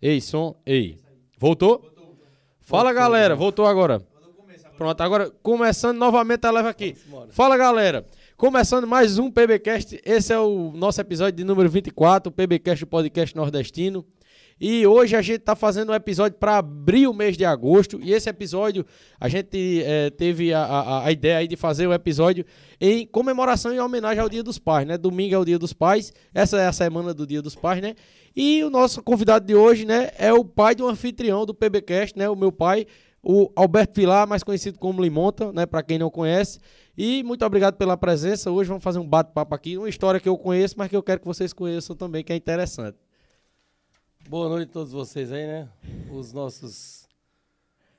[0.00, 0.98] Ei, som, ei.
[1.38, 1.80] Voltou?
[2.60, 3.36] Fala, galera.
[3.36, 4.02] Voltou agora.
[4.76, 6.96] Pronto, agora começando novamente a live aqui.
[7.30, 8.04] Fala, galera.
[8.36, 10.00] Começando mais um PBcast.
[10.04, 14.04] Esse é o nosso episódio de número 24, o PBcast, o podcast nordestino.
[14.60, 18.00] E hoje a gente está fazendo um episódio para abrir o mês de agosto.
[18.00, 18.86] E esse episódio,
[19.20, 22.44] a gente é, teve a, a, a, ideia aí de fazer o um episódio
[22.80, 24.96] em comemoração e homenagem ao Dia dos Pais, né?
[24.96, 27.94] Domingo é o Dia dos Pais, essa é a semana do Dia dos Pais, né?
[28.34, 32.28] E o nosso convidado de hoje, né, é o pai do anfitrião do PBcast, né?
[32.28, 32.86] O meu pai,
[33.22, 35.66] o Alberto Vilar, mais conhecido como Limonta, né?
[35.66, 36.58] Para quem não conhece.
[36.96, 38.50] E muito obrigado pela presença.
[38.50, 41.20] Hoje vamos fazer um bate-papo aqui, uma história que eu conheço, mas que eu quero
[41.20, 42.98] que vocês conheçam também, que é interessante.
[44.28, 45.68] Boa noite a todos vocês aí, né?
[46.10, 47.08] Os nossos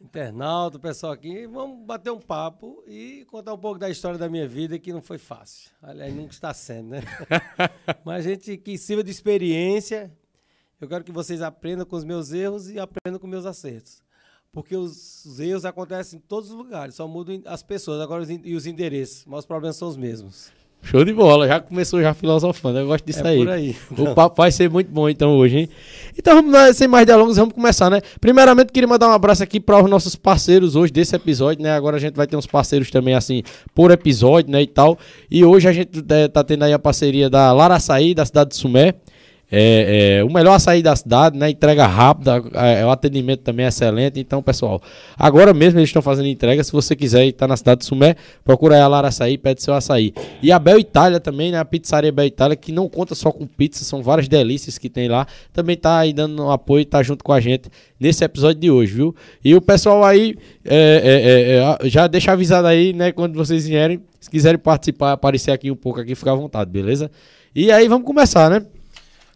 [0.02, 1.48] internautas, o pessoal aqui.
[1.48, 5.02] Vamos bater um papo e contar um pouco da história da minha vida, que não
[5.02, 5.72] foi fácil.
[5.82, 7.02] Aliás, nunca está sendo, né?
[8.04, 10.12] Mas a gente que sirva de experiência.
[10.84, 14.02] Eu quero que vocês aprendam com os meus erros e aprendam com meus acertos.
[14.52, 18.30] Porque os, os erros acontecem em todos os lugares, só mudam as pessoas agora os,
[18.30, 20.52] e os endereços, mas os problemas são os mesmos.
[20.82, 23.38] Show de bola, já começou já filosofando, eu gosto disso é aí.
[23.38, 23.76] Por aí.
[23.98, 25.70] O papo vai ser muito bom então hoje, hein?
[26.18, 28.02] Então vamos sem mais delongas, vamos começar, né?
[28.20, 31.72] Primeiramente queria mandar um abraço aqui para os nossos parceiros hoje desse episódio, né?
[31.72, 33.42] Agora a gente vai ter uns parceiros também assim
[33.74, 35.00] por episódio, né, e tal.
[35.32, 38.50] E hoje a gente é, tá tendo aí a parceria da Lara Açaí, da cidade
[38.50, 38.96] de Sumé.
[39.56, 41.52] É, é, o melhor açaí da cidade, né?
[41.52, 44.20] Entrega rápida, é, o atendimento também é excelente.
[44.20, 44.82] Então, pessoal,
[45.16, 46.64] agora mesmo eles estão fazendo entrega.
[46.64, 49.76] Se você quiser estar na cidade de Sumé, procura aí a Lara Açaí, pede seu
[49.76, 50.12] açaí.
[50.42, 51.60] E a Bel Itália também, né?
[51.60, 55.08] A pizzaria Bel Itália, que não conta só com pizza, são várias delícias que tem
[55.08, 55.28] lá.
[55.54, 57.70] Também tá aí dando um apoio, tá junto com a gente
[58.00, 59.16] nesse episódio de hoje, viu?
[59.46, 63.12] E o pessoal aí, é, é, é, já deixa avisado aí, né?
[63.12, 67.12] Quando vocês vierem, se quiserem participar, aparecer aqui um pouco aqui, fica à vontade, beleza?
[67.54, 68.66] E aí vamos começar, né?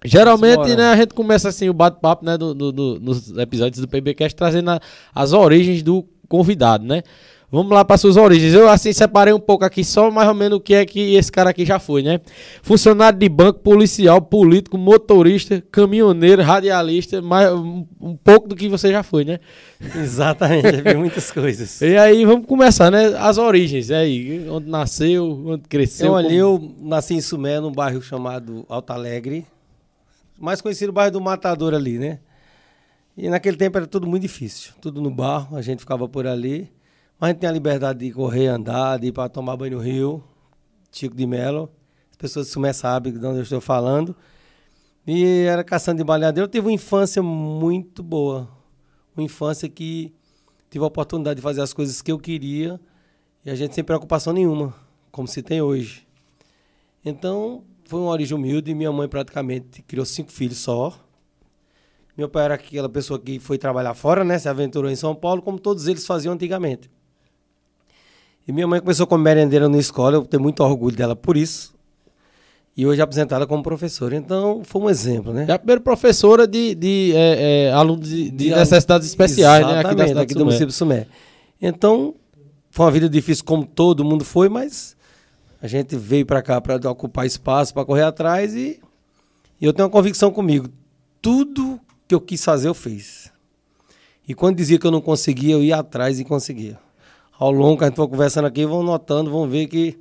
[0.06, 3.88] Geralmente, né, a gente começa assim o bate-papo, né, do, do, do, nos episódios do
[3.88, 4.80] PBcast trazendo a,
[5.14, 7.02] as origens do convidado, né?
[7.50, 8.54] Vamos lá para suas origens.
[8.54, 11.32] Eu assim separei um pouco aqui só mais ou menos o que é que esse
[11.32, 12.20] cara aqui já foi, né?
[12.62, 18.92] Funcionário de banco, policial, político, motorista, caminhoneiro, radialista, mais um, um pouco do que você
[18.92, 19.40] já foi, né?
[19.96, 21.80] Exatamente, já vi muitas coisas.
[21.80, 23.16] E aí vamos começar, né?
[23.18, 26.08] As origens, aí, onde nasceu, onde cresceu.
[26.08, 29.46] Eu ali eu nasci em Sumé, num bairro chamado Alto Alegre
[30.40, 32.20] mais conhecido bairro do Matador ali, né?
[33.16, 36.72] E naquele tempo era tudo muito difícil, tudo no barro, a gente ficava por ali.
[37.20, 39.80] Mas a gente tem a liberdade de correr, andar, de ir para tomar banho no
[39.82, 40.24] rio,
[40.92, 41.72] Chico de Melo.
[42.12, 44.16] As pessoas Sumé sabem de onde eu estou falando.
[45.06, 46.46] E era caçando de baleadeiro.
[46.46, 48.48] Eu tive uma infância muito boa.
[49.16, 50.14] Uma infância que
[50.70, 52.80] tive a oportunidade de fazer as coisas que eu queria
[53.44, 54.76] e a gente sem preocupação nenhuma,
[55.10, 56.06] como se tem hoje.
[57.04, 58.74] Então, foi uma origem humilde.
[58.74, 60.94] Minha mãe praticamente criou cinco filhos só.
[62.18, 64.40] Meu pai era aquela pessoa que foi trabalhar fora, né?
[64.40, 66.90] Se aventurou em São Paulo, como todos eles faziam antigamente.
[68.48, 71.76] E minha mãe começou como merendeira na escola, eu tenho muito orgulho dela por isso.
[72.76, 74.16] E hoje apresentada como professora.
[74.16, 75.46] Então, foi um exemplo, né?
[75.48, 79.80] É a primeira professora de, de é, é, alunos de, de, de, necessidades especiais, né?
[79.80, 81.08] Aqui, da aqui do município de Sumé.
[81.62, 82.16] Então,
[82.72, 84.97] foi uma vida difícil como todo mundo foi, mas
[85.62, 88.80] a gente veio para cá para ocupar espaço, para correr atrás e,
[89.60, 90.70] e eu tenho uma convicção comigo.
[91.22, 93.32] Tudo que eu quis fazer, eu fiz.
[94.28, 96.78] E quando dizia que eu não conseguia, eu ia atrás e conseguia.
[97.40, 99.98] Ao longo que a gente for conversando aqui, vão notando, vão ver que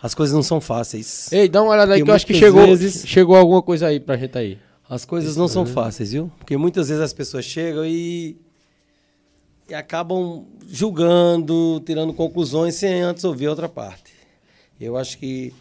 [0.00, 1.30] as coisas não são fáceis.
[1.32, 4.00] Ei, dá uma olhada aí que eu acho que chegou, vezes, chegou alguma coisa aí
[4.00, 4.58] pra gente aí.
[4.88, 6.32] As coisas não são fáceis, viu?
[6.38, 8.36] Porque muitas vezes as pessoas chegam e,
[9.68, 14.09] e acabam julgando, tirando conclusões sem antes ouvir a outra parte.
[14.80, 15.52] Eu acho que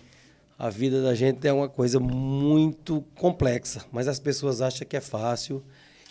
[0.57, 5.01] a vida da gente é uma coisa muito complexa, mas as pessoas acham que é
[5.01, 5.61] fácil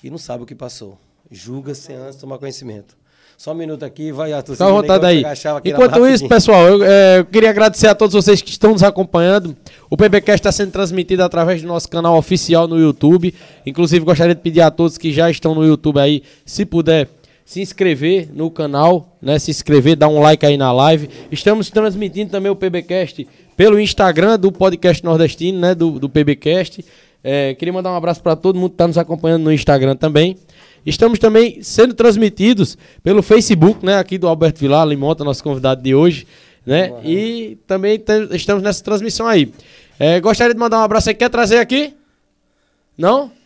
[0.05, 0.99] e não sabem o que passou.
[1.31, 2.97] Julga sem antes tomar conhecimento.
[3.37, 5.23] Só um minuto aqui, vai a Fica à vontade aí.
[5.65, 9.57] Enquanto isso, pessoal, eu, é, eu, queria agradecer a todos vocês que estão nos acompanhando.
[9.89, 13.33] O PBcast está sendo transmitido através do nosso canal oficial no YouTube.
[13.65, 17.09] Inclusive, gostaria de pedir a todos que já estão no YouTube aí, se puder,
[17.49, 19.39] se inscrever no canal, né?
[19.39, 21.09] Se inscrever, dar um like aí na live.
[21.33, 23.27] Estamos transmitindo também o PBcast
[23.57, 25.75] pelo Instagram do podcast nordestino, né?
[25.75, 26.85] Do, do PBcast.
[27.25, 30.37] É, queria mandar um abraço para todo mundo que está nos acompanhando no Instagram também.
[30.85, 33.97] Estamos também sendo transmitidos pelo Facebook, né?
[33.97, 36.27] Aqui do Alberto Vilar, Limonta, nosso convidado de hoje,
[36.67, 36.91] né?
[36.91, 37.01] Uhum.
[37.03, 37.99] E também
[38.33, 39.51] estamos nessa transmissão aí.
[39.99, 41.15] É, gostaria de mandar um abraço aí.
[41.15, 41.95] Quer trazer aqui?
[42.95, 43.38] Não?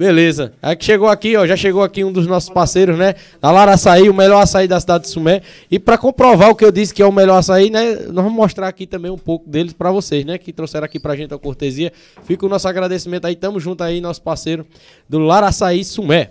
[0.00, 0.54] Beleza.
[0.62, 1.46] É que chegou aqui, ó.
[1.46, 3.16] Já chegou aqui um dos nossos parceiros, né?
[3.38, 5.42] Da Lara Açaí, o melhor açaí da cidade de Sumé.
[5.70, 7.96] E para comprovar o que eu disse que é o melhor açaí, né?
[8.06, 10.38] Nós vamos mostrar aqui também um pouco deles para vocês, né?
[10.38, 11.92] Que trouxeram aqui pra gente a cortesia.
[12.24, 13.36] Fica o nosso agradecimento aí.
[13.36, 14.66] Tamo junto aí, nosso parceiro
[15.06, 16.30] do Lara Açaí Sumé.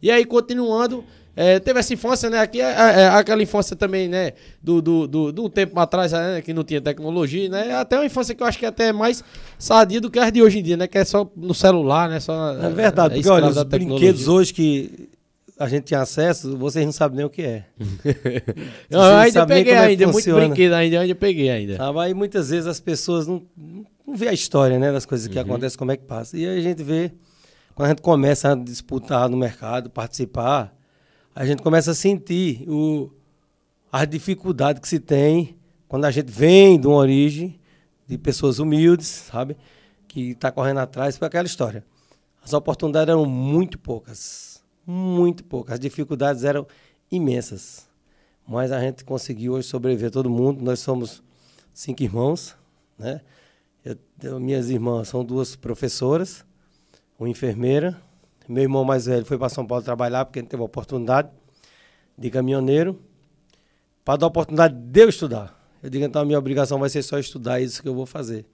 [0.00, 1.04] E aí, continuando.
[1.42, 2.38] É, teve essa infância, né?
[2.38, 4.34] Aqui é, é, é aquela infância também, né?
[4.62, 6.42] Do, do, do, do tempo atrás, né?
[6.42, 7.76] que não tinha tecnologia, né?
[7.76, 9.24] Até uma infância que eu acho que é até mais
[9.58, 10.86] sadia do que as de hoje em dia, né?
[10.86, 12.20] Que é só no celular, né?
[12.20, 15.08] Só, é verdade, porque olha, os brinquedos hoje que
[15.58, 17.64] a gente tem acesso, vocês não sabem nem o que é.
[18.90, 21.78] eu ainda peguei é ainda, muito brinquedo ainda, ainda peguei ainda.
[21.78, 22.00] Sabe?
[22.00, 23.42] Aí muitas vezes as pessoas não,
[24.06, 24.92] não vê a história, né?
[24.92, 25.44] Das coisas que uhum.
[25.44, 26.36] acontecem, como é que passa.
[26.36, 27.10] E aí a gente vê,
[27.74, 30.78] quando a gente começa a disputar no mercado, participar
[31.34, 33.10] a gente começa a sentir o,
[33.90, 35.56] a dificuldade que se tem
[35.88, 37.58] quando a gente vem de uma origem
[38.06, 39.56] de pessoas humildes, sabe?
[40.08, 41.84] Que está correndo atrás por aquela história.
[42.42, 44.62] As oportunidades eram muito poucas.
[44.86, 45.74] Muito poucas.
[45.74, 46.66] As dificuldades eram
[47.10, 47.88] imensas.
[48.46, 50.62] Mas a gente conseguiu hoje sobreviver todo mundo.
[50.62, 51.22] Nós somos
[51.72, 52.56] cinco irmãos,
[52.98, 53.20] né?
[54.22, 56.44] Eu, minhas irmãs são duas professoras,
[57.18, 58.00] uma enfermeira,
[58.50, 61.28] meu irmão mais velho foi para São Paulo trabalhar porque não teve oportunidade
[62.18, 63.00] de caminhoneiro
[64.04, 65.56] para dar a oportunidade de eu estudar.
[65.82, 68.06] Eu digo, então a minha obrigação vai ser só estudar, é isso que eu vou
[68.06, 68.44] fazer.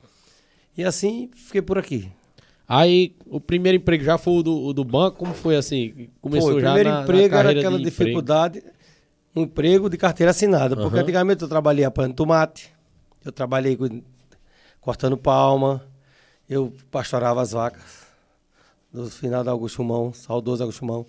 [0.77, 2.13] E assim, fiquei por aqui.
[2.69, 5.19] Aí, o primeiro emprego já foi o do, o do banco?
[5.19, 6.11] Como foi assim?
[6.21, 8.63] Começou foi, o primeiro na, emprego na era aquela dificuldade,
[9.35, 10.77] um emprego de carteira assinada.
[10.77, 11.03] Porque uhum.
[11.03, 12.71] antigamente eu trabalhei apanhando tomate,
[13.25, 13.79] eu trabalhei
[14.81, 15.83] cortando palma,
[16.49, 18.06] eu pastorava as vacas
[19.05, 21.07] do final da Augusto Mão, saudoso Augusto Mão.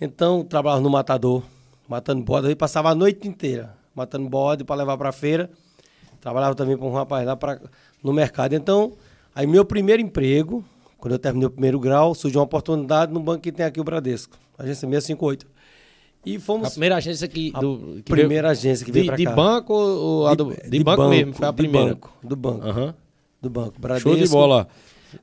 [0.00, 1.42] Então, trabalhava no matador,
[1.88, 2.48] matando bode.
[2.48, 5.50] Aí passava a noite inteira matando bode para levar para a feira.
[6.20, 7.60] Trabalhava também para um rapaz lá pra,
[8.02, 8.54] no mercado.
[8.54, 8.92] Então,
[9.34, 10.64] aí meu primeiro emprego,
[10.98, 13.84] quando eu terminei o primeiro grau, surgiu uma oportunidade no banco que tem aqui o
[13.84, 15.46] Bradesco, agência 658.
[16.24, 16.68] E fomos.
[16.68, 17.50] A primeira agência que.
[17.50, 19.30] Do, que primeira veio, agência que veio para cá.
[19.30, 21.32] De banco ou a do, de, de, banco, banco, mesmo?
[21.32, 21.94] Foi a primeira.
[21.94, 22.66] Banco, do banco.
[22.68, 22.94] Uhum.
[23.40, 23.80] Do banco.
[23.80, 24.08] Bradesco.
[24.08, 24.68] Show de bola.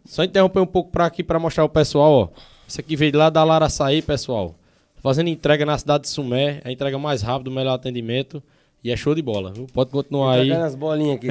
[0.06, 2.30] Só interromper um pouco para aqui para mostrar o pessoal, ó.
[2.68, 4.56] Isso aqui veio lá da Laraçaí, pessoal.
[5.02, 8.44] Fazendo entrega na cidade de Sumé, a entrega mais rápida, o melhor atendimento.
[8.84, 9.68] E é show de bola, viu?
[9.74, 10.52] Pode continuar aí.
[10.52, 11.28] as bolinhas aqui.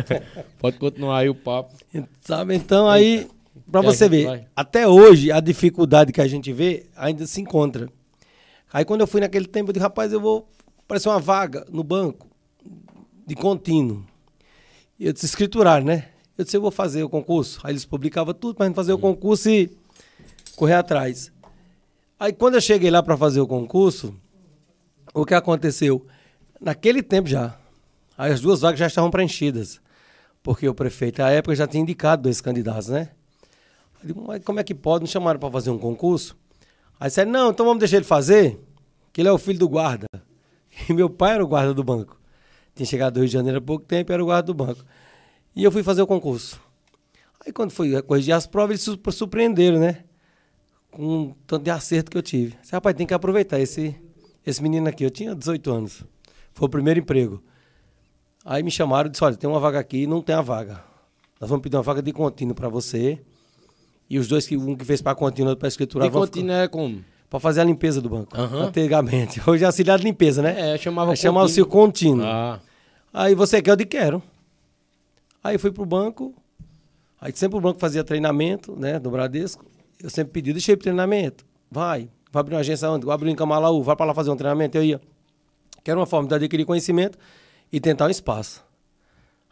[0.58, 1.74] Pode continuar aí o papo.
[2.20, 3.28] Sabe, então aí,
[3.70, 4.46] para você ver, vai.
[4.56, 7.88] até hoje a dificuldade que a gente vê ainda se encontra.
[8.72, 11.84] Aí quando eu fui naquele tempo, eu disse, rapaz, eu vou aparecer uma vaga no
[11.84, 12.26] banco
[13.26, 14.04] de contínuo.
[14.98, 16.06] E eu disse, escriturar, né?
[16.38, 17.60] Eu disse, eu vou fazer o concurso.
[17.64, 19.76] Aí eles publicavam tudo para gente fazer o concurso e
[20.54, 21.32] correr atrás.
[22.18, 24.14] Aí quando eu cheguei lá para fazer o concurso,
[25.12, 26.06] o que aconteceu?
[26.60, 27.58] Naquele tempo já,
[28.16, 29.80] as duas vagas já estavam preenchidas.
[30.40, 33.10] Porque o prefeito, à época, já tinha indicado dois candidatos, né?
[34.00, 35.02] Eu digo, mas como é que pode?
[35.02, 36.36] Não chamaram para fazer um concurso?
[37.00, 38.60] Aí disseram, não, então vamos deixar ele fazer,
[39.12, 40.06] que ele é o filho do guarda.
[40.88, 42.16] E meu pai era o guarda do banco.
[42.72, 44.84] Tinha chegado do Rio de Janeiro há pouco tempo, era o guarda do banco.
[45.54, 46.60] E eu fui fazer o concurso.
[47.44, 50.04] Aí quando fui corrigir as provas, eles se surpreenderam, né?
[50.90, 52.56] Com um tanto de acerto que eu tive.
[52.60, 53.94] Disse, rapaz, tem que aproveitar esse,
[54.46, 55.04] esse menino aqui.
[55.04, 56.04] Eu tinha 18 anos.
[56.52, 57.42] Foi o primeiro emprego.
[58.44, 60.82] Aí me chamaram e disse, olha, tem uma vaga aqui não tem a vaga.
[61.40, 63.20] Nós vamos pedir uma vaga de contínuo para você.
[64.10, 66.04] E os dois, que um que fez para contínuo, outro para escritura.
[66.04, 67.04] De contínuo é como?
[67.28, 68.36] Para fazer a limpeza do banco.
[68.36, 68.62] Uhum.
[68.62, 69.40] Antigamente.
[69.46, 70.74] Hoje é auxiliar de limpeza, né?
[70.74, 72.24] É, chamava Chamava-se contínuo.
[72.24, 72.58] Ah.
[73.12, 74.22] Aí você quer, eu de quero.
[75.42, 76.34] Aí fui pro banco,
[77.20, 79.64] aí sempre o banco fazia treinamento, né, do Bradesco.
[80.02, 81.44] Eu sempre pedi, ir pro treinamento.
[81.70, 83.04] Vai, vai abrir uma agência onde?
[83.04, 84.76] Vai abrir em Camalaú, vai para lá fazer um treinamento.
[84.76, 85.00] Eu ia.
[85.82, 87.18] Que era uma forma de adquirir conhecimento
[87.72, 88.64] e tentar um espaço.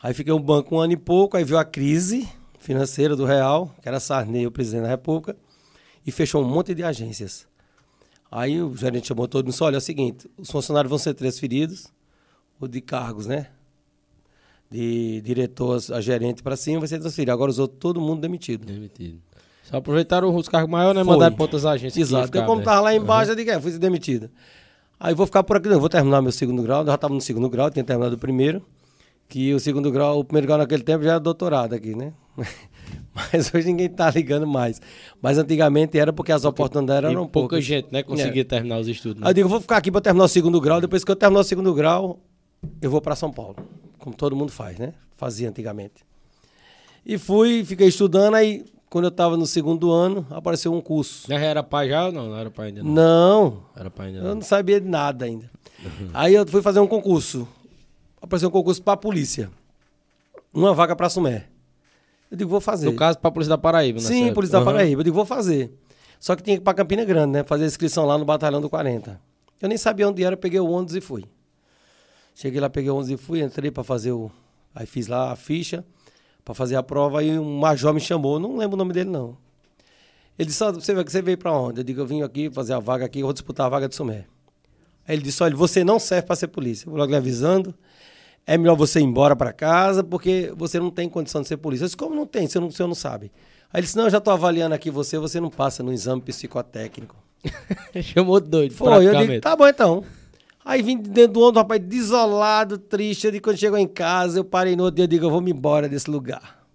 [0.03, 3.75] Aí fiquei um banco um ano e pouco, aí veio a crise financeira do Real,
[3.81, 5.37] que era Sarney, o presidente da República,
[6.05, 7.47] e fechou um monte de agências.
[8.31, 10.99] Aí o gerente chamou todo mundo e disse, olha, é o seguinte, os funcionários vão
[10.99, 11.87] ser transferidos,
[12.61, 13.49] o de cargos, né?
[14.71, 17.33] De diretor a gerente para cima, vai ser transferido.
[17.33, 18.67] Agora os outros, todo mundo demitido.
[18.67, 19.19] Demitido.
[19.63, 21.03] Só aproveitaram os cargos maiores, né?
[21.03, 22.09] Mandaram para outras agências.
[22.09, 22.37] Exato.
[22.37, 23.33] Eu, como estava lá embaixo, uhum.
[23.33, 24.31] eu digo, é, fui demitido.
[24.99, 25.81] Aí vou ficar por aqui, não.
[25.81, 26.83] Vou terminar meu segundo grau.
[26.83, 28.63] Eu já estava no segundo grau, tinha terminado o primeiro.
[29.29, 32.13] Que o segundo grau, o primeiro grau naquele tempo já era doutorado aqui, né?
[33.13, 34.81] Mas hoje ninguém está ligando mais.
[35.21, 37.65] Mas antigamente era porque as oportunidades eram pouca poucas.
[37.65, 38.05] gente, né?
[38.05, 38.45] Conseguia é.
[38.45, 39.21] terminar os estudos.
[39.21, 39.27] Né?
[39.27, 40.81] Aí eu digo, vou ficar aqui para terminar o segundo grau.
[40.81, 42.21] Depois que eu terminar o segundo grau,
[42.81, 43.57] eu vou para São Paulo
[43.99, 44.93] como todo mundo faz, né?
[45.17, 46.05] Fazia antigamente.
[47.05, 51.27] E fui, fiquei estudando, aí quando eu estava no segundo ano, apareceu um curso.
[51.29, 52.29] Já era pai já ou não?
[52.29, 52.93] Não era pai ainda não?
[52.93, 53.63] Não.
[53.77, 54.29] Era pai ainda não.
[54.29, 55.51] Eu não sabia de nada ainda.
[56.15, 57.47] Aí eu fui fazer um concurso.
[58.21, 59.51] Apareceu um concurso para a polícia.
[60.53, 61.47] Uma vaga para Sumé.
[62.31, 62.87] Eu digo, vou fazer.
[62.87, 65.01] No caso, para a Polícia da Paraíba, Sim, Polícia da Paraíba.
[65.01, 65.71] Eu digo, vou fazer.
[66.19, 67.45] Só que tinha que ir pra Campina Grande, né?
[67.45, 69.21] Fazer inscrição lá no Batalhão do 40.
[69.61, 71.25] Eu nem sabia onde era, peguei o ônibus e fui.
[72.37, 74.31] Cheguei lá, peguei o ônibus e fui, entrei para fazer o.
[74.75, 75.83] Aí fiz lá a ficha
[76.45, 79.39] para fazer a prova e um major me chamou, não lembro o nome dele não.
[80.39, 81.81] Ele disse: você, você veio para onde?
[81.81, 83.95] Eu digo: eu vim aqui fazer a vaga aqui, eu vou disputar a vaga de
[83.95, 84.27] Sumé.
[85.09, 86.87] Aí ele disse: olha, você não serve para ser polícia.
[86.87, 87.75] Eu vou logo lhe avisando.
[88.47, 91.85] É melhor você ir embora para casa, porque você não tem condição de ser polícia.
[91.85, 92.47] Eu disse: como não tem?
[92.47, 93.33] Você não, você não sabe.
[93.73, 96.21] Aí ele disse: não, eu já estou avaliando aqui você, você não passa no exame
[96.21, 97.17] psicotécnico.
[98.03, 100.05] Chamou doido, Foi, eu digo: tá bom então.
[100.67, 103.29] Aí vim dentro do ônibus, rapaz, desolado, triste.
[103.29, 105.53] E quando chegou em casa, eu parei no outro dia e digo, eu vou me
[105.53, 106.67] embora desse lugar.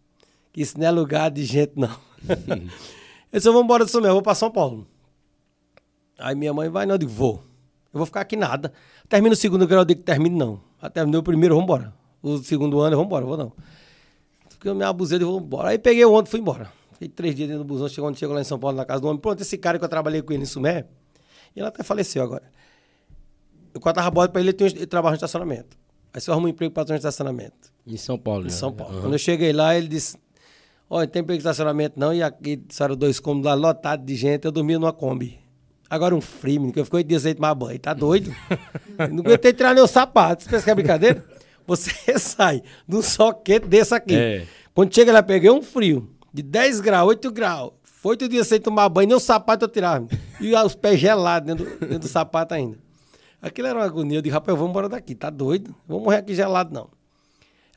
[0.56, 1.94] Isso não é lugar de gente, não.
[2.24, 2.70] eu
[3.34, 4.88] disse, eu vou embora disso mesmo, eu vou para São Paulo.
[6.18, 7.44] Aí minha mãe vai, não, eu digo, vou.
[7.94, 8.72] Eu vou ficar aqui nada.
[9.10, 10.62] Termina o segundo grau, eu digo, termino não.
[10.82, 11.94] Até terminei o primeiro, vamos embora.
[12.24, 13.52] O segundo ano, vamos embora, vou não.
[14.52, 15.68] Porque eu me abusei, eu vou embora.
[15.68, 16.72] Aí peguei o ônibus e fui embora.
[16.94, 19.10] Fiquei três dias dentro do busão, chegou, chegou lá em São Paulo, na casa do
[19.10, 19.20] homem.
[19.20, 20.86] Pronto, esse cara que eu trabalhei com ele em Sumé,
[21.54, 22.61] ele até faleceu agora.
[23.74, 25.78] Eu contava bola para ele, ele, ele trabalha no estacionamento.
[26.14, 27.72] Aí você arruma um emprego para de estacionamento.
[27.88, 28.96] Em São Paulo, Em São Paulo.
[28.96, 29.02] Uhum.
[29.02, 30.18] Quando eu cheguei lá, ele disse:
[30.90, 32.14] Olha, não tem emprego de estacionamento não.
[32.14, 34.46] E aqui, eram dois cômodos lá, lotados de gente.
[34.46, 35.40] Eu dormia numa Kombi.
[35.90, 37.80] Agora um frio, que eu fiquei oito dias sem tomar banho.
[37.80, 38.34] Tá doido?
[39.12, 40.44] não aguentei tirar nem o sapato.
[40.44, 41.26] Você pensa que é brincadeira?
[41.66, 44.16] Você sai de um soquete desse aqui.
[44.16, 44.46] É.
[44.74, 47.72] Quando chega lá, peguei um frio de 10 graus, 8 graus.
[47.84, 50.08] Foi oito dias sem tomar banho, nem o sapato eu tirava.
[50.40, 52.78] E os pés gelados dentro, dentro do sapato ainda.
[53.42, 54.20] Aquilo era uma agonia.
[54.20, 55.76] Eu disse, rapaz, vamos embora daqui, tá doido?
[55.88, 56.90] Vou morrer aqui gelado, não.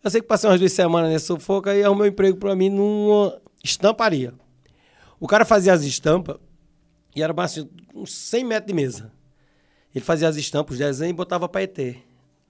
[0.02, 2.68] Eu sei que passei umas duas semanas nesse sufoco, aí arrumei um emprego para mim
[2.68, 4.34] numa estamparia.
[5.18, 6.36] O cara fazia as estampas,
[7.16, 9.12] e era assim, uns 100 metros de mesa.
[9.94, 11.78] Ele fazia as estampas, os desenhos e botava para ET.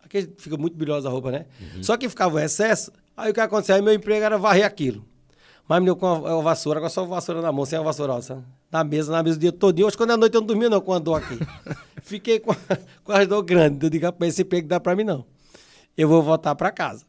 [0.02, 1.46] Aqui fica muito brilhosa a roupa, né?
[1.60, 1.82] Uhum.
[1.84, 3.76] Só que ficava o excesso, aí o que acontecia?
[3.76, 5.04] Aí meu emprego era varrer aquilo.
[5.68, 7.82] Mas me deu com a, a vassoura, agora só a vassoura na mão, sem a
[7.82, 8.42] vassoura, sabe?
[8.70, 9.78] Na mesa, na mesa o dia todo.
[9.80, 11.38] Hoje, quando é noite, eu não dormia não com a dor aqui.
[12.04, 12.56] Fiquei com, a,
[13.02, 13.84] com as dor grande.
[13.86, 15.24] Eu digo, rapaz, esse emprego dá para mim não.
[15.96, 17.04] Eu vou voltar para casa.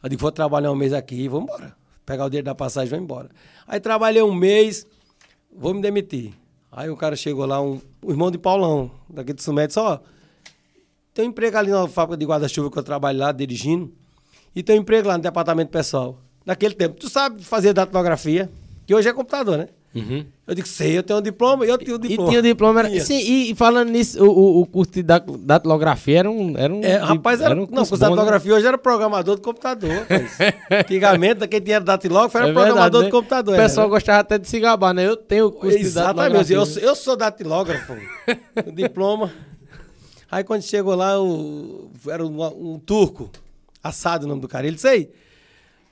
[0.00, 1.76] Eu digo, vou trabalhar um mês aqui e vou embora.
[2.06, 3.30] Pegar o dinheiro da passagem e vou embora.
[3.66, 4.86] Aí trabalhei um mês,
[5.52, 6.32] vou me demitir.
[6.70, 9.98] Aí o cara chegou lá, um, um irmão de Paulão, daqui de Sumé, disse, ó,
[11.12, 13.92] tem um emprego ali na fábrica de guarda-chuva que eu trabalho lá, dirigindo,
[14.54, 16.20] e tem um emprego lá no departamento pessoal.
[16.46, 18.48] Naquele tempo, tu sabe fazer datilografia,
[18.86, 19.68] que hoje é computador, né?
[19.94, 20.26] Uhum.
[20.46, 22.28] Eu digo, sei, eu tenho um diploma e eu tenho um diploma.
[22.28, 22.80] E tinha diploma.
[22.80, 26.56] Era, sim, e falando nisso, o, o, curso de datilografia era um.
[26.56, 28.08] Era um é, rapaz, era, era um não, curso de né?
[28.08, 30.06] datilografia hoje era programador de computador.
[30.70, 33.06] Antigamente, quem tinha datilógrafo era é verdade, programador né?
[33.06, 33.54] de computador.
[33.54, 35.06] O pessoal era, gostava até de se gabar, né?
[35.06, 36.82] Eu tenho curso Exatamente, de datilografia.
[36.82, 37.96] Eu, eu sou datilógrafo.
[38.72, 39.32] diploma.
[40.30, 43.30] Aí quando chegou lá, o, era um, um turco,
[43.82, 44.66] assado o nome do cara.
[44.66, 45.10] Ele disse aí.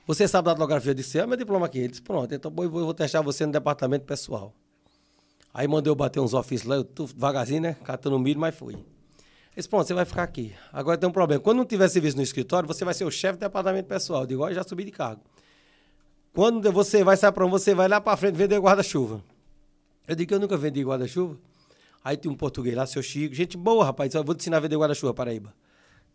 [0.07, 0.91] Você sabe da datilografia?
[0.91, 1.79] Eu disse, é meu diploma aqui.
[1.79, 4.53] Ele disse, pronto, então eu vou, testar você no departamento pessoal.
[5.53, 7.75] Aí mandei eu bater uns ofícios lá, eu tô devagarzinho, né?
[7.83, 8.73] Catando milho, mas fui.
[8.73, 8.83] Ele
[9.57, 10.53] disse, pronto, você vai ficar aqui.
[10.71, 11.41] Agora tem um problema.
[11.41, 14.21] Quando não tiver serviço no escritório, você vai ser o chefe do departamento pessoal.
[14.21, 15.21] Eu digo, ó, já subi de cargo.
[16.33, 19.21] Quando você vai sair para onde você vai lá para frente vender guarda-chuva.
[20.07, 21.35] Eu digo que eu nunca vendi guarda-chuva.
[22.01, 23.35] Aí tem um português lá, seu Chico.
[23.35, 24.13] Gente boa, rapaz.
[24.13, 25.53] Eu vou te ensinar a vender guarda-chuva, Paraíba.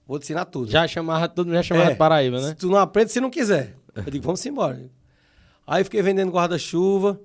[0.07, 0.70] Vou te ensinar tudo.
[0.70, 2.48] Já chamava tudo, já chamava é, Paraíba, né?
[2.48, 3.81] Se tu não aprende, se não quiser.
[3.94, 4.90] Eu digo, vamos embora.
[5.66, 7.20] Aí fiquei vendendo guarda-chuva.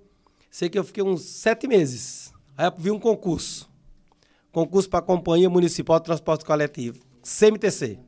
[0.49, 2.33] Sei que eu fiquei uns sete meses.
[2.57, 3.69] Aí vi um concurso.
[4.51, 6.99] Concurso para a Companhia Municipal de Transporte Coletivo.
[7.21, 7.99] CMTC.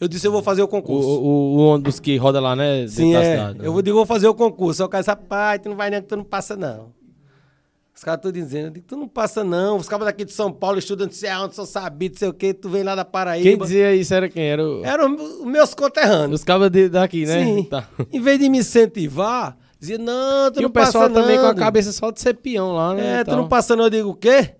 [0.00, 1.08] Eu disse, eu vou fazer o concurso.
[1.08, 2.86] O, o, o ônibus que roda lá, né?
[2.88, 3.30] Sim, é.
[3.32, 3.66] Cidade, né?
[3.66, 4.82] Eu vou, digo, vou fazer o concurso.
[4.82, 6.92] Aí o cara disse, pai, tu não vai nem, tu não passa não.
[7.94, 9.76] Os caras estão dizendo, digo, tu não passa não.
[9.76, 12.34] Os caras daqui de São Paulo estudam, não sei aonde, são sabidos, não sei o
[12.34, 13.48] quê, tu vem lá da Paraíba.
[13.48, 14.42] Quem dizia isso era quem?
[14.42, 14.84] Era o...
[14.84, 16.40] Eram os meus conterrâneos.
[16.40, 17.44] Os cabos daqui, né?
[17.44, 17.64] Sim.
[17.64, 17.88] Tá.
[18.12, 21.04] Em vez de me incentivar, dizia, não, tu e não passa não.
[21.04, 23.20] E o pessoal também com a cabeça só de ser peão lá, né?
[23.20, 23.84] É, tu não passa não.
[23.84, 24.56] Eu digo, o quê?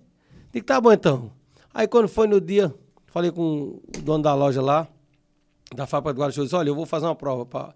[0.53, 1.29] Digo, tá bom então.
[1.73, 2.73] Aí quando foi no dia,
[3.07, 4.87] falei com o dono da loja lá,
[5.75, 7.73] da fábrica do Guarda-Chuva, disse, olha, eu vou fazer uma prova para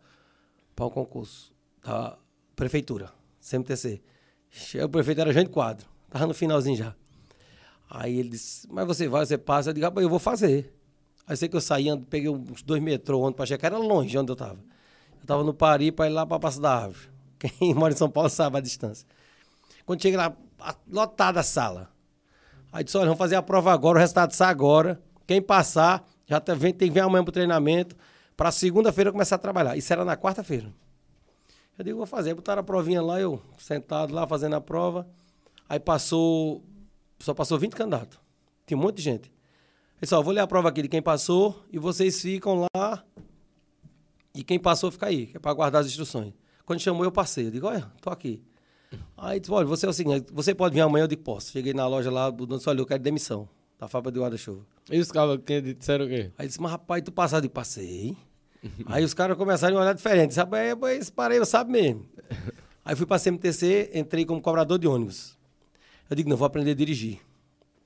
[0.79, 1.51] o um concurso
[1.83, 2.17] da
[2.55, 4.01] prefeitura, CMTC.
[4.83, 5.87] O prefeito era Jânio Quadro.
[6.09, 6.95] Tava no finalzinho já.
[7.89, 9.69] Aí ele disse, mas você vai, você passa.
[9.69, 10.73] Eu digo, eu vou fazer.
[11.25, 14.31] Aí sei que eu saí, peguei uns dois metrô onde para chegar, era longe onde
[14.31, 14.59] eu tava.
[15.19, 17.09] Eu tava no Pari para ir lá para Passo da Árvore.
[17.39, 19.07] Quem mora em São Paulo sabe a distância.
[19.85, 20.35] Quando cheguei lá,
[20.87, 21.89] lotada a sala.
[22.71, 25.01] Aí disse, olha, vamos fazer a prova agora, o resultado sai agora.
[25.25, 27.95] Quem passar, já tem, que vir amanhã pro treinamento.
[28.35, 29.77] Para segunda-feira começar a trabalhar.
[29.77, 30.71] Isso era na quarta-feira.
[31.79, 32.33] Eu digo, vou fazer.
[32.33, 35.07] Botaram a provinha lá, eu sentado lá fazendo a prova.
[35.67, 36.61] Aí passou,
[37.19, 38.19] só passou 20 candidatos.
[38.67, 39.31] Tinha um monte de gente.
[39.97, 43.05] Pessoal, vou ler a prova aqui de quem passou e vocês ficam lá.
[44.35, 46.33] E quem passou fica aí, que é para guardar as instruções.
[46.65, 47.47] Quando chamou, eu passei.
[47.47, 48.43] Eu digo, olha, tô aqui.
[49.15, 51.51] Aí disse, olha, você é o seguinte, você pode vir amanhã, eu digo, posso.
[51.51, 53.47] Cheguei na loja lá, o dono disse, olha, eu quero demissão
[53.79, 54.65] da fábrica de guarda-chuva.
[54.91, 55.39] E os caras
[55.77, 56.29] disseram o quê?
[56.37, 58.17] Aí disse, mas rapaz, tu passaste de passei.
[58.87, 60.33] aí os caras começaram a olhar diferente.
[60.33, 62.05] Sabe, depois parei, eu sabe mesmo.
[62.85, 65.37] Aí fui pra CMTC, entrei como cobrador de ônibus.
[66.09, 67.19] Eu digo, não, vou aprender a dirigir.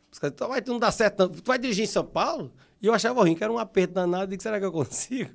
[0.09, 1.29] Os caras disseram, tu não dá certo não.
[1.29, 2.53] Tu vai dirigir em São Paulo?
[2.81, 4.23] E eu achava ruim, que era um aperto danado.
[4.23, 5.29] Eu digo, será que eu consigo?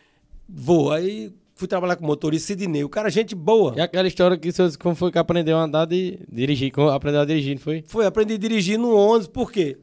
[0.48, 0.90] Vou.
[0.90, 2.82] Aí fui trabalhar com motorista Sidney.
[2.82, 3.74] O cara, gente boa.
[3.76, 7.24] E aquela história que você como foi que aprendeu a andar de dirigir, aprendeu a
[7.26, 7.84] dirigir, não foi?
[7.86, 9.76] Foi, aprendi a dirigir no ônibus, por quê?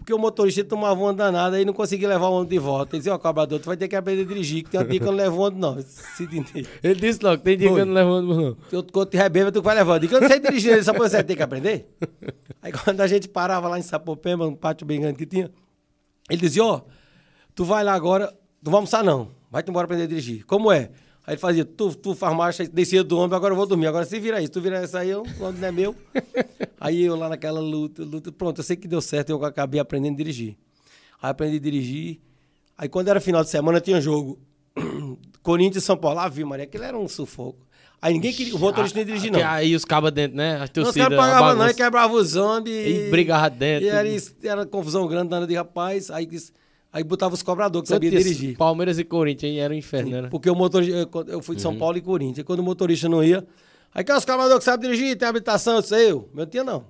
[0.00, 2.96] Porque o motorista tomava uma danada e não conseguia levar o ônibus de volta.
[2.96, 4.98] Ele dizia, ó, cobrador, tu vai ter que aprender a dirigir, que tem um dia
[4.98, 5.82] que eu não levo o ônibus, não.
[5.82, 6.66] Sidney.
[6.82, 7.82] Ele disse logo, tem dia que Foi.
[7.82, 8.56] eu não levo ônibus, não.
[8.72, 9.96] Eu, quando tiver bêbado, tu vai levar.
[9.96, 11.94] Eu digo, eu não sei dirigir, ele só você tem que aprender.
[12.62, 15.50] Aí quando a gente parava lá em Sapopemba, um pátio bem grande que tinha,
[16.30, 16.80] ele dizia, ó,
[17.54, 20.46] tu vai lá agora, não vai almoçar não, vai-te embora aprender a dirigir.
[20.46, 20.90] Como é?
[21.26, 23.86] Aí ele fazia, tu, tu faz marcha, descia do ônibus, agora eu vou dormir.
[23.86, 25.94] Agora se vira isso, tu vira essa aí, eu, o ônibus não é meu.
[26.80, 30.14] aí eu lá naquela luta, luta, pronto, eu sei que deu certo, eu acabei aprendendo
[30.14, 30.56] a dirigir.
[31.22, 32.20] Aí aprendi a dirigir.
[32.76, 34.38] Aí quando era final de semana tinha jogo.
[35.42, 36.18] Corinthians e São Paulo.
[36.18, 37.66] Ah, vi, Maria, aquilo era um sufoco.
[38.02, 39.40] Aí ninguém queria, o motorista não ia dirigir, não.
[39.46, 40.54] Aí os cabas dentro, né?
[40.54, 42.72] As Não, Os torcidas, caras pagavam não, e quebrava os ônibus.
[42.72, 43.84] E brigava dentro.
[43.84, 46.10] E era, isso, era confusão grande, dando de rapaz.
[46.10, 46.52] Aí, disse-
[46.92, 48.56] aí botava os cobradores que sabia dirigir.
[48.56, 49.60] Palmeiras e Corinthians, hein?
[49.60, 50.28] Era um inferno, né?
[50.28, 52.38] Porque o motorista, eu, quando eu fui de São Paulo e Corinthians.
[52.38, 53.46] E quando o motorista não ia,
[53.94, 56.28] aí que é os cobradores que sabem dirigir, tem habilitação, eu disse, eu.
[56.34, 56.84] Meu tinha não.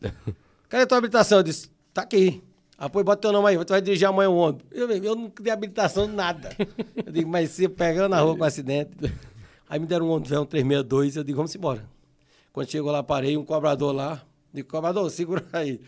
[0.68, 1.38] Cadê a tua habilitação?
[1.38, 2.42] Eu disse, tá aqui.
[2.78, 4.64] Ah, pô, bota teu nome aí, tu vai dirigir amanhã o ônibus.
[4.72, 6.50] Eu, eu não tenho habilitação nada.
[7.06, 8.90] Eu digo, mas se pegando na rua com acidente.
[9.68, 11.88] Aí me deram um ônibus, um 362, eu digo, vamos embora.
[12.52, 14.20] Quando chegou lá, parei, um cobrador lá.
[14.52, 15.80] Digo, cobrador, segura aí.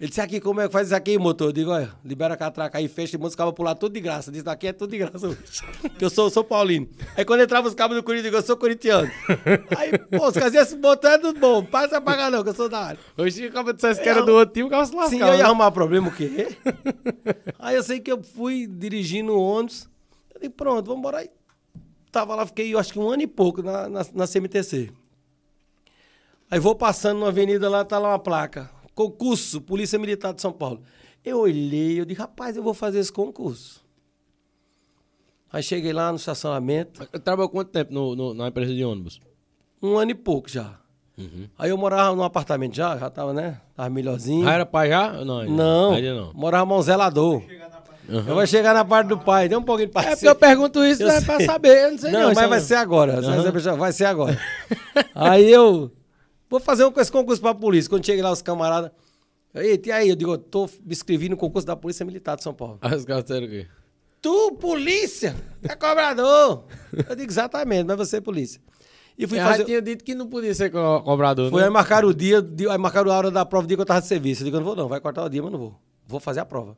[0.00, 1.48] Ele disse, aqui, como é que faz isso aqui, motor?
[1.48, 4.32] Eu digo, olha, libera a catraca aí, fecha e os cabos pular tudo de graça.
[4.32, 5.38] Diz, aqui é tudo de graça hoje.
[5.82, 6.88] Porque eu sou, sou paulino.
[7.14, 9.10] Aí quando entrava os cabos do Corinthians, eu digo, eu sou corintiano.
[9.76, 12.54] Aí, pô, os caras esse motor é tudo bom, passa a pagar não, que eu
[12.54, 12.98] sou da área.
[13.14, 15.10] Hoje, se o cara dissesse que era do outro time, o cara se lascava.
[15.10, 15.42] Sim, eu ia né?
[15.42, 16.48] arrumar problema o quê?
[17.58, 19.86] aí eu sei que eu fui dirigindo o ônibus.
[20.34, 21.18] Eu digo, pronto, vamos embora.
[21.18, 21.30] Aí
[22.10, 24.90] tava lá, fiquei, eu acho que um ano e pouco na, na, na CMTC.
[26.50, 28.79] Aí vou passando numa avenida lá, tá lá uma placa.
[29.04, 30.82] Concurso, Polícia Militar de São Paulo.
[31.24, 33.80] Eu olhei, eu disse, rapaz, eu vou fazer esse concurso.
[35.52, 39.18] Aí cheguei lá no estacionamento, Eu trabalhou quanto tempo no, no- na empresa de ônibus?
[39.82, 40.74] um ano e pouco já.
[41.58, 43.60] Aí eu morava num apartamento já, já tava, né?
[43.74, 44.46] Tava melhorzinho.
[44.48, 45.12] Ah, era pai já?
[45.24, 46.32] Não, ainda Não, Ainda não.
[46.34, 47.42] morava mão zelador.
[48.08, 50.84] Eu vou chegar na parte do pai, dê um pouquinho de É porque eu pergunto
[50.84, 51.24] isso Eu né, sei.
[51.26, 52.28] pra saber, eu não sei Não, não.
[52.28, 53.18] mas isso vai é- ser agora.
[53.20, 53.76] Aham.
[53.76, 54.38] Vai ser agora.
[55.14, 55.90] aí eu
[56.50, 57.88] vou fazer um, esse concurso pra polícia.
[57.88, 58.90] Quando cheguei lá, os camaradas.
[59.54, 60.08] Eita, e aí?
[60.10, 62.78] Eu digo, eu tô me inscrevi no concurso da Polícia Militar de São Paulo.
[62.82, 63.66] Aí os caras disseram o quê?
[64.22, 65.34] Tu, polícia?
[65.62, 66.64] É cobrador.
[67.08, 68.60] eu digo, exatamente, mas você é polícia.
[69.18, 69.64] E fui Eu fazer.
[69.64, 71.66] tinha dito que não podia ser co- cobrador, Foi né?
[71.66, 72.38] aí marcar o dia,
[72.70, 74.42] aí marcaram a hora da prova, o dia que eu tava de serviço.
[74.42, 75.74] Eu digo, eu não vou não, vai cortar o dia, mas não vou.
[76.06, 76.76] Vou fazer a prova.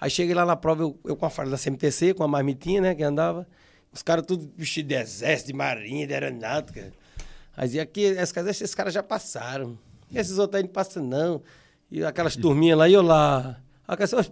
[0.00, 2.80] Aí cheguei lá na prova, eu, eu com a farda da CMTC, com a marmitinha,
[2.80, 3.46] né, que andava.
[3.92, 6.92] Os caras tudo vestidos de exército, de marinha, de aeronáutica.
[7.58, 9.76] Aí dizia, aqui, esses, caras- esses caras já passaram.
[10.14, 11.42] Esses outros aí não passam não.
[11.90, 13.60] E aquelas turminhas lá, e eu lá.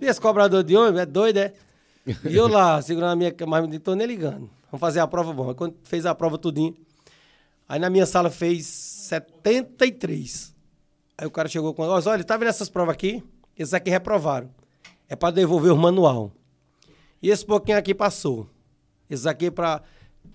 [0.00, 1.52] Esse cobrador de ônibus, é doido, é?
[2.24, 4.48] E eu lá, segurando a minha marmitinha, tô nem ligando.
[4.70, 5.48] Vamos fazer a prova, bom.
[5.48, 6.76] Aí quando fez a prova tudinho,
[7.68, 10.54] Aí na minha sala fez 73.
[11.18, 11.82] Aí o cara chegou com.
[11.82, 13.24] Olha, olha, tá vendo essas provas aqui?
[13.58, 14.48] Esses aqui reprovaram.
[15.08, 16.30] É para devolver o manual.
[17.20, 18.48] E esse pouquinho aqui passou.
[19.10, 19.82] Esses aqui é para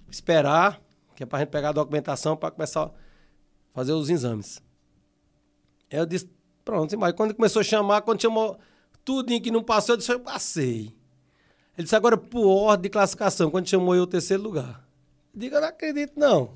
[0.10, 0.82] esperar,
[1.22, 2.92] que é para gente pegar a documentação para começar a
[3.74, 4.60] fazer os exames.
[5.92, 6.28] Aí eu disse,
[6.66, 8.58] pronto, mas quando ele começou a chamar, quando chamou
[9.06, 10.96] tudinho que não passou, eu disse, eu passei.
[11.78, 14.84] Ele disse, agora por ordem de classificação, quando chamou eu o terceiro lugar.
[15.32, 16.54] Eu digo, eu não acredito, não.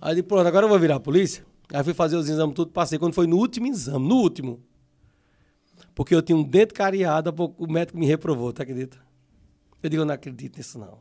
[0.00, 1.44] Aí disse, pronto, agora eu vou virar a polícia.
[1.72, 3.00] Aí fui fazer os exames tudo, passei.
[3.00, 4.62] Quando foi no último exame, no último.
[5.92, 8.96] Porque eu tinha um dente cariado, o médico me reprovou, tá acredita?
[9.82, 10.98] Eu digo, eu não acredito nisso, não.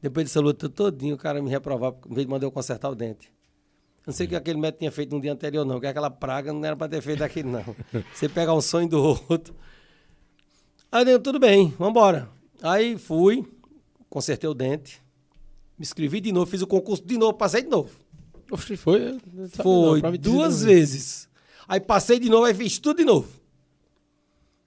[0.00, 2.94] Depois dessa luta todinha, o cara me reprovar, em vez de mandar eu consertar o
[2.94, 3.32] dente.
[4.06, 6.52] Não sei o que aquele médico tinha feito no dia anterior, não, que aquela praga
[6.52, 7.76] não era para ter feito aquilo, não.
[8.14, 9.54] Você pegar um sonho do outro.
[10.90, 12.30] Aí eu digo, tudo bem, vamos embora.
[12.62, 13.44] Aí fui,
[14.08, 15.02] consertei o dente,
[15.78, 17.90] me inscrevi de novo, fiz o concurso de novo, passei de novo.
[18.50, 19.18] Oxe, foi?
[19.62, 21.28] Foi não, duas vezes.
[21.68, 23.28] Aí passei de novo, aí fiz tudo de novo.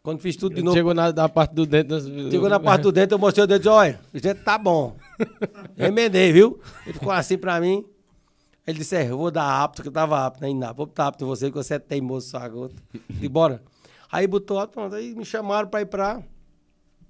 [0.04, 1.88] Quando fiz tudo de novo, Chegou na, na parte do dente.
[1.90, 4.42] nós- chegou na parte do dente, eu mostrei o dedo e disse, olha, o dente
[4.44, 4.96] tá bom.
[5.78, 6.60] Remendei, viu?
[6.86, 7.86] Ele ficou assim pra mim.
[8.66, 10.52] Ele disse, é, eu vou dar apto, que eu tava apto, né?
[10.54, 12.76] Não, vou botar apto em você, que você é teimoso, sua gota.
[13.22, 13.62] E bora.
[14.12, 14.80] Aí botou apto.
[14.80, 16.22] Aí me chamaram pra ir pra...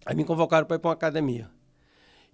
[0.06, 1.50] Aí me convocaram pra ir pra uma academia.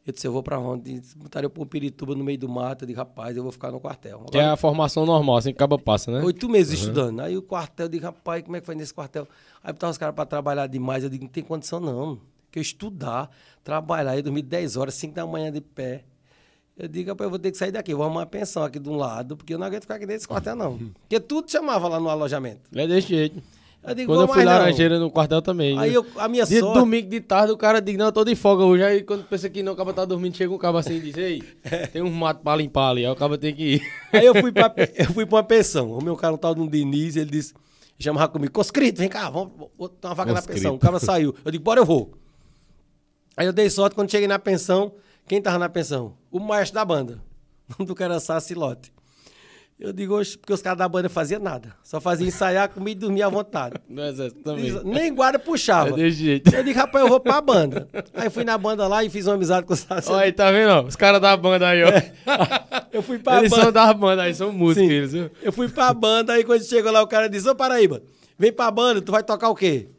[0.07, 1.01] Eu disse, eu vou pra onde?
[1.17, 2.83] Botaram eu pra um Pirituba no meio do mato.
[2.83, 4.23] Eu disse, rapaz, eu vou ficar no quartel.
[4.31, 6.23] Que é a formação normal, assim que acaba passa, né?
[6.23, 7.19] Oito meses estudando.
[7.19, 9.27] Aí o quartel, eu digo, rapaz, como é que foi nesse quartel?
[9.61, 11.03] Aí botaram os caras pra trabalhar demais.
[11.03, 12.21] Eu digo, não tem condição não.
[12.49, 13.29] Que eu estudar,
[13.65, 16.05] trabalhar, eu dormi 10 horas, 5 da manhã de pé.
[16.77, 17.93] Eu digo, rapaz, eu vou ter que sair daqui.
[17.93, 20.25] Vou arrumar uma pensão aqui de um lado, porque eu não aguento ficar aqui desse
[20.25, 20.77] quartel, não.
[21.01, 22.61] Porque tudo chamava lá no alojamento.
[22.73, 23.43] É desse jeito.
[23.83, 24.51] Eu digo, Quando eu fui não.
[24.51, 25.77] laranjeira no quartel também.
[25.79, 25.97] Aí né?
[25.97, 26.77] eu, a minha De sorte...
[26.77, 28.83] domingo de tarde, o cara diz, não, eu tô de folga hoje.
[28.83, 31.17] Aí quando pensa que não, o cara tá dormindo, chega um cabo assim e diz,
[31.17, 31.41] ei,
[31.93, 33.05] tem um mato pra limpar ali.
[33.05, 33.81] Aí o cara tem que ir.
[34.11, 35.91] Aí eu fui pra, eu fui pra uma pensão.
[35.91, 37.53] O meu cara, um tal de um Diniz, ele disse,
[37.97, 40.61] chamava comigo, conscrito, vem cá, vamos botar uma vaga na Conscrito.
[40.61, 40.75] pensão.
[40.75, 41.33] O cara saiu.
[41.45, 42.11] Eu digo, bora, eu vou.
[43.37, 44.91] Aí eu dei sorte, quando cheguei na pensão,
[45.27, 46.15] quem tava na pensão?
[46.29, 47.21] O maestro da banda.
[47.69, 48.93] O nome do cara era Sacilote.
[49.79, 51.71] Eu digo, oxe, porque os caras da banda faziam nada.
[51.83, 53.75] Só faziam ensaiar, comer e dormir à vontade.
[53.87, 54.71] No exército também.
[54.83, 55.89] Nem guarda puxava.
[55.89, 56.53] É desse jeito.
[56.53, 57.87] Eu digo, rapaz, eu vou pra banda.
[58.15, 60.11] Aí fui na banda lá e fiz uma amizade com o Sacilote.
[60.11, 60.69] Olha aí, tá vendo?
[60.71, 60.81] ó?
[60.81, 61.89] Os caras da banda aí, ó.
[62.91, 63.63] Eu fui pra Eles banda.
[63.63, 64.93] são da banda aí, são músicos Sim.
[64.95, 65.29] eles, viu?
[65.43, 68.01] Eu fui pra banda, aí quando chegou lá, o cara disse, ô Paraíba,
[68.37, 69.89] vem pra banda, tu vai tocar o quê?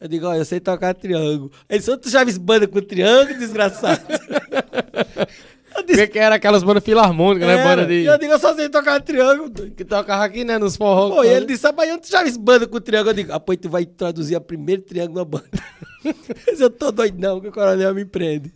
[0.00, 1.52] Eu digo, ó, eu sei tocar triângulo.
[1.68, 4.00] Ele disse, tu já viu banda com triângulo, desgraçado?
[5.82, 7.64] disse, Porque que era aquelas bandas filarmônicas, né?
[7.64, 8.04] Banda de...
[8.04, 9.50] Eu digo, eu só sei tocar triângulo.
[9.70, 10.58] Que tocava aqui, né?
[10.58, 11.10] Nos forró.
[11.16, 13.10] Pô, ele disse, rapaz, tu já viu banda com triângulo?
[13.10, 15.48] Eu digo, ah, pô, tu vai traduzir a primeiro triângulo na banda.
[16.02, 16.14] Eu
[16.52, 18.50] disse, eu tô doido não, que o coronel me prende.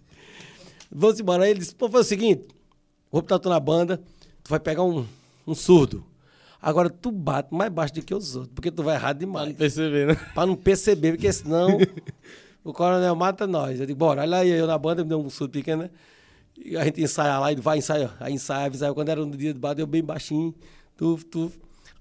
[0.91, 1.45] Vamos embora.
[1.45, 2.47] Aí ele disse, pô, foi o seguinte,
[3.13, 4.01] vou botar tu na banda,
[4.43, 5.05] tu vai pegar um,
[5.47, 6.03] um surdo.
[6.63, 9.49] Agora tu bate mais baixo do que os outros, porque tu vai errar Pra demais.
[9.49, 10.17] não perceber, né?
[10.33, 11.79] Pra não perceber, porque senão
[12.65, 13.79] o coronel mata nós.
[13.79, 15.91] Eu digo, bora, olha aí, eu na banda me deu um surdo pequeno, né?
[16.57, 18.95] E a gente ensaia lá, ele vai ensaiar, aí ensaia, ensaia.
[18.95, 20.55] Quando era no dia de bate, eu bem baixinho,
[20.97, 21.53] tu, tu.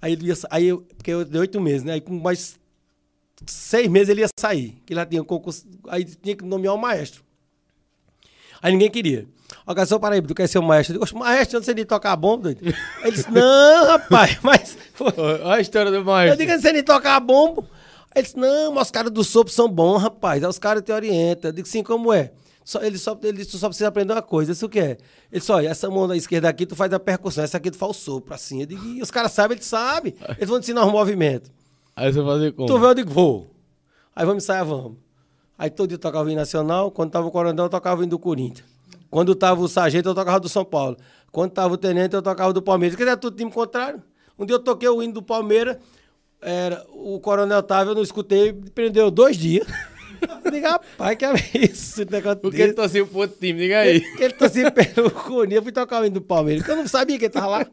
[0.02, 1.94] Aí ele ia, aí eu, porque eu dei oito meses, né?
[1.94, 2.60] Aí com mais
[3.48, 6.78] seis meses ele ia sair, que lá tinha um concurso, aí tinha que nomear um
[6.78, 7.24] maestro.
[8.62, 9.26] Aí ninguém queria.
[9.68, 10.94] Ó, cara, seu Paraíba, tu quer ser o maestro?
[10.94, 12.62] Eu digo, "Oxe, maestro, não sei nem tocar bomba, doido.
[12.98, 14.78] Aí ele disse, não, rapaz, mas...
[15.00, 16.38] Olha a história do Eu maestro.
[16.38, 17.62] digo, eu não sei nem tocar bombo.
[18.16, 20.42] Aí ele disse, não, mas os caras do sopro são bons, rapaz.
[20.44, 21.50] Aí os caras te orientam.
[21.50, 22.32] Eu digo, sim, como é?
[22.64, 24.54] Só, ele, só, ele só precisa aprender uma coisa.
[24.54, 24.92] Isso que é?
[25.32, 27.44] Ele disse, olha, essa mão da esquerda aqui, tu faz a percussão.
[27.44, 28.62] Essa aqui tu faz o sopro, assim.
[28.62, 30.14] Eu digo, e os caras sabem, eles sabem.
[30.38, 31.52] Eles vão te ensinar os movimentos.
[31.96, 32.68] Aí você fazer como?
[32.68, 33.52] Tu vê, eu digo, vou.
[34.16, 34.98] Aí vamos ensaiar, vamos.
[35.58, 36.90] Aí todo dia eu tocava o hino nacional.
[36.92, 38.68] Quando tava o coronel, eu tocava o hino do Corinthians.
[39.10, 40.98] Quando tava o sargento, eu tocava do São Paulo.
[41.32, 42.96] Quando tava o tenente, eu tocava do Palmeiras.
[42.96, 44.02] Quer dizer, tudo time contrário.
[44.38, 45.78] Um dia eu toquei o hino do Palmeiras.
[46.42, 49.66] Era, o coronel tava, eu não escutei, prendeu dois dias.
[50.54, 51.34] Digo, rapaz, que é
[51.66, 52.06] isso?
[52.10, 52.76] negócio Porque ele desse?
[52.76, 54.00] torcia pro outro time, diga aí.
[54.16, 55.58] Que ele torcia pelo Corinthians.
[55.58, 57.66] Eu fui tocar o hino do Palmeiras, porque eu não sabia que ele tava lá.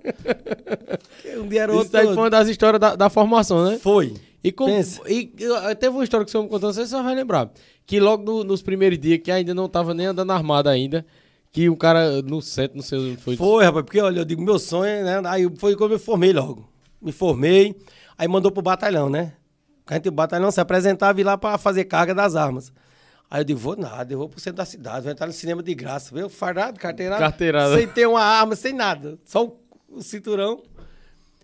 [1.38, 1.92] Um dia era Isso outro.
[1.92, 3.78] daí foi uma das histórias da, da formação, né?
[3.78, 4.14] Foi.
[4.42, 7.50] E, com, e e, teve uma história que o senhor me contou, você vai lembrar.
[7.86, 11.04] Que logo no- nos primeiros dias, que ainda não tava nem andando armado ainda,
[11.52, 13.36] que o cara no centro, não sei onde foi.
[13.36, 15.20] Foi, rapaz, porque olha, eu digo, meu sonho, né?
[15.26, 16.66] Aí foi quando eu me formei logo.
[17.02, 17.76] Me formei,
[18.16, 19.32] aí mandou pro batalhão, né?
[19.90, 22.72] A gente, o batalhão se apresentava e lá pra fazer carga das armas.
[23.28, 25.64] Aí eu digo, vou nada, eu vou pro centro da cidade, vou entrar no cinema
[25.64, 26.14] de graça.
[26.14, 26.28] Viu?
[26.28, 27.20] Fardado, carteirada.
[27.20, 27.76] Carteirada.
[27.76, 29.18] Sem ter uma arma, sem nada.
[29.24, 30.62] Só o, o cinturão.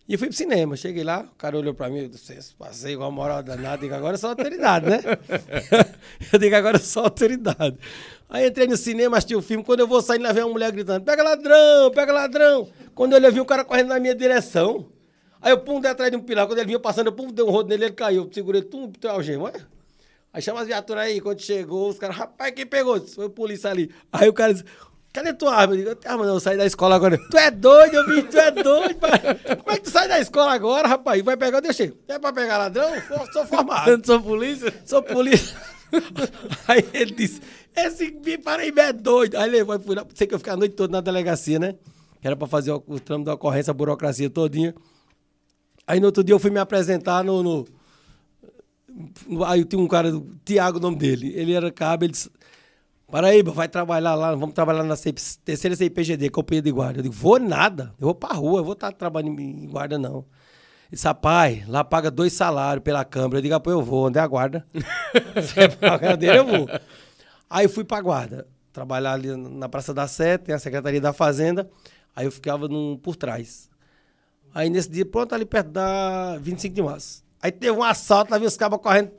[0.08, 0.76] E eu fui pro cinema.
[0.76, 3.78] Cheguei lá, o cara olhou pra mim, eu disse, passei igual moral danada.
[3.78, 5.00] Digo, agora eu sou autoridade, né?
[6.32, 7.76] eu digo, agora eu sou autoridade.
[8.30, 9.64] Aí entrei no cinema, assisti o filme.
[9.64, 12.68] Quando eu vou saindo, lá vem uma mulher gritando: pega ladrão, pega ladrão.
[12.94, 14.86] Quando eu olhei, vi o cara correndo na minha direção.
[15.46, 16.44] Aí eu pum, dei atrás de um pilar.
[16.48, 18.24] Quando ele vinha passando, eu pum, dei um rodo nele, ele caiu.
[18.24, 19.44] Eu segurei, tum, teu algema.
[19.44, 19.52] Ué?
[20.32, 21.20] Aí chama as viaturas aí.
[21.20, 23.00] Quando chegou, os caras, rapaz, quem pegou?
[23.06, 23.88] Foi o polícia ali.
[24.10, 24.64] Aí o cara disse,
[25.12, 25.74] cadê tua arma?
[25.74, 27.16] Eu digo, eu tenho arma não, eu saí da escola agora.
[27.30, 29.12] Tu é doido, eu vi, tu é doido, pai.
[29.58, 31.22] Como é que tu sai da escola agora, rapaz?
[31.22, 31.96] Vai pegar, eu.
[32.08, 32.90] É pra pegar ladrão?
[33.06, 33.88] Sou- Sou formado.
[33.88, 34.74] Eu não sou polícia?
[34.84, 35.56] Sou polícia.
[36.66, 37.40] Aí ele disse:
[37.74, 38.10] Esse
[38.42, 39.36] Paraíba é doido.
[39.36, 41.76] Aí levou, fui lá, sei que eu fiquei a noite toda na delegacia, né?
[42.20, 44.74] Que era pra fazer o, o trâmite da ocorrência, a burocracia todinha.
[45.86, 47.42] Aí no outro dia eu fui me apresentar no.
[47.42, 47.66] no-
[49.28, 50.10] no- aí tinha um cara,
[50.44, 51.32] Tiago, o nome dele.
[51.36, 52.30] Ele era cabo, ele disse.
[53.10, 56.98] Paraíba, vai trabalhar lá, vamos trabalhar na CIP, terceira CIPGD, Companhia de Guarda.
[56.98, 60.16] Eu digo, vou nada, eu vou pra rua, eu vou estar trabalhando em guarda, não.
[60.88, 63.38] Ele disse, rapaz, lá paga dois salários pela Câmara.
[63.38, 64.66] Eu digo, rapaz, eu vou, onde é a guarda?
[65.36, 66.68] Você paga dele, eu vou.
[67.48, 71.70] Aí fui pra guarda, trabalhar ali na Praça da Sé, tem a Secretaria da Fazenda,
[72.14, 73.70] aí eu ficava num, por trás.
[74.56, 77.22] Aí nesse dia, pronto, ali perto da 25 de março.
[77.42, 79.10] Aí teve um assalto, lá vi os cabos correndo.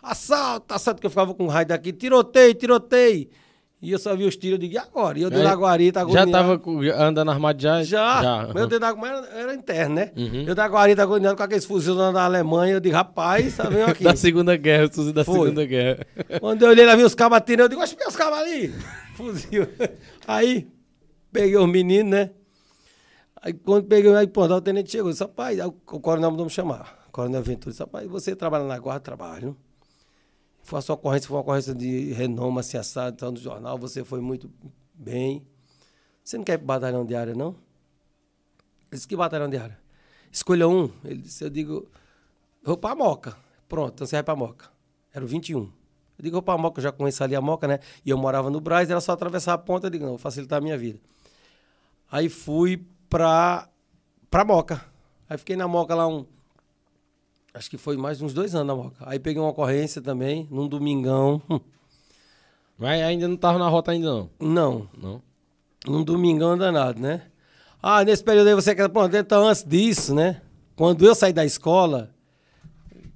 [0.00, 3.28] Assalto, assalto, que eu ficava com raio daqui, tiroteio, tiroteio.
[3.82, 5.18] E eu só vi os tiros, eu digo, e agora?
[5.18, 6.30] E eu dentro da guarita, Já agoniado.
[6.30, 7.82] tava com- andando armado já?
[7.82, 8.42] Já, Já.
[8.54, 10.12] meu dentro da mas era, era interno, né?
[10.16, 10.44] Uhum.
[10.46, 14.04] Eu da guarita agoniado com aqueles fuzis da Alemanha, eu digo, rapaz, tá vendo aqui?
[14.04, 15.40] Da Segunda Guerra, o fuzil da Foi.
[15.48, 16.06] Segunda Guerra.
[16.40, 18.72] Quando eu olhei lá, vi os cabas atirando, eu digo, oxe, os cabas ali?
[19.16, 19.66] Fuzil.
[20.26, 20.68] Aí,
[21.32, 22.30] peguei os meninos, né?
[23.40, 27.04] Aí quando peguei, aí, pô, o tenente chegou, disse, rapaz, o coronel mandou me chamar.
[27.08, 29.00] O coronel Ventura disse, rapaz, você trabalha na guarda?
[29.00, 29.56] Trabalho.
[30.62, 34.04] Foi a sua ocorrência, foi uma ocorrência de renome, assim, assado, tá no jornal, você
[34.04, 34.50] foi muito
[34.92, 35.46] bem.
[36.22, 37.50] Você não quer ir pro batalhão de área, não?
[37.50, 37.56] Ele
[38.92, 39.78] disse, que batalhão de área?
[40.30, 40.90] Escolha um.
[41.04, 41.88] Ele disse, eu digo,
[42.62, 43.36] vou pra Moca.
[43.68, 44.68] Pronto, então você vai pra Moca.
[45.12, 45.60] Era o 21.
[45.60, 45.70] Eu
[46.18, 47.78] digo, vou pra Moca, eu já conheço ali a Moca, né?
[48.04, 49.86] E eu morava no Braz, era só atravessar a ponta.
[49.86, 50.98] Eu digo, não, vou facilitar a minha vida.
[52.10, 53.68] Aí fui pra,
[54.30, 54.84] pra Moca.
[55.28, 56.24] Aí fiquei na Moca lá um...
[57.54, 58.96] Acho que foi mais de uns dois anos na Moca.
[59.00, 61.42] Aí peguei uma ocorrência também, num domingão.
[62.78, 64.30] Mas ainda não tava na rota ainda não.
[64.38, 65.22] Não, Não.
[65.86, 67.22] num domingão danado, né?
[67.82, 68.88] Ah, nesse período aí você quer.
[68.88, 70.42] Pronto, então antes disso, né?
[70.76, 72.14] Quando eu saí da escola,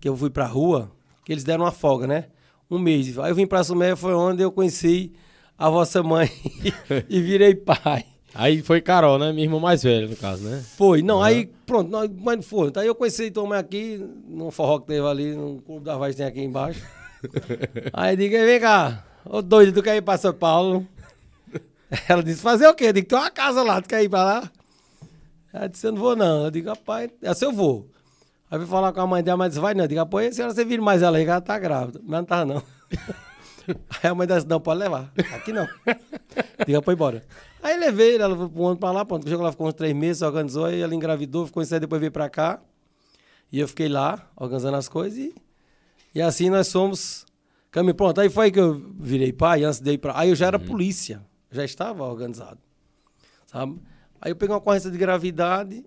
[0.00, 0.90] que eu fui pra rua,
[1.24, 2.26] que eles deram uma folga, né?
[2.68, 3.16] Um mês.
[3.18, 5.12] Aí eu vim pra Sumé, foi onde eu conheci
[5.56, 6.28] a vossa mãe
[7.08, 8.04] e virei pai.
[8.34, 9.32] Aí foi Carol, né?
[9.32, 10.64] Minha irmã mais velha, no caso, né?
[10.76, 12.68] Foi, não, aí pronto, não, mas não foi.
[12.68, 15.96] Então, Aí eu conheci tua mãe aqui, num forró que teve ali, no Clube da
[15.96, 16.82] Vaz que tem aqui embaixo.
[17.92, 20.86] aí eu digo, vem cá, ô doido, tu quer ir pra São Paulo?
[22.08, 22.86] Ela disse, fazer o quê?
[22.86, 24.50] Eu digo, tem uma casa lá, tu quer ir pra lá?
[25.52, 26.44] Ela disse, eu não vou não.
[26.44, 27.86] Eu digo, rapaz, essa eu vou.
[28.50, 29.84] Aí eu fui falar com a mãe dela, mas disse, vai não.
[29.84, 32.00] Eu digo, rapaz, a senhora você vira mais ela aí, que ela tá grávida.
[32.02, 32.62] Mas não tá não.
[34.02, 35.12] Aí a mãe disse, não, pode levar.
[35.34, 35.66] Aqui não.
[36.66, 37.24] Diga, põe embora.
[37.62, 39.28] Aí levei, ela foi pro ano pra lá, pronto.
[39.28, 42.00] Chegou lá, ficou uns três meses, se organizou, aí ela engravidou, ficou em série, depois
[42.00, 42.60] veio pra cá.
[43.52, 45.34] E eu fiquei lá, organizando as coisas e,
[46.14, 47.26] e assim nós somos
[47.70, 47.94] caminho.
[47.94, 50.18] Pronto, aí foi aí que eu virei pai, antes de ir pra...
[50.18, 52.58] Aí eu já era polícia, já estava organizado,
[53.46, 53.78] sabe?
[54.20, 55.84] Aí eu peguei uma ocorrência de gravidade,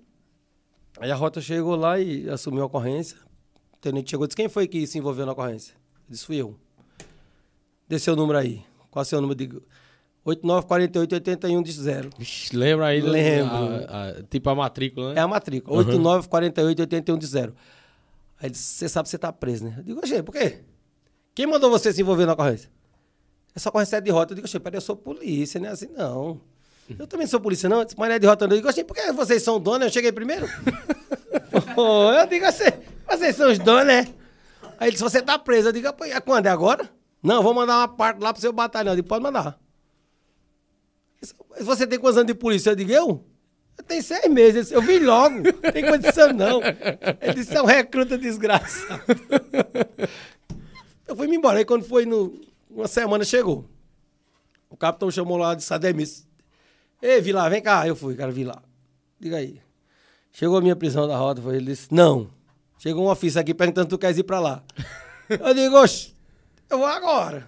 [0.99, 3.17] aí a rota chegou lá e assumiu a ocorrência.
[3.73, 5.73] O tenente chegou e disse, quem foi que se envolveu na ocorrência?
[6.07, 6.55] Eu disse, fui eu.
[7.87, 8.63] Desceu o número aí.
[8.89, 9.37] Qual é o seu número?
[9.37, 9.61] Digo,
[10.23, 11.71] 894881 de
[12.53, 13.01] lembra aí?
[13.01, 13.55] Lembro.
[13.55, 15.21] a- a- tipo a matrícula, É né?
[15.21, 15.77] a matrícula.
[15.77, 17.55] 894881 de zero.
[18.39, 19.75] Aí ele disse, você sabe que você tá preso, né?
[19.77, 20.59] Eu digo, gente, por quê?
[21.33, 22.69] Quem mandou você se envolver na ocorrência?
[23.55, 24.33] Essa ocorrência é de rota.
[24.33, 25.69] Eu digo, gente, peraí, eu sou polícia, né?
[25.69, 26.41] Assim, não.
[26.99, 27.79] Eu também sou polícia, não.
[27.79, 28.55] Mas não é de rota, não.
[28.55, 29.87] Eu digo, gente, por que vocês são donos?
[29.87, 30.47] Eu cheguei primeiro.
[31.67, 32.65] Eu digo, assim,
[33.09, 34.07] vocês são os donos, né?
[34.77, 35.69] Aí ele disse, você tá preso.
[35.69, 36.45] Eu digo, "Pô, é quando?
[36.47, 36.89] É agora?
[37.25, 38.93] Não, vou mandar uma parte lá pro seu batalhão.
[38.93, 39.59] Eu digo, pode mandar.
[41.59, 42.69] Você tem quantos anos de polícia?
[42.69, 43.25] Eu digo, eu?
[43.75, 44.71] Eu tenho seis meses.
[44.71, 45.37] Eu vim logo.
[45.37, 46.61] Não tem condição, não.
[46.61, 49.01] Ele disse, é um recruta desgraçado.
[51.07, 51.57] Eu fui me embora.
[51.57, 53.67] Aí quando foi no, uma semana, chegou.
[54.69, 56.27] O capitão chamou lá de Sademis.
[57.01, 57.87] Ei, Vilar, vem cá.
[57.87, 58.61] Eu fui, cara, Vilar.
[59.19, 59.59] Diga aí.
[60.31, 61.41] Chegou a minha prisão da rota.
[61.41, 62.29] Foi, ele disse, não.
[62.77, 64.63] Chegou um ofício aqui perguntando se tu queres ir pra lá.
[65.27, 66.14] Eu digo, oxe,
[66.69, 67.47] eu vou agora.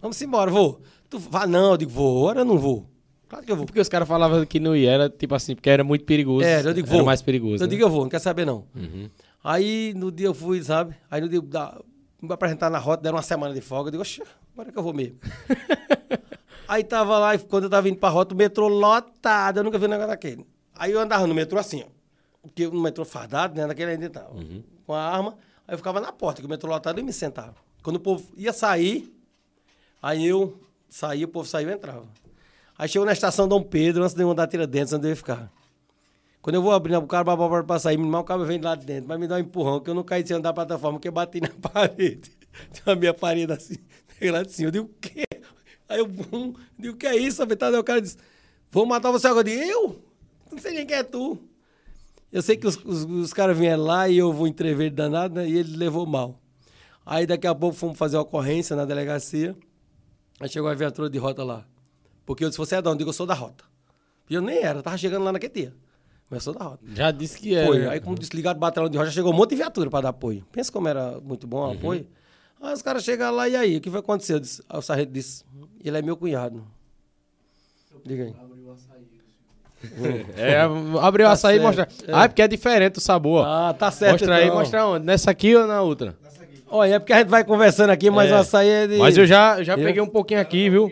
[0.00, 0.80] Vamos embora, vou.
[1.08, 2.86] Tu vai, não, eu digo, vou, agora eu não vou.
[3.28, 3.66] Claro que eu vou.
[3.66, 6.44] Porque os caras falavam que não ia, era tipo assim, porque era muito perigoso.
[6.44, 6.96] Era, eu digo, vou.
[6.96, 7.62] Era mais perigoso.
[7.62, 7.70] Eu né?
[7.70, 8.66] digo, eu vou, não quer saber não.
[8.74, 9.10] Uhum.
[9.42, 10.94] Aí no dia eu fui, sabe?
[11.10, 11.80] Aí no dia da,
[12.20, 13.88] me apresentar na rota, deram uma semana de folga.
[13.88, 15.18] Eu digo, oxe, agora que eu vou mesmo.
[16.68, 19.58] Aí tava lá, e quando eu tava indo pra rota, o metrô lotado.
[19.58, 20.46] Eu nunca vi um negócio daquele.
[20.74, 21.96] Aí eu andava no metrô assim, ó.
[22.42, 23.66] Porque no metrô fardado, né?
[23.66, 24.34] Naquele ainda tava.
[24.84, 25.36] Com a arma.
[25.66, 27.54] Aí eu ficava na porta, que o metrô lotado, e me sentava.
[27.86, 29.16] Quando o povo ia sair,
[30.02, 30.58] aí eu
[30.88, 32.04] saía, o povo saía e entrava.
[32.76, 35.52] Aí chegou na estação Dom Pedro, antes de eu mandar Tiradentes, onde eu ia ficar.
[36.42, 38.74] Quando eu vou abrir o cara babá pra sair, irmão, o cara vem de lá
[38.74, 40.98] de dentro, mas me dá um empurrão, que eu não caí sem andar a plataforma,
[40.98, 42.32] que eu bati na parede.
[42.72, 43.76] Tem a minha parede assim,
[44.32, 44.66] lá de cima.
[44.66, 45.24] Eu digo, o quê?
[45.88, 47.76] Aí eu, bum, digo, o que é isso, afetado?
[47.76, 48.16] Aí o cara disse,
[48.68, 49.48] vou matar você agora.
[49.48, 50.02] Eu digo, eu?
[50.50, 51.38] Não sei nem quem é tu.
[52.32, 55.48] Eu sei que os, os, os caras vieram lá e eu vou entrever danado, né?
[55.48, 56.42] E ele levou mal.
[57.06, 59.56] Aí daqui a pouco fomos fazer uma ocorrência na delegacia.
[60.40, 61.64] Aí chegou a viatura de rota lá.
[62.26, 62.96] Porque eu disse, você é de onde?
[62.96, 63.64] Eu digo, eu sou da rota.
[64.28, 65.74] E eu nem era, eu tava chegando lá naquele dia.
[66.28, 66.82] Mas eu sou da rota.
[66.92, 67.66] Já disse que era.
[67.68, 67.78] Foi.
[67.78, 67.88] né?
[67.90, 70.44] Aí, como desligaram o batalhão de rocha, chegou um monte de viatura para dar apoio.
[70.50, 71.72] Pensa como era muito bom o Uhum.
[71.74, 72.06] apoio.
[72.60, 73.76] Aí os caras chegaram lá, e aí?
[73.76, 74.34] O que foi acontecer?
[74.34, 75.44] Eu disse- Aí o sargento disse,
[75.84, 76.66] ele é meu cunhado.
[78.04, 78.34] Diga aí.
[80.36, 80.60] É,
[81.00, 81.88] abriu o Tá açaí e certo, mostra.
[82.08, 82.12] é.
[82.12, 83.44] Ah, é porque é diferente o sabor.
[83.46, 84.12] Ah, tá certo.
[84.12, 84.56] mostra aí, então.
[84.58, 85.04] mostra onde?
[85.06, 86.16] Nessa aqui ou na outra?
[86.68, 88.34] Olha, é porque a gente vai conversando aqui, mas É.
[88.34, 88.96] o açaí é de...
[88.98, 90.90] Mas eu já, já Eu- peguei um pouquinho aqui, viu?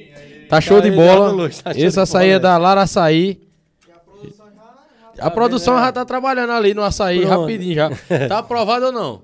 [0.49, 1.31] Tá show de bola.
[1.31, 3.41] luxo, tá show Esse açaí bola, é da Lara Açaí.
[5.19, 7.41] A Tá produção já tá trabalhando ali no açaí Pronto.
[7.43, 7.91] rapidinho já.
[8.29, 9.23] Tá aprovado ou não?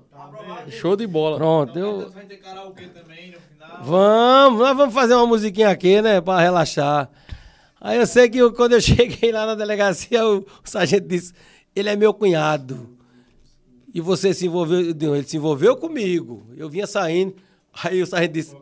[0.69, 1.37] Show de bola.
[1.37, 2.09] Pronto, eu...
[2.11, 3.83] Vai ter karaokê também no final.
[3.83, 6.21] Vamos, nós vamos fazer uma musiquinha aqui, né?
[6.21, 7.09] Pra relaxar.
[7.79, 11.33] Aí eu sei que eu- quando eu cheguei lá na delegacia, o, o sargento disse:
[11.75, 12.89] ele é meu cunhado.
[13.93, 14.81] E você se envolveu.
[14.81, 16.45] eu digo, Ele se envolveu comigo.
[16.55, 17.35] Eu vinha saindo.
[17.83, 18.55] Aí o sargento disse: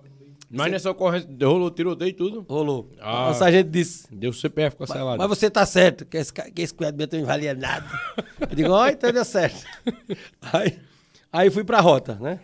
[0.50, 2.46] Mas nessa ocorrência rolou tiroteio e tudo.
[2.50, 2.90] rolou.
[3.00, 3.30] Ah.
[3.30, 5.18] O sargento disse: Deu CPF cancelado.
[5.18, 7.88] Mas você tá certo, que esse, que esse cunhado meu não valia nada.
[8.40, 9.64] Eu digo, ó, então deu certo.
[10.54, 10.80] Aí,
[11.32, 12.40] aí fui pra rota, né?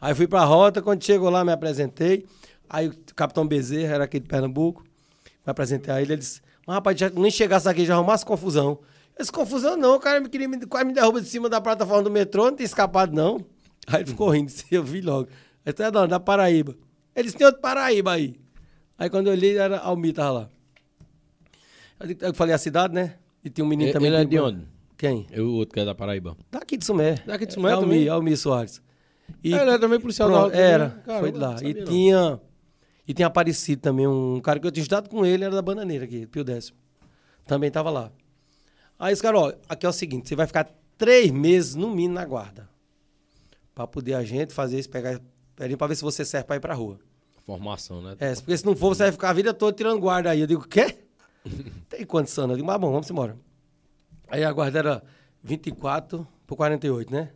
[0.00, 2.26] Aí fui pra rota, quando chegou lá, me apresentei.
[2.68, 6.74] Aí o capitão Bezerra, era aqui de Pernambuco, me apresentei a ele, ele disse, mas
[6.76, 8.78] rapaz, já, nem chegasse aqui, já arrumasse confusão.
[9.20, 12.02] Disse, confusão não, o cara me queria me, quase me derruba de cima da plataforma
[12.02, 13.44] do metrô, não tem escapado não.
[13.86, 15.28] Aí ele ficou rindo, eu vi logo.
[15.64, 16.74] Aí tu é da, da Paraíba.
[17.14, 18.36] Ele disse, tem outro Paraíba aí.
[18.98, 20.48] Aí quando eu olhei, era Almir, tava lá.
[22.20, 23.16] Eu falei a cidade, né?
[23.44, 24.08] E tinha um menino Ele- também.
[24.08, 24.66] ele é de onde?
[24.96, 25.26] Quem?
[25.30, 26.36] Eu, o outro que é da Paraíba.
[26.50, 27.16] Daqui de Sumé.
[27.26, 28.08] Daqui de Sumé Almir, também?
[28.08, 28.82] Almir Soares.
[29.42, 30.66] E, ele é também policial da pronto, também?
[30.66, 31.56] Era, Caramba, foi de lá.
[31.62, 31.84] E não.
[31.84, 32.40] tinha,
[33.06, 36.04] e tinha aparecido também um cara que eu tinha estudado com ele, era da Bananeira
[36.04, 36.76] aqui, Pio Décimo.
[37.46, 38.12] Também tava lá.
[39.00, 42.16] Aí esse cara, ó, aqui é o seguinte, você vai ficar três meses no mínimo
[42.16, 42.68] na guarda.
[43.74, 45.18] Pra poder a gente fazer isso, pegar
[45.56, 47.00] perinho pra ver se você serve pra ir pra rua.
[47.46, 48.14] Formação, né?
[48.20, 50.40] É, porque se não for, você vai ficar a vida toda tirando guarda aí.
[50.40, 50.98] Eu digo, quê?
[51.88, 52.52] Tem condição, né?
[52.52, 53.38] Eu digo, mas bom, vamos embora.
[54.28, 55.02] Aí a guarda era
[55.42, 57.32] 24 por 48, né?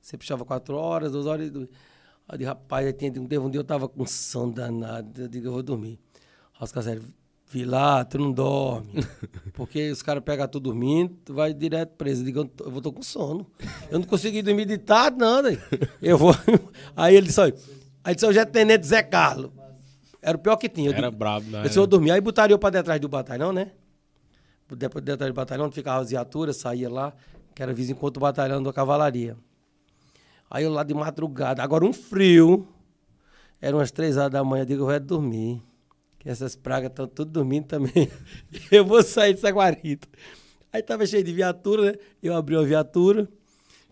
[0.00, 1.50] Você puxava 4 horas, 2 horas e...
[1.50, 5.22] Aí eu digo, rapaz, aí tinha, teve um dia eu tava com sono danado.
[5.22, 5.98] Eu digo, eu vou dormir.
[6.54, 7.02] Aí os caras
[7.52, 9.04] vi lá, tu não dorme.
[9.52, 12.22] Porque os caras pegam tu dormindo, tu vai direto preso.
[12.22, 13.46] Eu digo, eu eu vou tô com sono.
[13.90, 15.58] Eu não consegui dormir de tarde, não, né?
[16.00, 16.34] Eu vou...
[16.96, 17.40] Aí ele disse.
[18.02, 19.50] Aí disse, hoje é tenente Zé Carlos.
[20.22, 20.88] Era o pior que tinha.
[20.88, 21.58] Eu Era digo, brabo, né?
[21.58, 22.10] eu disse, eu dormi.
[22.10, 23.72] Aí botaria eu pra detrás do batalhão, né?
[24.70, 27.12] Depois de detrás do batalhão, onde ficava as viaturas, saía lá,
[27.54, 29.36] que era vizinho com outro batalhão da cavalaria.
[30.50, 32.66] Aí eu lá de madrugada, agora um frio.
[33.60, 35.62] Eram umas três horas da manhã, eu digo, eu vou é dormir.
[36.22, 38.08] Que essas pragas estão tudo dormindo também.
[38.70, 40.06] eu vou sair dessa guarita.
[40.72, 41.98] Aí tava cheio de viatura, né?
[42.22, 43.28] Eu abri uma viatura,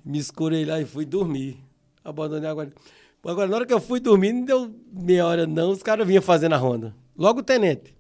[0.05, 1.59] me escurei lá e fui dormir.
[2.05, 2.81] Abandonei a guarita.
[3.25, 6.23] Agora, na hora que eu fui dormir, não deu meia hora não, os caras vinham
[6.23, 6.95] fazendo a ronda.
[7.19, 7.93] Logo o tenente.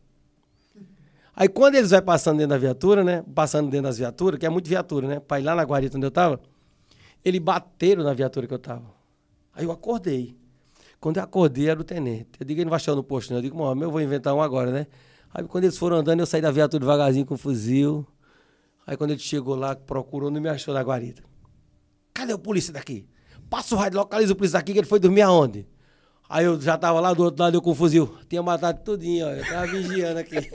[1.35, 3.25] Aí quando eles vai passando dentro da viatura, né?
[3.35, 5.19] Passando dentro das viaturas, que é muito viatura, né?
[5.19, 6.41] Pra ir lá na guarita onde eu tava,
[7.25, 8.95] eles bateram na viatura que eu tava.
[9.53, 10.39] Aí eu acordei.
[11.01, 12.29] Quando eu acordei, era o tenente.
[12.39, 13.39] Eu digo, ele não vai achar no posto, não.
[13.39, 14.87] Eu digo, mano, eu vou inventar um agora, né?
[15.33, 18.07] Aí quando eles foram andando, eu saí da viatura devagarzinho com o fuzil.
[18.87, 21.23] Aí quando ele chegou lá, procurou, não me achou na guarita.
[22.13, 23.09] Cadê o polícia daqui?
[23.49, 25.67] Passa o rádio, localiza o polícia daqui, que ele foi dormir aonde?
[26.29, 28.17] Aí eu já tava lá do outro lado, eu com o fuzil.
[28.29, 29.31] Tinha matado tudinho, ó.
[29.31, 30.37] Eu tava vigiando aqui.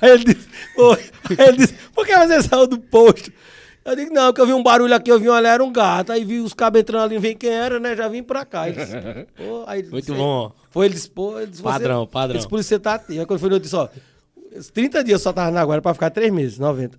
[0.00, 0.48] Aí ele disse.
[1.38, 3.32] Aí ele disse, por que você saiu do posto?
[3.86, 6.10] Eu digo, não, porque eu vi um barulho aqui, eu vi uma era um gato.
[6.10, 7.94] Aí vi os cabos entrando ali, vi quem era, né?
[7.94, 8.68] Já vim pra cá.
[8.68, 8.96] Ele disse,
[9.36, 10.52] "Pô," aí Muito disse, bom.
[10.70, 12.38] Foi, ele disse, pô, ele disse, você- Padrão, padrão.
[12.38, 13.20] Isso você tá ativo.
[13.20, 13.88] Aí quando foi no outro, disse, ó,
[14.74, 16.98] 30 dias eu só tava na guarda pra ficar 3 meses, 90.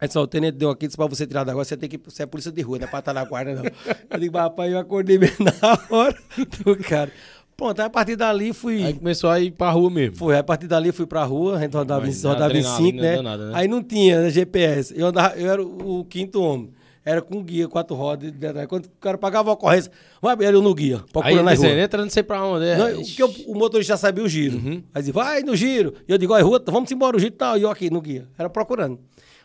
[0.00, 1.88] Aí disse, ó, o tenente deu aqui, disse pra você tirar da guarda, você tem
[1.88, 3.62] que você é polícia de rua, não é pra estar na guarda, não.
[4.10, 6.16] Eu digo, rapaz, eu acordei bem na hora
[6.64, 7.10] do cara.
[7.56, 8.84] Pronto, aí a partir dali fui.
[8.84, 10.16] Aí começou a ir pra rua mesmo.
[10.16, 12.62] Foi, aí a partir dali fui pra rua, a gente rodava, Mas em, rodava em
[12.62, 13.22] 5, né?
[13.22, 13.50] né?
[13.54, 14.92] Aí não tinha né, GPS.
[14.96, 16.70] Eu, andava, eu era o, quinto homem.
[17.04, 18.32] Era com guia, quatro rodas.
[18.66, 19.92] Quando o cara pagava a ocorrência,
[20.22, 21.80] vai, era eu no guia, Aí procurando na dizendo, rua.
[21.80, 22.64] entra não sei pra onde.
[22.64, 22.76] É.
[22.78, 24.56] Não, porque o, o motorista sabia o giro.
[24.56, 24.82] Uhum.
[24.92, 25.94] Aí dizia, vai no giro.
[26.08, 27.58] E eu digo, olha, rua, vamos embora, o giro tal.
[27.58, 28.26] E eu aqui no guia.
[28.38, 28.98] Era procurando.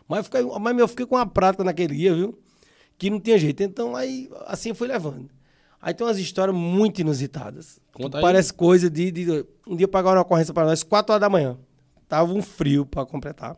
[0.08, 2.36] Mas, eu fiquei, mas eu fiquei com uma prática naquele guia, viu?
[2.98, 3.62] Que não tinha jeito.
[3.62, 5.28] Então, aí, assim, eu fui levando.
[5.82, 7.78] Aí tem umas histórias muito inusitadas.
[8.00, 8.22] Conta aí.
[8.22, 11.56] Parece coisa de, de- Um dia pagaram uma ocorrência para nós, 4 horas da manhã.
[12.08, 13.56] Tava um frio para completar.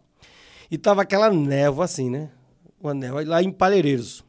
[0.70, 2.30] E tava aquela névoa assim, né?
[2.80, 4.24] Uma névoa lá em Palheireiros.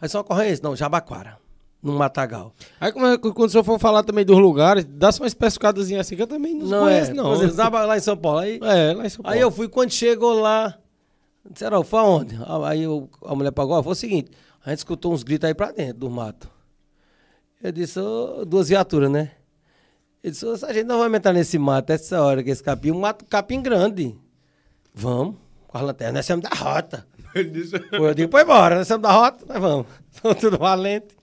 [0.00, 0.62] Aí só ocorrência?
[0.62, 1.38] Não, Jabaquara.
[1.80, 2.52] Num matagal.
[2.80, 6.16] Aí é quando o senhor for falar também dos lugares, dá só uma especificadazinha assim
[6.16, 7.24] que eu também não, Não conheço, é, não.
[7.36, 8.38] Por exemplo, lá em São Paulo.
[8.40, 9.36] Aí, É, lá em São Paulo.
[9.36, 10.76] aí eu fui, quando chegou lá,
[11.48, 12.36] disseram, foi aonde?
[12.44, 14.28] Ah, Aí eu- a mulher pagou, foi o seguinte,
[14.64, 16.50] a gente escutou uns gritos aí pra dentro do mato.
[17.62, 19.32] Eu disse, ô, duas viaturas, né?
[20.22, 22.92] Ele disse, ô, a gente não vai entrar nesse mato essa hora, que esse capim,
[22.92, 24.16] um mato, capim grande.
[24.94, 25.36] Vamos,
[25.66, 27.06] com as lanternas, nós somos da rota.
[27.90, 29.86] Foi, eu digo, pô, embora, nós somos da rota, nós vamos.
[30.22, 31.16] São tudo valente.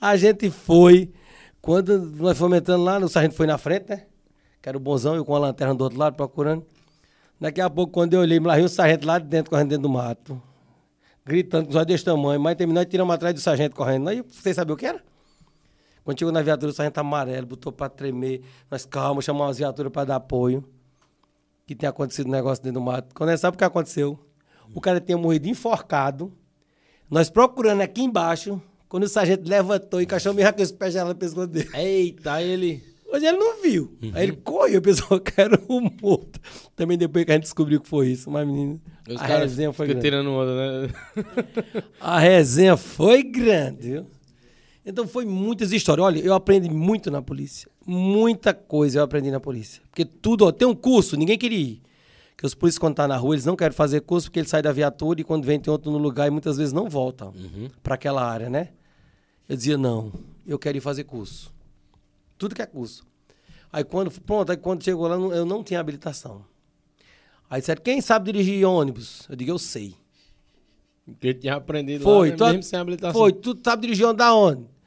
[0.00, 1.12] A gente foi,
[1.60, 4.06] quando nós fomos entrando lá, o sargento foi na frente, né?
[4.62, 6.64] Que era o bonzão, eu com a lanterna do outro lado procurando.
[7.40, 9.82] Daqui a pouco, quando eu olhei, lá vinha o sargento lá de dentro, correndo dentro
[9.82, 10.40] do mato.
[11.26, 12.40] Gritando com os olhos desse tamanho.
[12.40, 14.08] Mas terminou e tiramos atrás do sargento correndo.
[14.08, 15.02] Aí vocês sabiam o que era?
[16.08, 18.40] Quando chegou na viatura, o sargento amarelo, botou pra tremer.
[18.70, 20.64] Nós, calma, chamamos as viaturas pra dar apoio.
[21.66, 23.14] Que tinha acontecido um negócio dentro do mato.
[23.14, 24.18] Quando nós sabe o que aconteceu?
[24.74, 26.32] O cara tinha morrido enforcado
[27.10, 31.04] Nós procurando aqui embaixo, quando o sargento levantou e encaixou mesmo com os pés já
[31.04, 31.68] no pescoço dele.
[31.74, 32.82] Eita, ele.
[33.12, 33.94] Mas ele não viu.
[34.14, 36.40] Aí ele correu, pensou que era um morto.
[36.74, 38.30] Também depois que a gente descobriu que foi isso.
[38.30, 40.00] Mas, menino, Os a resenha foi grande.
[40.00, 40.88] tirando onda, né?
[42.00, 44.17] A resenha foi grande, viu?
[44.88, 46.02] Então foi muitas histórias.
[46.02, 47.70] Olha, eu aprendi muito na polícia.
[47.86, 49.82] Muita coisa eu aprendi na polícia.
[49.90, 51.82] Porque tudo, ó, tem um curso, ninguém queria ir.
[52.34, 54.62] Que os polícias, quando tá na rua, eles não querem fazer curso porque eles saem
[54.62, 57.34] da viatura e quando vem tem outro no lugar e muitas vezes não voltam
[57.82, 58.70] para aquela área, né?
[59.46, 60.10] Eu dizia, não,
[60.46, 61.52] eu quero ir fazer curso.
[62.38, 63.06] Tudo que é curso.
[63.70, 66.42] Aí quando, pronto, aí quando chegou lá, eu não tinha habilitação.
[67.50, 69.26] Aí disseram, quem sabe dirigir ônibus?
[69.28, 69.94] Eu digo, eu sei.
[71.04, 73.20] Porque ele tinha aprendido Foi, lá, tu, mesmo sem habilitação.
[73.20, 74.77] foi, tu sabe dirigir onde da onde?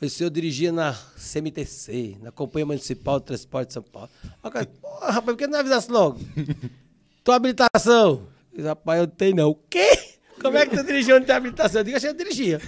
[0.00, 4.08] Eu disse, eu dirigia na CMTC, na Companhia Municipal de Transporte de São Paulo.
[4.24, 6.20] Aí o cara, porra, rapaz, por que não avisasse logo?
[7.24, 8.28] Tua habilitação?
[8.52, 9.50] Eu disse, rapaz, eu não tenho não.
[9.50, 10.16] O quê?
[10.40, 11.80] Como é que tu dirigiu onde tem habilitação?
[11.80, 12.60] Eu digo, achei que eu dirigia.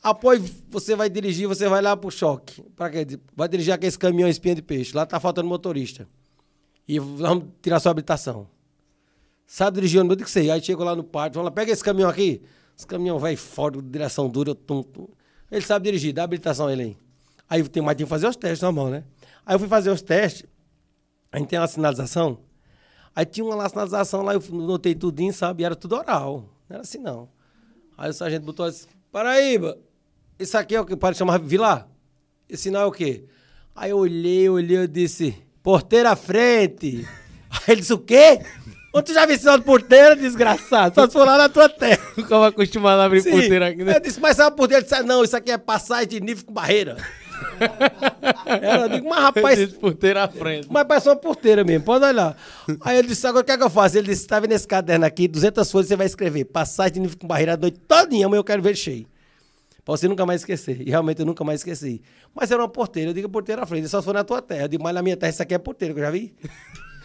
[0.00, 0.40] Após
[0.70, 2.62] você vai dirigir, você vai lá pro choque.
[2.76, 3.18] Pra quê?
[3.34, 4.94] Vai dirigir aqueles caminhões espinha de peixe.
[4.94, 6.08] Lá tá faltando motorista.
[6.86, 8.48] E vamos tirar sua habilitação.
[9.44, 10.14] Sabe dirigir ônibus?
[10.14, 10.50] Eu digo sei.
[10.52, 12.40] Aí chegou lá no pátio, lá, pega esse caminhão aqui.
[12.78, 15.08] Esse caminhão vai fora, direção dura, tum, tum.
[15.50, 16.96] Ele sabe dirigir, dá habilitação a ele aí.
[17.48, 19.04] Aí tem mais tem que fazer os testes normal, né?
[19.44, 20.44] Aí eu fui fazer os testes,
[21.30, 22.38] a gente tem uma sinalização.
[23.14, 25.62] Aí tinha uma lá sinalização lá, eu notei tudinho, sabe?
[25.62, 26.48] E era tudo oral.
[26.68, 27.28] Não era assim, não.
[27.96, 29.78] Aí o sargento botou assim, Paraíba,
[30.38, 31.88] isso aqui é o que pode chamar Vila?
[32.48, 33.24] Esse sinal é o quê?
[33.74, 37.06] Aí eu olhei, olhei, eu disse, porteira à frente.
[37.50, 38.40] Aí ele disse, o quê?
[38.96, 40.94] Onde tu já viu sinal de porteira, desgraçado?
[40.94, 42.02] Só se for lá na tua terra.
[42.16, 43.30] Ficava acostumado a abrir Sim.
[43.30, 43.96] porteira aqui, né?
[43.96, 44.82] Eu disse, mas sabe por porteira?
[44.82, 46.96] Ele disse, não, isso aqui é passagem de nível com barreira.
[48.82, 50.68] Eu digo, mas rapaz, Disse porteira à frente.
[50.70, 52.34] mas parece uma porteira mesmo, pode olhar.
[52.80, 53.98] Aí ele disse, agora o que é que eu faço?
[53.98, 57.18] Ele disse, tá vendo esse caderno aqui, 200 folhas, você vai escrever, passagem de nível
[57.18, 59.06] com barreira a noite todinha, amanhã eu quero ver cheio.
[59.84, 60.80] Pra você nunca mais esquecer.
[60.80, 62.00] E realmente eu nunca mais esqueci.
[62.34, 64.62] Mas era uma porteira, eu digo porteira à frente, só se for na tua terra.
[64.62, 66.34] Eu digo, mas na minha terra isso aqui é porteira, que eu já vi.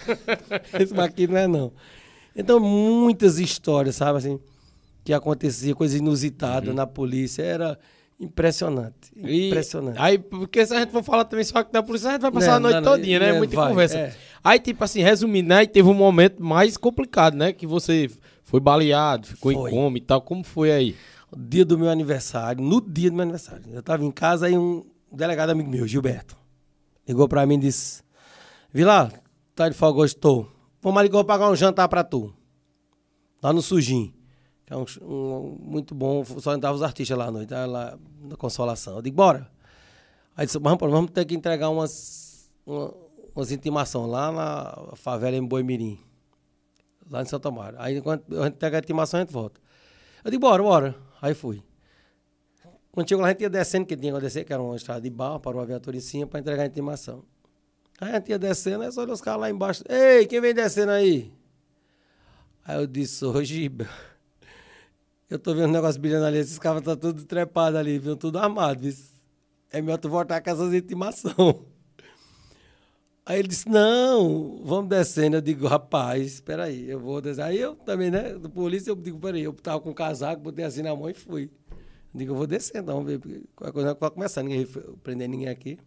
[0.79, 1.71] Esse aqui não é não.
[2.35, 4.39] Então, muitas histórias, sabe assim,
[5.03, 7.77] que acontecia, coisa inusitada na polícia, era
[8.19, 9.11] impressionante.
[9.15, 9.97] E Impressionante.
[9.99, 12.31] Aí, porque se a gente for falar também só que da polícia, a gente vai
[12.31, 13.31] passar Não, a noite não, não, todinha, né?
[13.33, 13.97] né, Muita vai, conversa.
[13.97, 14.15] é.
[14.43, 15.57] Aí, tipo assim, resumindo, né?
[15.57, 17.51] Aí teve um momento mais complicado, né?
[17.51, 18.09] Que você
[18.43, 19.69] foi baleado, ficou Foi.
[19.71, 20.21] em coma e tal.
[20.21, 20.95] Como foi aí?
[21.31, 24.57] O dia do meu aniversário, no dia do meu aniversário, eu tava em casa e
[24.57, 26.35] um delegado amigo meu, Gilberto,
[27.07, 28.03] ligou pra mim e disse:
[28.73, 29.11] Vila,
[29.55, 30.15] tá de hoje?
[30.15, 30.45] Tô.
[30.81, 32.33] Vamos ali que eu vou pagar um jantar pra tu.
[33.41, 34.13] Lá no Sujim.
[34.65, 38.35] Que é um, um- muito bom, só entrava os artistas lá à noite, lá na
[38.35, 38.95] Consolação.
[38.95, 39.49] Eu digo, bora.
[40.35, 42.93] Aí disse, vamos, vamos ter que entregar umas, uma-
[43.35, 45.99] umas intimações lá na favela em Boimirim.
[47.09, 47.75] Lá em Santa Mara.
[47.79, 49.59] Aí quando a gente entrega a intimação, a gente volta.
[50.23, 50.95] Eu digo, bora, bora.
[51.21, 51.61] Aí fui.
[52.91, 55.01] Quando chegou lá, a gente ia descendo, que tinha que descer, que era uma estrada
[55.01, 55.65] de barro, para uma
[56.01, 57.23] cima para entregar a intimação.
[58.01, 59.83] A gente ia descendo, aí só olhou os caras lá embaixo.
[59.87, 61.31] Ei, quem vem descendo aí?
[62.65, 63.87] Aí eu disse, Giba,
[65.29, 68.17] eu tô vendo um negócio brilhando ali, esses caras estão tudo trepados ali, viu?
[68.17, 68.81] Tudo armado.
[68.81, 68.91] viu?
[69.69, 71.63] É melhor tu voltar com essas intimação.
[73.23, 75.37] Aí ele disse, não, vamos descendo.
[75.37, 77.43] Eu digo, rapaz, espera aí, eu vou descer.
[77.43, 80.65] Aí eu também, né, do polícia, eu digo, peraí, eu tava com um casaco, botei
[80.65, 81.51] assim na mão e fui.
[81.71, 83.19] Eu digo, eu vou descendo, vamos ver,
[83.55, 84.67] qualquer coisa vai começar, ninguém
[85.03, 85.77] prender ninguém aqui.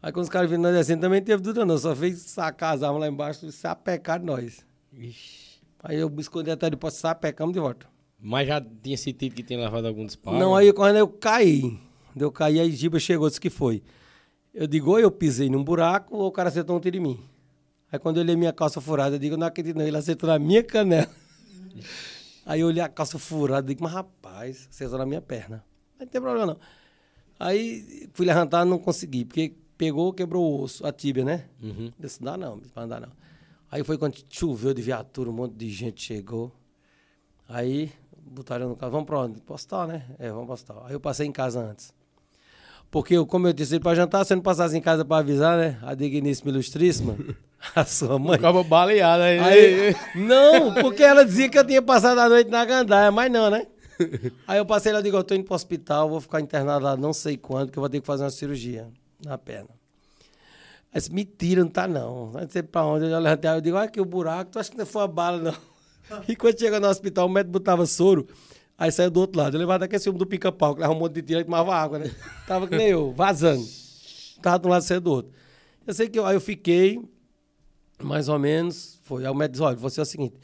[0.00, 2.82] Aí quando os caras viram nós descendo, também teve dúvida não, só fez sacar as
[2.82, 4.64] armas lá embaixo e sapecar nós.
[5.82, 7.86] Aí eu me escondi até depois, sapecamos de volta.
[8.20, 10.38] Mas já tinha sentido que tinha levado algum disparo?
[10.38, 11.78] Não, aí quando eu caí,
[12.12, 13.82] quando eu caí, aí Giba chegou, disse que foi.
[14.52, 17.20] Eu digo, ou eu pisei num buraco, ou o cara acertou um tiro em mim.
[17.90, 20.38] Aí quando eu olhei minha calça furada, eu digo, não acredito não, ele acertou na
[20.38, 21.08] minha canela.
[22.44, 25.64] aí eu olhei a calça furada, digo, mas rapaz, acertou na minha perna.
[25.92, 26.58] Mas não tem problema não.
[27.38, 31.44] Aí fui levantar, não consegui, porque pegou, quebrou o osso, a tíbia, né?
[31.62, 31.92] Uhum.
[31.98, 33.12] Disse, não dá não, não dá não.
[33.70, 36.52] Aí foi quando choveu de viatura, um monte de gente chegou.
[37.48, 39.40] Aí botaram no carro, vamos pra onde?
[39.40, 40.04] Pro hospital, né?
[40.18, 40.84] É, vamos pro hospital.
[40.86, 41.94] Aí eu passei em casa antes.
[42.90, 45.58] Porque, eu, como eu disse, para jantar, se eu não passasse em casa para avisar,
[45.58, 45.78] né?
[45.82, 47.16] A digníssima ilustríssima,
[47.76, 48.36] a sua mãe.
[48.36, 49.38] Ficava baleado aí.
[49.38, 53.50] Aí, não, porque ela dizia que eu tinha passado a noite na gandaia, mas não,
[53.50, 53.66] né?
[54.46, 56.96] Aí eu passei lá e digo, eu tô indo pro hospital, vou ficar internado lá
[56.96, 58.88] não sei quando, que eu vou ter que fazer uma cirurgia
[59.24, 59.70] na perna.
[60.92, 62.32] Aí disse, mentira, não tá não.
[62.32, 63.06] Não sei pra onde.
[63.06, 65.38] Eu levantei, eu digo, olha aqui o buraco, tu acha que não foi a bala,
[65.38, 65.54] não?
[66.26, 68.26] E quando chega no hospital, o médico botava soro,
[68.78, 69.54] aí saiu do outro lado.
[69.54, 71.98] Eu levava daquele filme do pica-pau, que leva um monte de tiro e tomava água,
[71.98, 72.10] né?
[72.48, 73.62] Tava que nem eu, vazando.
[74.40, 75.32] Tava de um lado, saiu do outro.
[75.86, 77.02] Eu sei que eu, aí eu fiquei,
[78.02, 79.26] mais ou menos, foi.
[79.26, 80.36] Aí o médico disse, olha, você é o seguinte,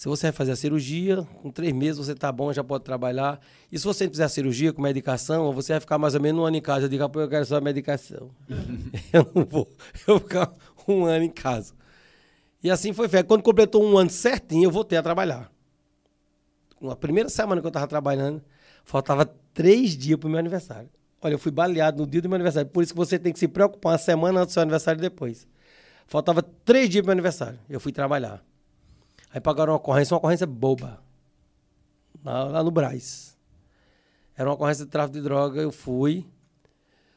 [0.00, 3.38] Se você vai fazer a cirurgia, com três meses você tá bom, já pode trabalhar.
[3.70, 6.46] E se você fizer a cirurgia com medicação, você vai ficar mais ou menos um
[6.46, 6.86] ano em casa.
[6.86, 8.30] Eu digo, "Ah, eu quero só a medicação.
[9.12, 9.68] eu não vou.
[10.08, 10.54] Eu vou ficar
[10.88, 11.74] um ano em casa.
[12.64, 13.26] E assim foi feito.
[13.26, 15.52] Quando completou um ano certinho, eu voltei a trabalhar.
[16.80, 18.42] Na primeira semana que eu estava trabalhando,
[18.86, 20.88] faltava três dias para o meu aniversário.
[21.20, 22.70] Olha, eu fui baleado no dia do meu aniversário.
[22.70, 25.02] Por isso que você tem que se preocupar uma semana antes do seu aniversário e
[25.02, 25.46] depois.
[26.06, 27.58] Faltava três dias para o meu aniversário.
[27.68, 28.42] Eu fui trabalhar.
[29.32, 31.02] Aí pagaram uma ocorrência, uma ocorrência boba.
[32.24, 33.36] Lá, lá no Braz.
[34.36, 36.26] Era uma ocorrência de tráfico de droga, eu fui.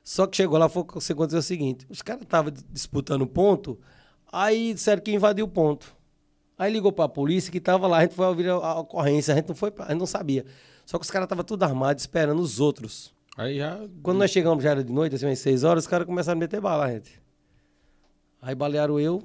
[0.03, 3.79] Só que chegou lá, foi você aconteceu o seguinte: os caras estavam disputando ponto,
[4.31, 5.95] aí disseram que invadiu o ponto.
[6.57, 9.33] Aí ligou para a polícia que estava lá, a gente foi ouvir a, a ocorrência,
[9.33, 10.45] a gente não foi, a gente não sabia.
[10.85, 13.13] Só que os caras estavam tudo armados, esperando os outros.
[13.37, 13.79] Aí já.
[14.03, 16.39] Quando nós chegamos, já era de noite, assim, umas seis horas, os caras começaram a
[16.39, 17.21] meter bala, gente.
[18.41, 19.23] Aí balearam eu.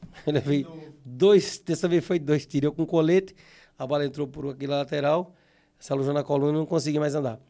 [0.26, 0.66] Eu levei
[1.04, 2.68] dois, dessa vez foi dois tiros.
[2.68, 3.34] Eu com colete,
[3.78, 5.34] a bala entrou por aqui lateral,
[5.78, 7.40] se alojou na coluna e não consegui mais andar.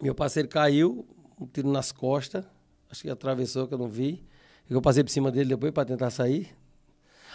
[0.00, 1.06] Meu parceiro caiu,
[1.40, 2.44] um tiro nas costas,
[2.90, 4.24] acho que atravessou, que eu não vi.
[4.68, 6.48] Eu passei por cima dele depois para tentar sair.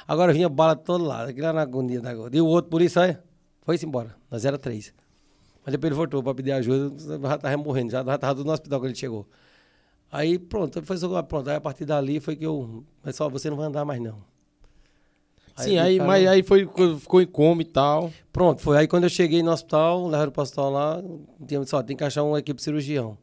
[0.08, 2.36] Agora vinha bala de todo lado, aquilo era na agonia da agora.
[2.36, 3.24] E o outro polícia, olha,
[3.62, 4.16] foi-se embora.
[4.30, 4.94] Nós era três.
[5.66, 8.90] Mas depois ele voltou para pedir ajuda, já estava morrendo, já estava no hospital quando
[8.92, 9.28] ele chegou.
[10.16, 11.50] Aí pronto, ele foi só- pronto.
[11.50, 12.84] Aí a partir dali foi que eu.
[13.04, 14.18] Mas só você não vai andar mais não.
[15.58, 16.68] Sim, eu aí, ficava- mas aí foi,
[17.00, 18.12] ficou em coma e tal.
[18.32, 21.02] Pronto, foi aí quando eu cheguei no hospital, levaram para o hospital lá,
[21.48, 23.18] tinha, só, tem que achar uma equipe de cirurgião.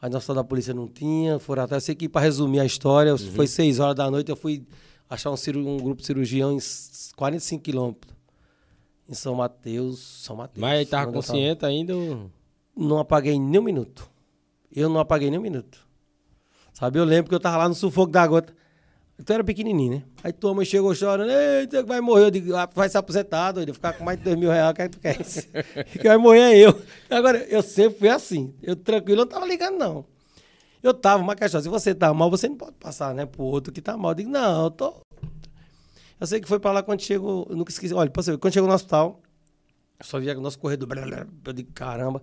[0.00, 1.82] Aí no hospital da polícia não tinha, foram atrás.
[1.82, 4.66] Eu sei que para resumir a história, foi seis horas da noite, eu fui
[5.10, 8.14] achar um, ciru- um grupo de cirurgião em s- 45 quilômetros.
[9.06, 10.60] Em São Mateus, São Mateus.
[10.62, 11.12] Mas aí tava eu tava.
[11.12, 11.94] consciente ainda.
[11.94, 12.30] ou-
[12.74, 14.10] Não apaguei nem um minuto.
[14.74, 15.83] Eu não apaguei nem um minuto.
[16.74, 18.52] Sabe, eu lembro que eu tava lá no sufoco da gota.
[19.16, 20.02] Então era pequenininho, né?
[20.24, 22.24] Aí tua mãe chegou chorando, eita, vai morrer.
[22.24, 24.88] Eu digo, ah, vai se aposentar, doido, ficar com mais de dois mil reais, é
[24.88, 25.16] que tu quer?
[25.86, 26.82] que vai morrer é eu.
[27.08, 28.52] Agora, eu sempre fui assim.
[28.60, 30.04] Eu tranquilo, eu não tava ligando, não.
[30.82, 33.72] Eu tava, uma questão, se você tá mal, você não pode passar, né, pro outro
[33.72, 34.10] que tá mal.
[34.10, 34.94] Eu digo, não, eu tô...
[36.20, 37.94] Eu sei que foi pra lá quando chegou, eu nunca esqueci.
[37.94, 39.20] Olha, você ver, quando chegou no hospital,
[39.98, 40.88] eu só via o nosso corredor,
[41.44, 42.20] eu digo, caramba.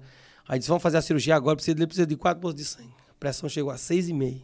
[0.47, 3.00] Aí disse, vamos fazer a cirurgia agora, precisa precisa de quatro bolsas de sangue.
[3.21, 4.41] A pressão chegou a seis e meio.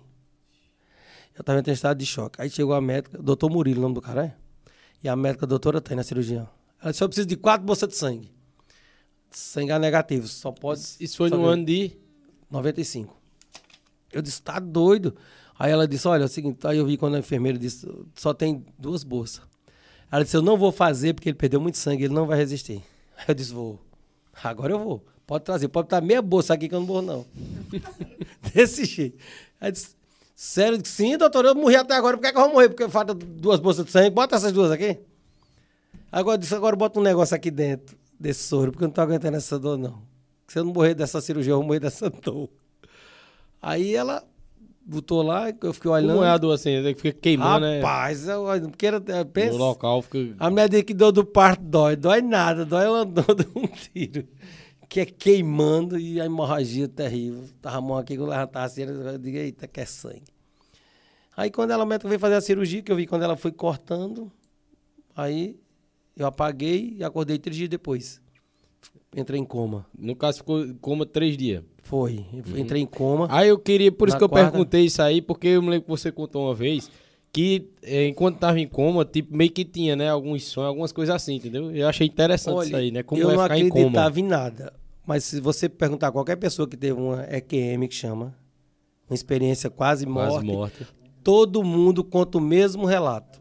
[1.34, 2.40] Eu estava em estado de choque.
[2.40, 4.36] Aí chegou a médica, doutor Murilo, o nome do cara é?
[5.04, 6.48] E a médica, a doutora Tânia, cirurgiã.
[6.80, 8.32] Ela disse, só precisa de quatro bolsas de sangue.
[9.32, 10.80] Sangue A negativo, só pode...
[11.00, 11.98] Isso foi no ano de.
[12.52, 13.20] 95.
[14.14, 15.16] Eu disse, tá doido.
[15.58, 18.32] Aí ela disse, olha, é o seguinte, aí eu vi quando a enfermeira disse, só
[18.32, 19.42] tem duas bolsas.
[20.12, 22.84] Ela disse, eu não vou fazer porque ele perdeu muito sangue, ele não vai resistir.
[23.18, 23.80] Aí eu disse, vou.
[24.44, 25.04] Agora eu vou.
[25.28, 27.26] Pode trazer, pode estar meia bolsa aqui que eu não vou, não.
[28.54, 29.18] Desse jeito.
[29.60, 29.90] Aí disse,
[30.34, 30.80] sério?
[30.86, 32.70] Sim, doutor, eu morri até agora, por que, é que eu vou morrer?
[32.70, 34.98] Porque falta duas bolsas de sangue, bota essas duas aqui.
[36.10, 39.36] Agora disse, agora bota um negócio aqui dentro desse soro, porque eu não tô aguentando
[39.36, 40.02] essa dor, não.
[40.48, 42.50] Se eu não morrer dessa cirurgia, eu vou morrer dessa dor.
[43.62, 44.24] Aí ela
[44.86, 46.14] botou lá, eu fiquei olhando.
[46.14, 46.72] Como é a dor assim?
[46.72, 47.82] é Fica queimando, né?
[47.82, 50.36] Rapaz, eu, porque era, eu penso, No local fica.
[50.40, 51.98] a mulher disse que dor do parto dói.
[51.98, 54.26] Dói nada, dói uma dor de um tiro.
[54.90, 57.44] Que é queimando e a hemorragia terrível.
[57.62, 60.24] Tava a mão aqui, eu levantava assim, eu digo, eita, que é sangue.
[61.36, 64.32] Aí quando ela médica veio fazer a cirurgia, que eu vi quando ela foi cortando,
[65.16, 65.60] aí
[66.16, 68.22] eu apaguei e acordei três dias depois.
[69.16, 69.86] Entrei em coma.
[69.98, 71.64] No caso, ficou em coma três dias.
[71.84, 72.26] Foi.
[72.34, 73.28] Eu Entrei em coma.
[73.30, 75.84] Aí eu queria, por isso que eu quarta- perguntei isso aí, porque eu me lembro
[75.86, 76.90] que você contou uma vez
[77.38, 81.14] que eh, enquanto tava em coma, tipo, meio que tinha, né, alguns sonhos, algumas coisas
[81.14, 81.70] assim, entendeu?
[81.70, 83.04] Eu achei interessante isso aí, né?
[83.04, 83.80] Como eu é não ficar em coma.
[83.82, 84.74] acreditava em nada.
[85.06, 88.36] Mas se você perguntar a qualquer pessoa que teve uma EQM, que chama,
[89.08, 90.88] uma experiência quase morte, Quase morta.
[91.24, 93.40] todo mundo conta o mesmo relato.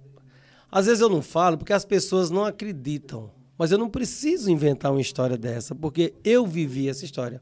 [0.71, 3.31] Às vezes eu não falo porque as pessoas não acreditam.
[3.57, 7.41] Mas eu não preciso inventar uma história dessa, porque eu vivi essa história.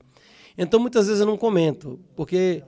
[0.57, 2.63] Então muitas vezes eu não comento, porque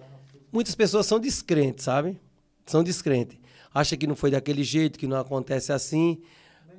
[0.50, 2.18] muitas pessoas são descrentes, sabe?
[2.66, 3.45] São descrentes.
[3.76, 6.18] Acha que não foi daquele jeito, que não acontece assim,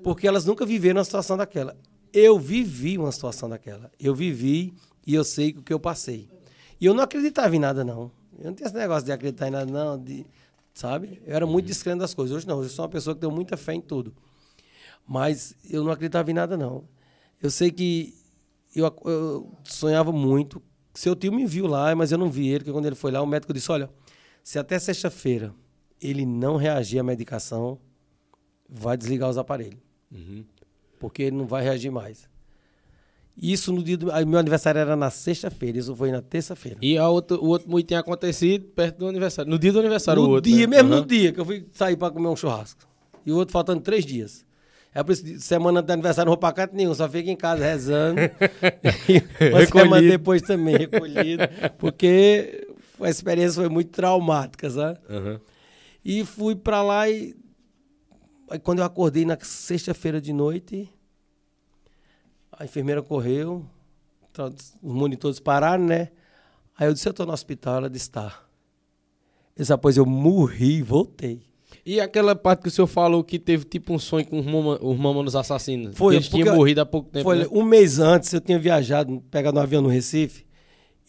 [0.04, 1.78] porque elas nunca viveram uma situação daquela.
[2.12, 3.92] Eu vivi uma situação daquela.
[4.00, 4.74] Eu vivi
[5.06, 6.28] e eu sei o que eu passei.
[6.82, 8.12] E eu não acreditava em nada, não.
[8.40, 10.04] Eu não tinha esse negócio de acreditar em nada, não.
[10.04, 10.26] De,
[10.74, 11.22] sabe?
[11.24, 12.36] Eu era muito descrente das coisas.
[12.36, 12.58] Hoje não.
[12.58, 14.12] Hoje eu sou uma pessoa que tem muita fé em tudo.
[15.08, 16.84] Mas eu não acreditava em nada, não.
[17.40, 18.16] Eu sei que
[18.76, 20.60] eu, eu sonhava muito.
[20.96, 23.22] Seu tio me viu lá, mas eu não vi ele, porque quando ele foi lá,
[23.22, 23.88] o médico disse: Olha,
[24.44, 25.54] se até sexta-feira
[26.02, 27.78] ele não reagir à medicação,
[28.70, 29.80] vai desligar os aparelhos.
[30.12, 30.44] Uhum.
[31.00, 32.28] Porque ele não vai reagir mais.
[33.40, 34.08] Isso no dia do.
[34.26, 36.80] Meu aniversário era na sexta-feira, isso foi na terça-feira.
[36.82, 39.50] E a outro, o outro muito tinha acontecido perto do aniversário.
[39.52, 40.50] No dia do aniversário, o No outro.
[40.50, 40.78] dia, né?
[40.78, 41.02] mesmo Aham.
[41.02, 42.82] no dia que eu fui sair para comer um churrasco.
[43.24, 44.44] E o outro faltando três dias.
[44.96, 47.36] É por isso que semana do aniversário não vou pra canto nenhum, só fico em
[47.36, 48.20] casa rezando.
[49.52, 51.44] uma semana depois também recolhido,
[51.78, 52.68] porque
[53.00, 54.98] a experiência foi muito traumática, sabe?
[55.08, 55.40] Aham.
[56.10, 57.36] E fui pra lá e
[58.50, 60.90] aí quando eu acordei na sexta-feira de noite,
[62.50, 63.66] a enfermeira correu,
[64.82, 66.12] os monitores pararam, né?
[66.78, 68.42] Aí eu disse, eu tô no hospital, ela disse, tá.
[69.54, 71.42] Eu disse, eu morri e voltei.
[71.86, 74.80] E aquela parte que o senhor falou que teve tipo um sonho com os, mama,
[74.82, 75.98] os mamonos assassinos?
[75.98, 77.24] Foi, Eles tinham morrido há pouco tempo.
[77.24, 77.48] Foi né?
[77.52, 80.47] um mês antes, eu tinha viajado, pegado um avião no Recife,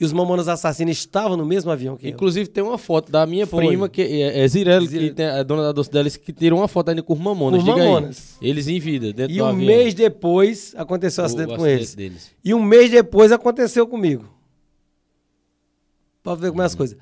[0.00, 2.10] e os mamonas assassinos estavam no mesmo avião que eu.
[2.10, 3.66] Inclusive tem uma foto da minha Foi.
[3.66, 5.08] prima, que é, é Zirelli, Zirelli.
[5.10, 7.60] que tem, a dona da doce dela, que tirou uma foto ainda com os mamonas.
[7.62, 7.88] Com Diga aí.
[7.88, 8.36] mamonas.
[8.40, 9.66] Eles em vida, dentro E um avião.
[9.66, 11.94] mês depois aconteceu o acidente o com acidente eles.
[11.94, 12.30] deles.
[12.44, 14.24] E um mês depois aconteceu comigo.
[16.22, 16.78] Pra ver como é as Uhum.
[16.78, 16.98] coisas.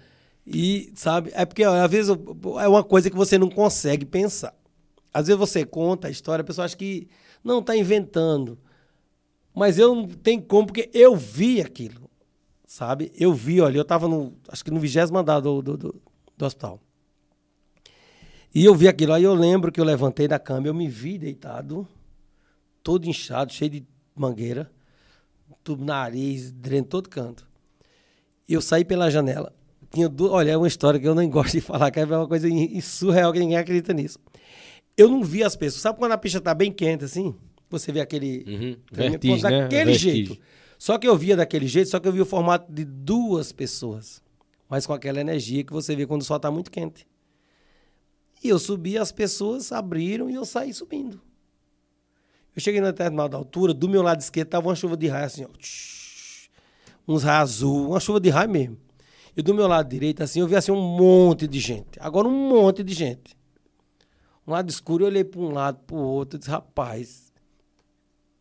[0.46, 2.10] E, sabe, é porque ó, às vezes
[2.60, 4.54] é uma coisa que você não consegue pensar.
[5.12, 7.08] Às vezes você conta a história, a pessoa acha que
[7.42, 8.58] não tá inventando.
[9.54, 12.05] Mas eu não tenho como, porque eu vi aquilo.
[12.66, 13.12] Sabe?
[13.14, 16.02] Eu vi, olha, eu tava no, acho que no vigésimo andar do, do, do,
[16.36, 16.80] do hospital.
[18.52, 19.12] E eu vi aquilo.
[19.12, 21.86] Aí eu lembro que eu levantei da cama, eu me vi deitado,
[22.82, 24.70] todo inchado, cheio de mangueira,
[25.62, 27.46] tubo nariz, dreno todo canto.
[28.48, 29.54] E eu saí pela janela.
[29.90, 30.30] Tinha du...
[30.30, 32.48] Olha, é uma história que eu não gosto de falar, que é uma coisa
[32.82, 34.18] surreal que ninguém acredita nisso.
[34.96, 35.82] Eu não vi as pessoas.
[35.82, 37.34] Sabe quando a pista tá bem quente assim?
[37.68, 38.44] Você vê aquele.
[38.46, 38.76] Uhum.
[38.92, 39.62] aquele- Vertigem, né?
[39.62, 40.38] daquele jeito.
[40.78, 44.22] Só que eu via daquele jeito, só que eu via o formato de duas pessoas.
[44.68, 47.06] Mas com aquela energia que você vê quando o sol tá muito quente.
[48.42, 51.20] E eu subi, as pessoas abriram e eu saí subindo.
[52.54, 55.44] Eu cheguei na determinada altura, do meu lado esquerdo tava uma chuva de raio assim,
[55.44, 55.48] ó.
[55.58, 56.48] Tsh,
[57.06, 58.78] uns raios azul, uma chuva de raio mesmo.
[59.36, 61.98] E do meu lado direito, assim, eu vi assim um monte de gente.
[62.00, 63.36] Agora um monte de gente.
[64.46, 67.32] Um lado escuro, eu olhei para um lado, para o outro, e disse, rapaz.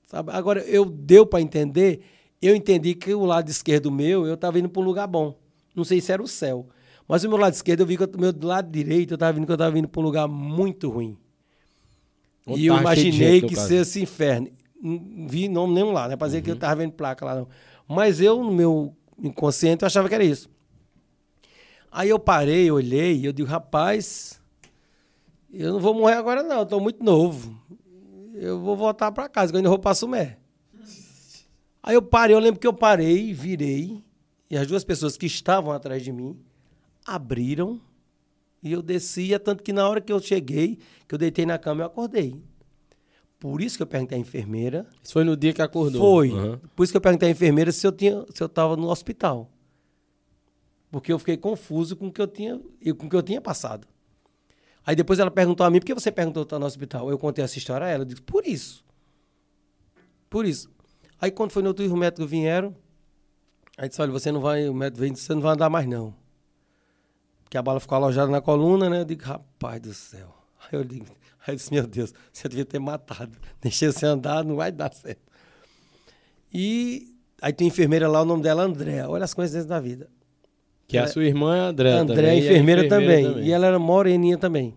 [0.08, 0.32] Sabe?
[0.32, 2.02] Agora, eu deu para entender,
[2.42, 5.38] eu entendi que o lado esquerdo meu, eu estava indo para um lugar bom.
[5.76, 6.68] Não sei se era o céu.
[7.08, 9.46] Mas o meu lado esquerdo, eu vi que o meu lado direito, eu estava vendo
[9.46, 11.18] que eu estava indo para um lugar muito ruim.
[12.48, 13.68] Onde E eu imaginei que caso.
[13.68, 14.50] ser esse inferno.
[14.82, 16.16] Não vi nome nenhum lá, né?
[16.16, 16.56] Pra dizer que Uhum.
[16.56, 17.48] eu tava vendo placa lá, não.
[17.88, 20.50] Mas eu, no meu inconsciente, eu achava que era isso.
[21.92, 24.42] Aí eu parei, olhei, e eu digo, rapaz,
[25.52, 27.58] eu não vou morrer agora não, eu tô muito novo.
[28.34, 30.38] Eu vou voltar pra casa, que eu ainda vou pra Sumé.
[31.88, 34.04] Aí eu parei, eu lembro que eu parei, virei,
[34.50, 36.36] e as duas pessoas que estavam atrás de mim
[37.06, 37.80] abriram
[38.64, 41.84] e eu descia, tanto que na hora que eu cheguei, que eu deitei na cama,
[41.84, 42.42] eu acordei.
[43.40, 44.88] Por isso que eu perguntei à enfermeira.
[45.04, 46.02] Isso foi no dia que acordou.
[46.02, 46.32] Foi.
[46.32, 46.60] Aham.
[46.76, 49.52] Por isso que eu perguntei à enfermeira se eu tinha, se eu estava no hospital.
[50.90, 53.40] Porque eu fiquei confuso com o que eu tinha, e com o que eu tinha
[53.40, 53.88] passado.
[54.84, 57.12] Aí depois ela perguntou a mim, por que você perguntou se eu no hospital?
[57.12, 58.84] Eu contei essa história a ela, eu disse, por isso.
[60.28, 60.74] Por isso.
[61.20, 62.76] Aí quando foi no outro dia, os médicos vieram,
[63.78, 65.88] aí disse, olha, você não vai, o médico veio disse, você não vai andar mais
[65.88, 66.14] não.
[67.44, 69.02] Porque a bala ficou alojada na coluna, né?
[69.02, 70.36] Eu digo, rapaz do céu.
[70.62, 71.06] Aí eu digo,
[71.46, 73.38] aí eu disse, meu Deus, você devia ter matado.
[73.62, 75.22] Deixei você andar, não vai dar certo.
[76.54, 79.10] E aí tem enfermeira lá, o nome dela é Andréa.
[79.10, 80.10] Olha as coincidências da vida.
[80.88, 82.30] Que a sua irmã é a André André, também.
[82.30, 83.40] a e enfermeira, também.
[83.40, 84.76] E ela era moreninha também.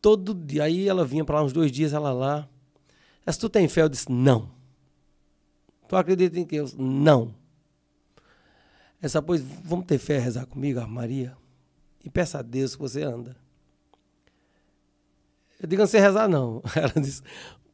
[0.00, 0.64] Todo dia.
[0.64, 2.48] Aí ela vinha para lá uns dois dias, ela lá.
[3.26, 3.82] Mas tu tem fé?
[3.82, 4.50] Eu disse, não.
[5.90, 6.72] Tu acredita em Deus?
[6.78, 7.34] Não.
[9.02, 11.36] Essa, pois, vamos ter fé, rezar comigo, Maria?
[12.04, 13.36] E peça a Deus que você anda.
[15.60, 16.62] Eu digo, não sei rezar, não.
[16.76, 17.22] Ela disse,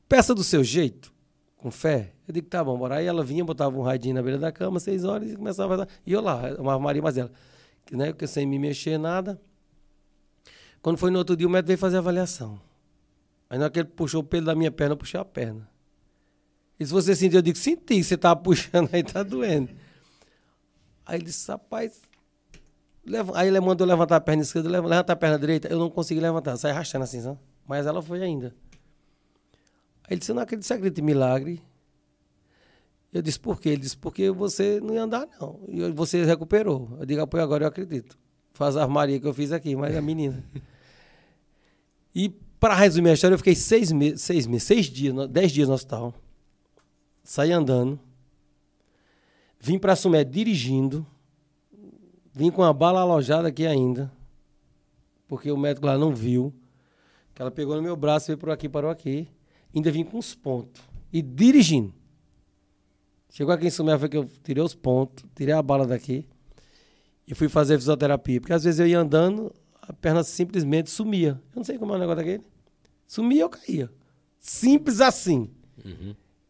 [0.09, 1.12] peça do seu jeito,
[1.59, 2.14] com fé.
[2.27, 2.97] Eu digo, tá bom, bora.
[2.97, 5.77] Aí ela vinha, botava um radinho na beira da cama, seis horas, e começava a
[5.77, 5.89] rezar.
[6.07, 7.31] E eu lá, uma Maria, mas ela,
[7.85, 9.39] que, né, que sem me mexer nada.
[10.81, 12.59] Quando foi no outro dia, o médico veio fazer a avaliação.
[13.51, 15.69] Aí na hora que ele puxou o pelo da minha perna, eu puxei a perna.
[16.79, 19.70] E se você sentiu, eu digo, senti, você tava puxando, aí tá doendo.
[21.07, 22.01] Aí ele disse, rapaz.
[23.05, 25.68] leva- Aí ele mandou levantar a perna esquerda, leva- levanta a perna direita.
[25.68, 27.39] Eu não consegui levantar, saí arrastando assim, sabe?
[27.66, 28.55] Mas ela foi ainda.
[30.05, 31.62] Aí ele disse, eu não acredito, você acredita em milagre?
[33.12, 33.70] Eu disse, por quê?
[33.70, 35.61] Ele disse, porque você não ia andar, não.
[35.68, 36.97] E você recuperou.
[37.01, 38.18] Eu digo, apoio agora eu acredito.
[38.53, 40.45] Faz a armaria que eu fiz aqui, mas a menina.
[42.14, 42.29] E
[42.61, 45.74] para resumir a história, eu fiquei seis meses, seis meses, seis dias, dez dias no
[45.74, 46.14] hospital.
[47.27, 47.99] Saí andando.
[49.59, 51.05] Vim para Sumé dirigindo.
[52.33, 54.12] Vim com a bala alojada aqui ainda.
[55.27, 56.55] Porque o médico lá não viu.
[57.35, 59.29] Que ela pegou no meu braço, veio por aqui, parou aqui.
[59.74, 60.81] Ainda vim com os pontos.
[61.12, 61.93] E dirigindo.
[63.29, 66.29] Chegou aqui em Sumé, foi que eu tirei os pontos, tirei a bala daqui.
[67.27, 68.41] E fui fazer fisioterapia.
[68.41, 69.53] Porque às vezes eu ia andando,
[69.83, 71.43] a perna simplesmente sumia.
[71.51, 72.45] Eu não sei como é o negócio daquele.
[73.05, 73.91] Sumia ou caía.
[74.39, 75.51] Simples assim.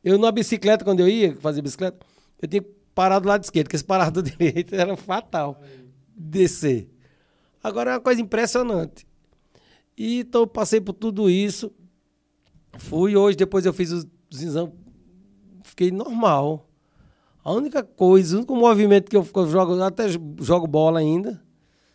[0.07, 1.99] Eu numa bicicleta, quando eu ia fazer bicicleta,
[2.41, 5.61] eu tinha que parar do lado esquerdo, porque se parar do direito era fatal
[6.17, 6.89] descer.
[7.61, 9.05] Agora é uma coisa impressionante.
[9.99, 11.73] E então eu passei por tudo isso.
[12.79, 14.73] Fui hoje, depois eu fiz os, os exames,
[15.65, 16.69] fiquei normal.
[17.43, 20.07] A única coisa, o único movimento que eu, eu jogo, eu até
[20.39, 21.43] jogo bola ainda.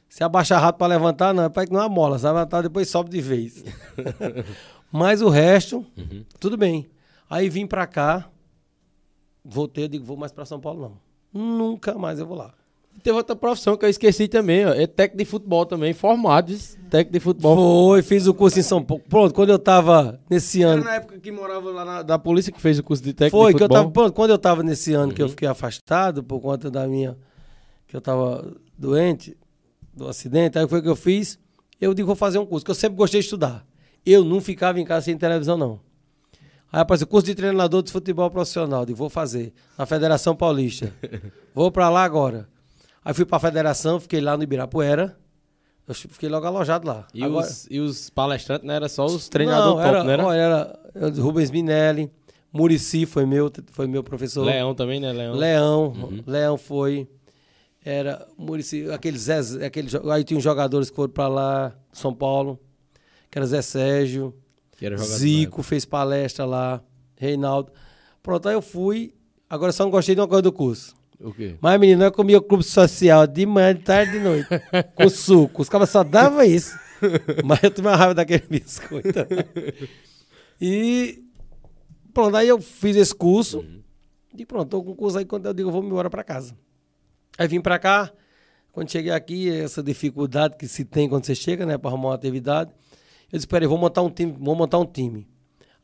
[0.09, 2.19] Se abaixar rápido para levantar, não, é para que não é mola.
[2.19, 3.63] Se levantar, depois sobe de vez.
[4.91, 5.85] Mas o resto,
[6.41, 6.89] tudo bem.
[7.31, 8.29] Aí vim para cá,
[9.43, 10.81] voltei, eu digo, vou mais para São Paulo,
[11.33, 11.41] não.
[11.57, 12.53] Nunca mais eu vou lá.
[13.01, 14.73] Teve outra profissão que eu esqueci também, ó.
[14.73, 16.53] É técnico de futebol também, formado,
[16.89, 17.55] técnico de futebol.
[17.55, 19.01] Foi, fiz o curso em São Paulo.
[19.07, 20.83] Pronto, quando eu tava nesse Era ano.
[20.83, 23.53] na época que morava lá na, da polícia que fez o curso de técnico Foi,
[23.53, 23.83] de que eu futebol.
[23.83, 23.91] tava.
[23.93, 25.13] Pronto, quando eu tava nesse ano Uhum.
[25.15, 27.17] que eu fiquei afastado por conta da minha.
[27.87, 29.37] que eu tava doente,
[29.93, 31.39] do acidente, aí foi que eu fiz.
[31.79, 33.65] Eu digo, vou fazer um curso, que eu sempre gostei de estudar.
[34.05, 35.79] Eu não ficava em casa sem televisão, não.
[36.71, 38.85] Aí apareceu curso de treinador de futebol profissional.
[38.85, 39.53] Digo, vou fazer.
[39.77, 40.93] Na Federação Paulista.
[41.53, 42.47] vou pra lá agora.
[43.03, 45.17] Aí fui pra federação, fiquei lá no Ibirapuera.
[45.87, 47.07] Eu fiquei logo alojado lá.
[47.13, 48.75] E, Agora- os, e os palestrantes, né?
[48.75, 50.13] Era só os treinadores não, top, era, né?
[50.13, 50.25] Era?
[50.25, 52.09] ó, era, era Rubens Minelli,
[52.53, 54.45] Murici foi meu, foi meu professor.
[54.45, 55.11] Leão também, né?
[55.11, 55.33] Leão.
[55.35, 56.23] Leão, Uhum.
[56.25, 57.09] Leão foi.
[57.83, 62.59] Era Murici, aqueles Zé, aqueles, aí tinha uns jogadores que foram pra lá, São Paulo,
[63.29, 64.33] que era Zé Sérgio,
[64.97, 66.81] Zico fez palestra lá,
[67.15, 67.71] Reinaldo.
[68.21, 69.13] Pronto, aí eu fui.
[69.49, 70.95] Agora só não gostei de uma coisa do curso.
[71.19, 71.55] O quê?
[71.61, 74.49] Mas, menino, eu comia o clube social de manhã, de tarde e de noite.
[74.95, 75.61] com suco.
[75.61, 76.77] Os caras só davam isso.
[77.43, 79.09] Mas eu tive uma raiva daquele biscoito.
[80.59, 81.23] e
[82.13, 83.65] pronto, aí eu fiz esse curso.
[84.35, 86.23] E pronto, tô com o curso aí quando eu digo, eu vou me embora pra
[86.23, 86.55] casa.
[87.37, 88.11] Aí vim pra cá.
[88.71, 92.15] Quando cheguei aqui, essa dificuldade que se tem quando você chega, né, pra arrumar uma
[92.15, 92.71] atividade.
[93.31, 95.27] Eu disse, peraí, vou montar um time, vou montar um time.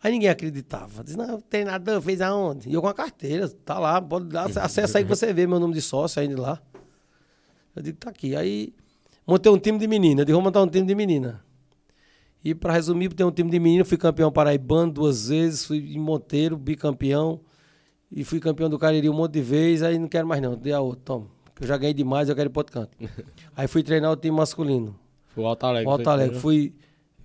[0.03, 1.03] Aí ninguém acreditava.
[1.03, 2.69] Disse, não, treinador fez aonde?
[2.69, 5.59] E eu com a carteira, tá lá, pode dar, acessa aí que você vê meu
[5.59, 6.61] nome de sócio ainda lá.
[7.75, 8.35] Eu digo, tá aqui.
[8.35, 8.73] Aí
[9.25, 10.21] montei um time de menina.
[10.21, 11.43] Eu digo, vou montar um time de menina.
[12.43, 15.99] E para resumir, tem um time de menino, fui campeão paraibano duas vezes, fui em
[15.99, 17.41] Monteiro, bicampeão.
[18.11, 20.71] E fui campeão do Cariri um monte de vezes, aí não quero mais não, dei
[20.71, 21.27] a outra, toma.
[21.53, 22.91] que Eu já ganhei demais, eu quero ir pro outro canto.
[23.55, 24.97] aí fui treinar o time masculino.
[25.27, 25.87] Foi o Alto Alegre.
[25.87, 26.73] O Alto Alegre, primeiro.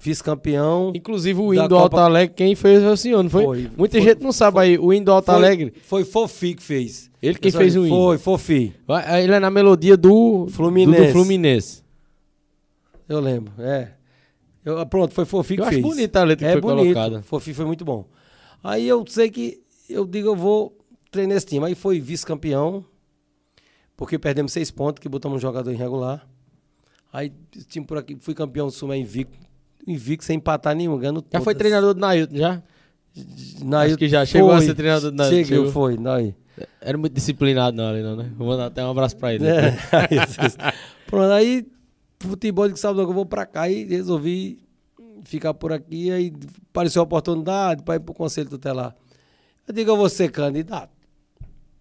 [0.03, 0.93] Fui vice-campeão.
[0.95, 3.45] Inclusive o da hino do Alto Alegre, quem fez foi o senhor, não foi?
[3.45, 3.71] Foi.
[3.77, 4.07] Muita Foi.
[4.09, 5.73] gente não sabe aí, o hino do Alto Foi- Alegre.
[5.85, 7.11] Foi Fofi que fez.
[7.23, 7.95] Ele quem Eu fez o hino.
[7.95, 8.75] Foi, Fofi.
[9.23, 11.01] Ele é na melodia do Fluminense.
[11.01, 11.83] Do, do Fluminense.
[13.09, 13.93] Eu lembro, é.
[14.65, 15.83] Eu, pronto, foi Fofi que Eu acho fez.
[15.83, 16.95] bonita a letra que é foi bonito.
[16.95, 17.23] colocada.
[17.23, 18.05] Fofi foi muito bom.
[18.63, 20.77] Aí eu sei que eu digo, eu vou
[21.11, 21.65] treinar esse time.
[21.67, 22.85] Aí foi vice-campeão,
[23.97, 26.27] porque perdemos seis pontos, que botamos um jogador irregular.
[27.13, 29.37] Aí o time por aqui, fui campeão do Sul invicto,
[29.87, 31.59] invicto sem empatar nenhum, ganhando Já foi todas.
[31.59, 32.63] treinador do Nailton, já?
[33.63, 35.73] Naí, Acho que já chegou a ser treinador do Nailton, Cheguei, chegou.
[35.73, 36.35] foi, Naí.
[36.81, 38.31] Era muito disciplinado não, ali não, né?
[38.37, 39.47] Vou mandar até um abraço pra ele.
[39.47, 39.77] É.
[41.07, 41.67] Pronto, aí
[42.21, 44.63] futebol de sábado eu vou pra cá e resolvi
[45.25, 46.11] ficar por aqui.
[46.11, 46.33] Aí
[46.71, 48.95] apareceu a oportunidade para ir pro conselho tutelar.
[49.67, 50.93] Eu digo, eu vou ser candidato.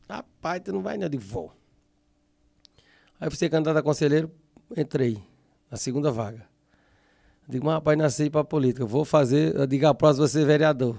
[0.10, 1.06] Rapaz, tu não vai não.
[1.06, 1.52] Eu digo, vou.
[3.20, 4.32] Aí fui ser candidato a conselheiro,
[4.76, 5.22] entrei
[5.70, 6.51] na segunda vaga.
[7.52, 8.86] Digo, mas rapaz, nasci para política.
[8.86, 10.96] Vou fazer, eu digo, a próxima ser vereador.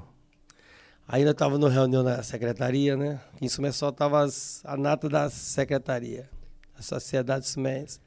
[1.09, 3.19] Ainda estava numa reunião na secretaria, né?
[3.41, 4.27] Em Sumé só estava
[4.65, 6.29] a nata da secretaria,
[6.79, 8.01] a sociedade sumense.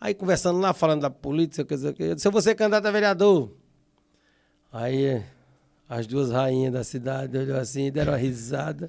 [0.00, 2.92] Aí conversando lá, falando da política, quer dizer, eu disse, eu vou ser candidato a
[2.92, 3.50] vereador.
[4.72, 5.20] Aí
[5.88, 8.88] as duas rainhas da cidade olhou assim e deram uma risada.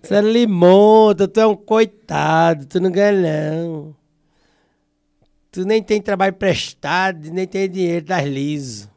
[0.00, 3.97] Você é limonta, tu é um coitado, tu não ganha não.
[5.58, 8.88] Tu nem tem trabalho prestado, nem tem dinheiro, tá liso.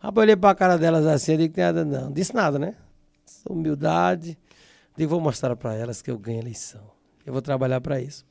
[0.00, 2.10] Rapaz, eu olhei pra cara delas assim, eu digo, nada não.
[2.10, 2.74] Disse nada, né?
[3.48, 4.36] Humildade.
[4.96, 6.80] Digo, vou mostrar pra elas que eu ganho a eleição.
[7.24, 8.24] Eu vou trabalhar pra isso.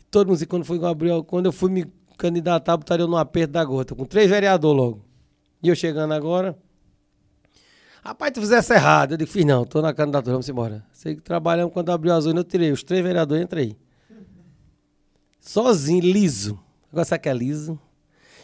[0.00, 1.84] E todo mundo, quando, abrir- quando eu fui me
[2.16, 5.04] candidatar, botaria eu no aperto da gota, com três vereadores logo.
[5.62, 6.56] E eu chegando agora.
[8.02, 9.12] Rapaz, tu fizesse errado.
[9.12, 10.86] Eu digo, fiz não, tô na candidatura, vamos embora.
[10.90, 12.72] Sei que trabalhamos quando abriu as urnas, eu tirei.
[12.72, 13.83] Os três vereadores, eu entrei.
[15.44, 16.58] Sozinho, liso.
[16.90, 17.78] Agora sabe o que é liso?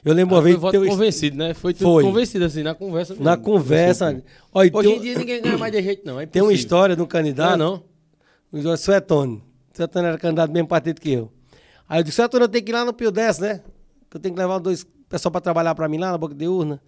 [0.05, 1.55] Eu lembro uma Ah, foi vez voto teu- convencido, né?
[1.55, 2.05] Foi tudo Foi.
[2.05, 3.15] convencido assim, na conversa.
[3.19, 3.45] na mesmo.
[3.45, 4.23] conversa.
[4.53, 6.21] Olha, Hoje em dia ninguém ganha mais de jeito, não.
[6.21, 7.55] É tem uma história de um candidato.
[7.55, 7.83] Ah, não?
[8.53, 9.43] O Suetone.
[9.75, 11.31] Suetone era candidato do mesmo partido que eu.
[11.89, 13.61] Aí eu disse, Suetone, eu tenho que ir lá no Pio 10, né?
[14.11, 16.47] Que eu tenho que levar dois pessoal pra trabalhar pra mim lá na boca de
[16.49, 16.81] urna.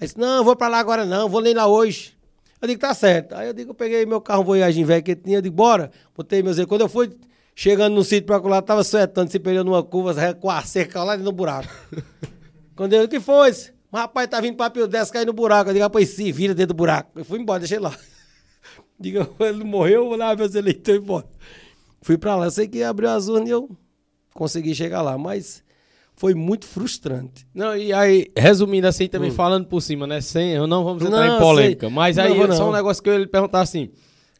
[0.00, 2.14] Aí disse, não, eu vou pra lá agora não, vou nem lá hoje.
[2.60, 3.34] Eu digo, tá certo.
[3.34, 5.90] Aí eu digo, eu peguei meu carro, um Voyage velho que tinha, eu digo, bora.
[6.16, 6.62] Botei meus.
[6.66, 7.10] Quando eu fui
[7.56, 11.16] chegando no sítio pra lá, tava Suetone se perdeu numa curva, com a cerca lá
[11.16, 11.68] dentro do buraco.
[12.76, 13.50] Quando eu, o que foi?
[13.90, 15.70] Mas Rapaz, tá vindo papel 10, cair no buraco.
[15.70, 17.18] Eu digo, rapaz, se vira dentro do buraco.
[17.18, 17.96] Eu fui embora, deixei lá.
[19.00, 21.26] Diga, ele morreu, eu vou lá os eleitores embora.
[22.02, 23.70] Fui pra lá, eu sei que abriu as urnas e eu
[24.34, 25.64] consegui chegar lá, mas
[26.14, 27.46] foi muito frustrante.
[27.54, 30.20] Não, e aí, resumindo assim, também falando por cima, né?
[30.20, 31.26] Sem, eu não vamos entrar Hum.
[31.26, 31.86] Não, em polêmica.
[31.86, 31.94] sei.
[31.94, 32.68] Mas Não, aí, vou só não.
[32.70, 33.90] um negócio que eu ia lhe perguntar assim.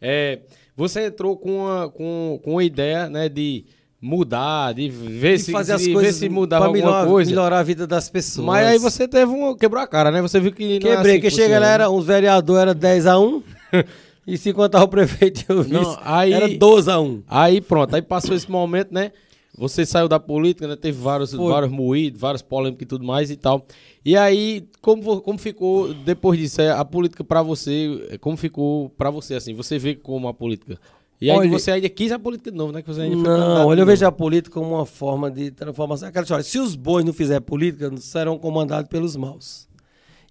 [0.00, 0.40] É,
[0.77, 3.64] você entrou com uma, com, com uma ideia, né, de
[4.01, 7.31] mudar, de ver E se, fazer as de coisas ver se mudava melhorar, coisa.
[7.31, 8.47] melhorar a vida das pessoas.
[8.47, 9.55] Mas aí você teve um.
[9.57, 10.20] Quebrou a cara, né?
[10.22, 10.79] Você viu que.
[10.79, 11.72] não é Quebrei, assim que chega lá, né?
[11.72, 13.43] era, os vereadores era 10 a 1
[14.27, 17.61] e se contar o prefeito e o vice, Não, aí- era 12 a 1 Aí
[17.61, 19.12] pronto, aí passou esse momento, né?
[19.59, 20.76] Você saiu da política, né?
[20.76, 21.50] Teve vários, Foi.
[21.50, 23.66] vários moídos, várias polêmicas e tudo mais e tal.
[24.04, 26.61] E aí, como, como ficou depois disso?
[26.61, 29.54] é, A política pra você, é, como ficou pra você, assim?
[29.54, 30.78] Você vê como a política?
[31.18, 32.82] E aí Olha- você ainda quis a política de novo, né?
[32.82, 36.09] Que você ainda Não, olha, eu vejo a política como uma forma de transformação.
[36.09, 39.66] Aquela história, se os bois não fizerem política, serão comandados pelos maus.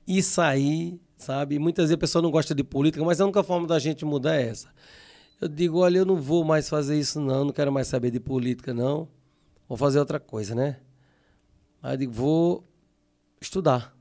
[0.07, 1.57] Isso aí, sabe?
[1.57, 4.36] Muitas vezes a pessoa não gosta de política, mas a única forma da gente mudar
[4.36, 4.67] é essa.
[5.41, 8.19] Eu digo, olha, eu não vou mais fazer isso não, não quero mais saber de
[8.19, 9.07] política não.
[9.68, 10.78] Vou fazer outra coisa, né?
[11.82, 12.63] Aí eu digo, vou
[13.41, 13.95] estudar.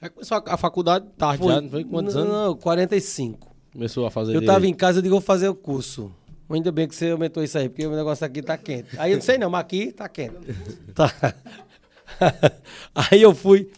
[0.00, 1.84] Aí começou a, a faculdade tarde já, não foi?
[1.84, 3.56] Quantos não, anos Não, 45.
[3.72, 4.74] começou a fazer Eu tava direito?
[4.74, 6.12] em casa, eu digo, vou fazer o curso.
[6.50, 8.98] Ainda bem que você aumentou isso aí, porque o negócio aqui tá quente.
[8.98, 10.36] Aí eu não sei não, mas aqui tá quente.
[10.94, 11.12] Tá.
[12.94, 13.70] Aí eu fui.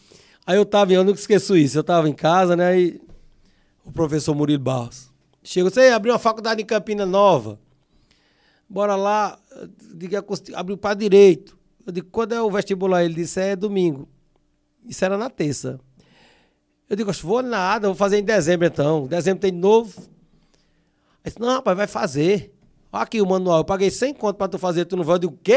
[0.46, 1.76] Aí eu tava, eu nunca esqueço isso.
[1.76, 2.78] Eu tava em casa, né?
[2.80, 3.00] E
[3.84, 5.10] o professor Murilo Barros
[5.42, 7.58] chegou, você abriu uma faculdade em Campina Nova.
[8.68, 9.36] Bora lá.
[9.60, 11.58] Eu digo, "É costi- abriu para direito.
[11.86, 13.04] Eu digo, quando é o vestibular?
[13.04, 14.08] Ele disse, é domingo.
[14.86, 15.78] Isso era na terça.
[16.88, 19.06] Eu digo, "Oxe, vou nada, vou fazer em dezembro então.
[19.06, 20.00] Dezembro tem de novo.
[21.22, 22.52] Aí disse, não, rapaz, vai fazer.
[22.92, 25.14] Olha aqui o manual, eu paguei 100 conto pra tu fazer, tu não vai.
[25.16, 25.56] Eu digo, o quê?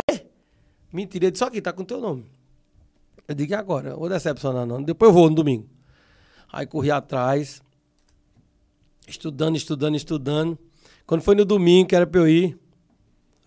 [0.91, 2.25] Mentira, ele disse, aqui, tá com teu nome.
[3.27, 3.95] Eu digo, e agora?
[3.95, 5.67] Vou decepcionar não, depois eu vou no domingo.
[6.51, 7.63] Aí corri atrás,
[9.07, 10.57] estudando, estudando, estudando.
[11.05, 12.57] Quando foi no domingo, que era pra eu ir,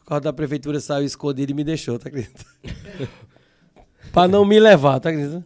[0.06, 2.44] carro da prefeitura saiu escondido e me deixou, tá acredita?
[4.12, 5.44] pra não me levar, tá acredita?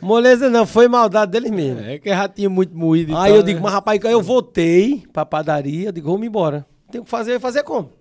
[0.00, 1.80] Moleza não, foi maldade deles mesmo.
[1.80, 3.64] É que já tinha muito moído Aí tal, eu digo, né?
[3.64, 6.66] mas rapaz, aí eu voltei pra padaria, eu digo, vamos embora.
[6.90, 7.92] Tem que fazer, fazer como?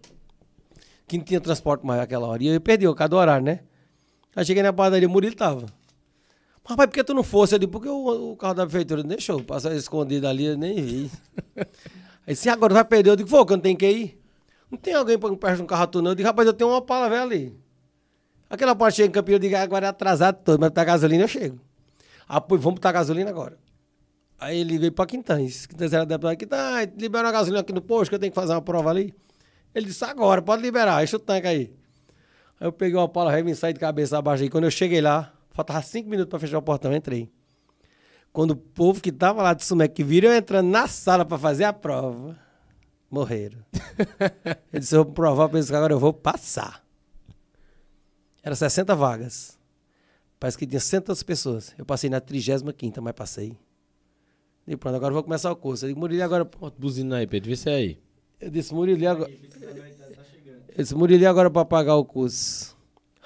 [1.07, 2.43] Que não tinha transporte mais naquela hora.
[2.43, 3.61] E eu perdi o cada horário, né?
[4.35, 5.61] Aí cheguei na padaria, o Murilo tava.
[5.61, 7.55] Mas, rapaz, por que tu não fosse?
[7.55, 10.75] Eu digo, porque o, o carro da prefeitura não deixou, passar escondido ali, eu nem
[10.75, 11.11] vi.
[12.27, 14.18] Aí se agora vai perder, eu digo, vou, que eu não tenho que ir.
[14.69, 16.11] Não tem alguém pra me prestar um carro a tu, não.
[16.11, 17.59] Eu digo, rapaz, eu tenho uma pala velha ali.
[18.49, 21.27] Aquela parte chega em Campinas, eu digo, agora é atrasado todo, mas botar gasolina eu
[21.27, 21.59] chego.
[22.27, 23.57] Ah, pois vamos botar gasolina agora.
[24.39, 25.65] Aí ele veio pra Quintães.
[25.65, 26.37] Quintães era deputado.
[26.37, 29.13] Quintães, libera uma gasolina aqui no posto que eu tenho que fazer uma prova ali.
[29.73, 31.73] Ele disse, agora, pode liberar, enche o tanque aí.
[32.59, 34.49] Aí eu peguei uma pala ré e saí de cabeça abaixo aí.
[34.49, 37.29] Quando eu cheguei lá, faltava cinco minutos pra fechar o portão, eu entrei.
[38.31, 41.63] Quando o povo que tava lá de Sumeco que viram entrando na sala pra fazer
[41.63, 42.37] a prova,
[43.09, 43.59] morreram.
[44.71, 46.83] Ele disse, eu vou provar pra eles que agora eu vou passar.
[48.41, 49.57] Era 60 vagas.
[50.39, 51.73] Parece que tinha 100 pessoas.
[51.77, 53.57] Eu passei na 35ª, mas passei.
[54.65, 55.85] E pronto, agora eu vou começar o curso.
[55.85, 56.49] Eu digo, Murilo, agora...
[56.77, 57.99] Buzina aí, Pedro, vê se é aí.
[58.39, 59.29] Eu disse, Murilo, agora...
[60.69, 62.77] Eu disse, Murilo, agora pra pagar o curso?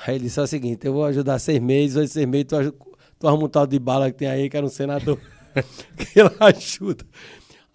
[0.05, 2.55] Aí ele disse, é o seguinte, eu vou ajudar seis meses, oito, seis meses, tu,
[2.55, 2.75] aju-
[3.19, 5.19] tu arruma um tal de bala que tem aí, que era um senador.
[5.95, 7.05] que ele ajuda.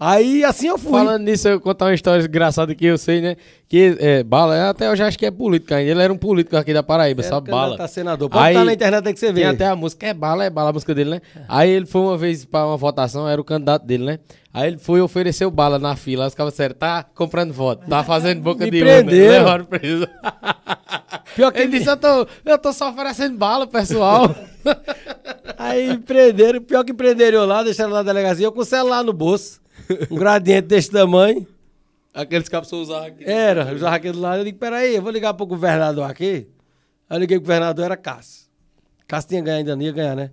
[0.01, 0.93] Aí, assim eu fui.
[0.93, 3.37] Falando nisso, eu vou contar uma história engraçada que eu sei, né?
[3.69, 5.91] Que é, Bala, até eu já acho que é político ainda.
[5.91, 7.51] Ele era um político aqui da Paraíba, Era sabe?
[7.51, 7.77] Bala.
[7.83, 8.31] a senador.
[8.31, 9.41] Pode Aí- estar na internet aí que você vê.
[9.41, 11.20] Tem até a música, é Bala, é Bala a música dele, né?
[11.49, 14.19] Aí ele foi uma vez pra uma votação, era o candidato dele, né?
[14.55, 16.25] Aí ele foi oferecer o Bala na fila.
[16.25, 19.11] Aí os caras disseram, tá comprando voto, tá fazendo boca Me de urna.
[19.11, 20.07] Levaram preso.
[21.35, 24.33] Pior que Ele disse, eu tô, eu tô só oferecendo bala, pessoal.
[25.59, 29.03] Aí prenderam, pior que prenderam eu lá, deixaram lá na delegacia, eu com o celular
[29.05, 29.61] no bolso.
[30.10, 31.47] Um gradiente desse tamanho.
[32.12, 33.24] Aqueles cabos usavam aqui.
[33.24, 34.40] Era, usava aquele lado.
[34.40, 36.48] Eu digo, peraí, eu vou ligar pro governador aqui.
[37.09, 38.47] Aí eu liguei pro governador, era Cássio.
[39.06, 40.31] Cássio tinha ganho ainda, não ia ganhar, né?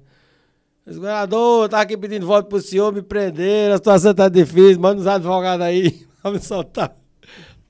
[0.85, 4.79] Disse, governador, eu tava aqui pedindo voto pro senhor, me prenderam, a situação tá difícil,
[4.79, 5.91] manda os advogados aí
[6.21, 6.95] pra me soltar.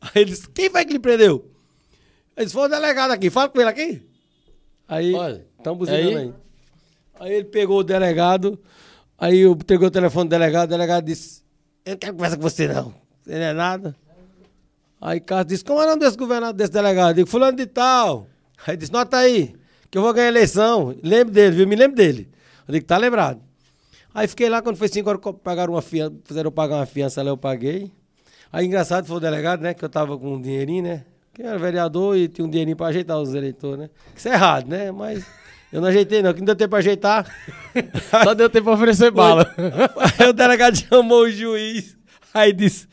[0.01, 1.49] Aí ele disse, quem foi que lhe prendeu?
[2.35, 4.01] Ele disse, foi o delegado aqui, fala com ele aqui.
[4.87, 5.13] Aí,
[5.57, 6.15] estão buzinando aí?
[6.17, 6.33] aí.
[7.19, 8.59] Aí ele pegou o delegado,
[9.17, 11.44] aí eu peguei o telefone do delegado, o delegado disse,
[11.85, 12.93] eu não quero conversar com você não,
[13.23, 13.95] você não é nada.
[14.99, 17.09] Aí Cássio disse, como é o nome desse governador, desse delegado?
[17.09, 18.27] Eu digo, fulano de tal.
[18.65, 19.53] Aí disse, nota aí,
[19.91, 20.95] que eu vou ganhar eleição.
[21.03, 21.67] Lembro dele, viu?
[21.67, 22.29] Me lembro dele.
[22.67, 23.39] Eu digo, tá lembrado.
[24.13, 27.21] Aí fiquei lá, quando foi cinco horas, pagaram uma fiança, fizeram eu pagar uma fiança
[27.21, 27.91] lá, eu paguei.
[28.51, 31.05] Aí engraçado foi o delegado, né, que eu tava com um dinheirinho, né?
[31.33, 33.89] Que era vereador e tinha um dinheirinho pra ajeitar os eleitores, né?
[34.15, 34.89] Isso é errado, né?
[34.91, 35.25] Mas
[35.71, 37.25] Eu não ajeitei, não, que não deu tempo pra ajeitar.
[38.23, 39.53] Só deu tempo pra oferecer bala.
[40.19, 41.97] Aí o delegado chamou o juiz.
[42.33, 42.87] Aí disse: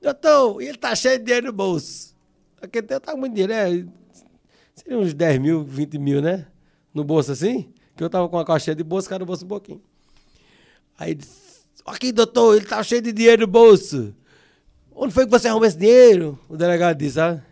[0.00, 2.14] Doutor, ele tá cheio de dinheiro no bolso.
[2.60, 3.88] Aquele tempo tá muito dinheiro, né?
[4.74, 6.46] Seria uns 10 mil, 20 mil, né?
[6.94, 7.72] No bolso assim.
[7.96, 9.82] Que eu tava com a caixa de bolso, cara no bolso um pouquinho.
[10.98, 14.14] Aí disse: Aqui, doutor, ele tá cheio de dinheiro no bolso.
[14.94, 16.38] Onde foi que você arrumou esse dinheiro?
[16.48, 17.42] O delegado disse, sabe?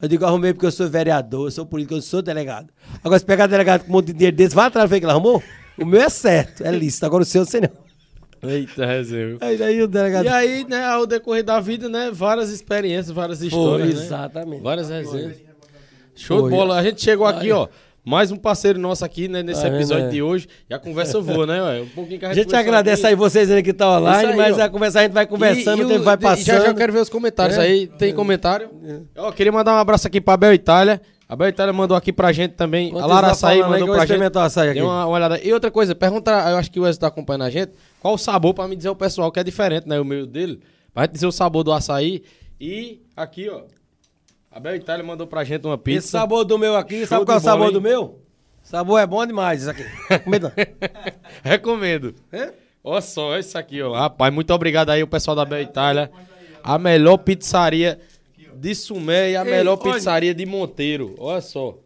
[0.00, 2.68] Eu digo, arrumei porque eu sou vereador, eu sou político, eu sou delegado.
[3.04, 5.10] Agora, se pegar delegado com um monte de dinheiro desse, vai atrás do que ele
[5.10, 5.42] arrumou?
[5.76, 7.06] O meu é certo, é lícito.
[7.06, 7.70] Agora o seu, eu sei não.
[8.42, 9.38] Eita, reserva.
[9.42, 10.24] Aí daí o delegado.
[10.24, 14.04] E aí, né, ao decorrer da vida, né, várias experiências, várias histórias, né?
[14.04, 14.62] exatamente.
[14.62, 15.36] Várias resenhas.
[16.14, 16.78] Show de bola.
[16.78, 17.68] A gente chegou aqui, ó.
[18.10, 20.08] Mais um parceiro nosso aqui, né, nesse vendo, episódio é?
[20.08, 20.48] de hoje.
[20.68, 21.80] E a conversa voa, né, ué?
[21.82, 23.08] Um pouquinho que a A gente gente conversou agradece aqui.
[23.08, 24.62] aí vocês ainda que estão online, aí, mas ó.
[24.62, 26.44] a conversa a gente vai conversando, E- e o tempo vai passando.
[26.44, 27.60] Já já eu quero ver os comentários É.
[27.60, 27.86] aí.
[27.86, 28.68] Tem comentário?
[29.16, 31.00] Ó, queria mandar um abraço aqui pra Bel Itália.
[31.28, 32.88] A Bel Itália mandou aqui pra gente também.
[32.88, 34.36] Enquanto a Lara Açaí aí mandou pra gente.
[34.36, 34.80] o açaí aqui.
[34.80, 35.40] Dê uma olhada.
[35.40, 37.70] E outra coisa, pergunta, eu acho que o Wesley tá acompanhando a gente,
[38.00, 40.00] qual o sabor pra me dizer o pessoal que é diferente, né?
[40.00, 40.58] O meio dele.
[40.92, 42.24] Pra gente dizer o sabor do açaí.
[42.60, 43.60] E aqui, ó.
[44.50, 45.98] A Bel Itália mandou pra gente uma pizza.
[45.98, 47.72] Esse sabor do meu aqui, Show sabe qual é o sabor hein?
[47.72, 48.20] do meu?
[48.62, 49.84] Sabor é bom demais, isso aqui.
[51.42, 52.14] Recomendo.
[52.32, 52.52] É?
[52.82, 53.92] Olha só, isso aqui, ó.
[53.92, 56.10] Rapaz, muito obrigado aí, o pessoal da Bel Itália.
[56.62, 58.00] A melhor pizzaria
[58.54, 59.94] de Sumé e a Ei, melhor olha.
[59.94, 61.14] pizzaria de Monteiro.
[61.18, 61.76] Olha só.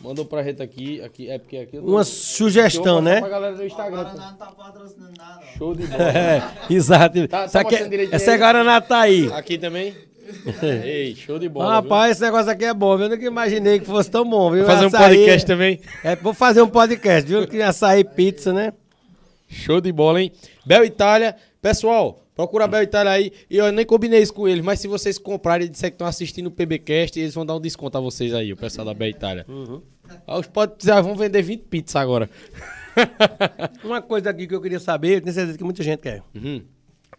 [0.00, 1.00] Mandou pra gente aqui.
[1.02, 3.20] aqui é porque aqui Uma sugestão, né?
[3.20, 4.02] Pra galera do Instagram.
[4.04, 5.40] Guaraná não tá patrocinando nada.
[5.42, 5.58] ó.
[5.58, 6.02] Show de bola.
[6.04, 7.28] É, exato.
[7.28, 8.38] Tá- tá é, essa é aí?
[8.38, 9.32] Guaraná tá aí.
[9.32, 9.94] Aqui também.
[10.84, 11.74] Ei, show de bola.
[11.74, 13.06] Rapaz, esse negócio aqui é bom, viu?
[13.06, 14.60] Eu nunca imaginei que fosse tão bom, viu?
[14.60, 14.66] viu?
[14.66, 15.80] fazer um Açaí- podcast também.
[16.04, 17.46] É, vou fazer um podcast, viu?
[17.46, 18.72] Que açaí pizza, né?
[19.48, 20.32] Show de bola, hein?
[20.64, 21.36] Bel Itália.
[21.60, 23.32] Pessoal, procura a Bel Itália aí.
[23.50, 26.06] E eu nem combinei isso com eles, mas se vocês comprarem e disser que estão
[26.06, 29.08] assistindo o PBcast, eles vão dar um desconto a vocês aí, o pessoal da Bel
[29.08, 29.44] Itália.
[30.26, 32.28] Ah, Os pode dizer, vão vender 20 pizzas agora.
[33.84, 36.22] Uma coisa aqui que eu queria saber, tenho certeza que muita gente quer.
[36.34, 36.62] Uhum.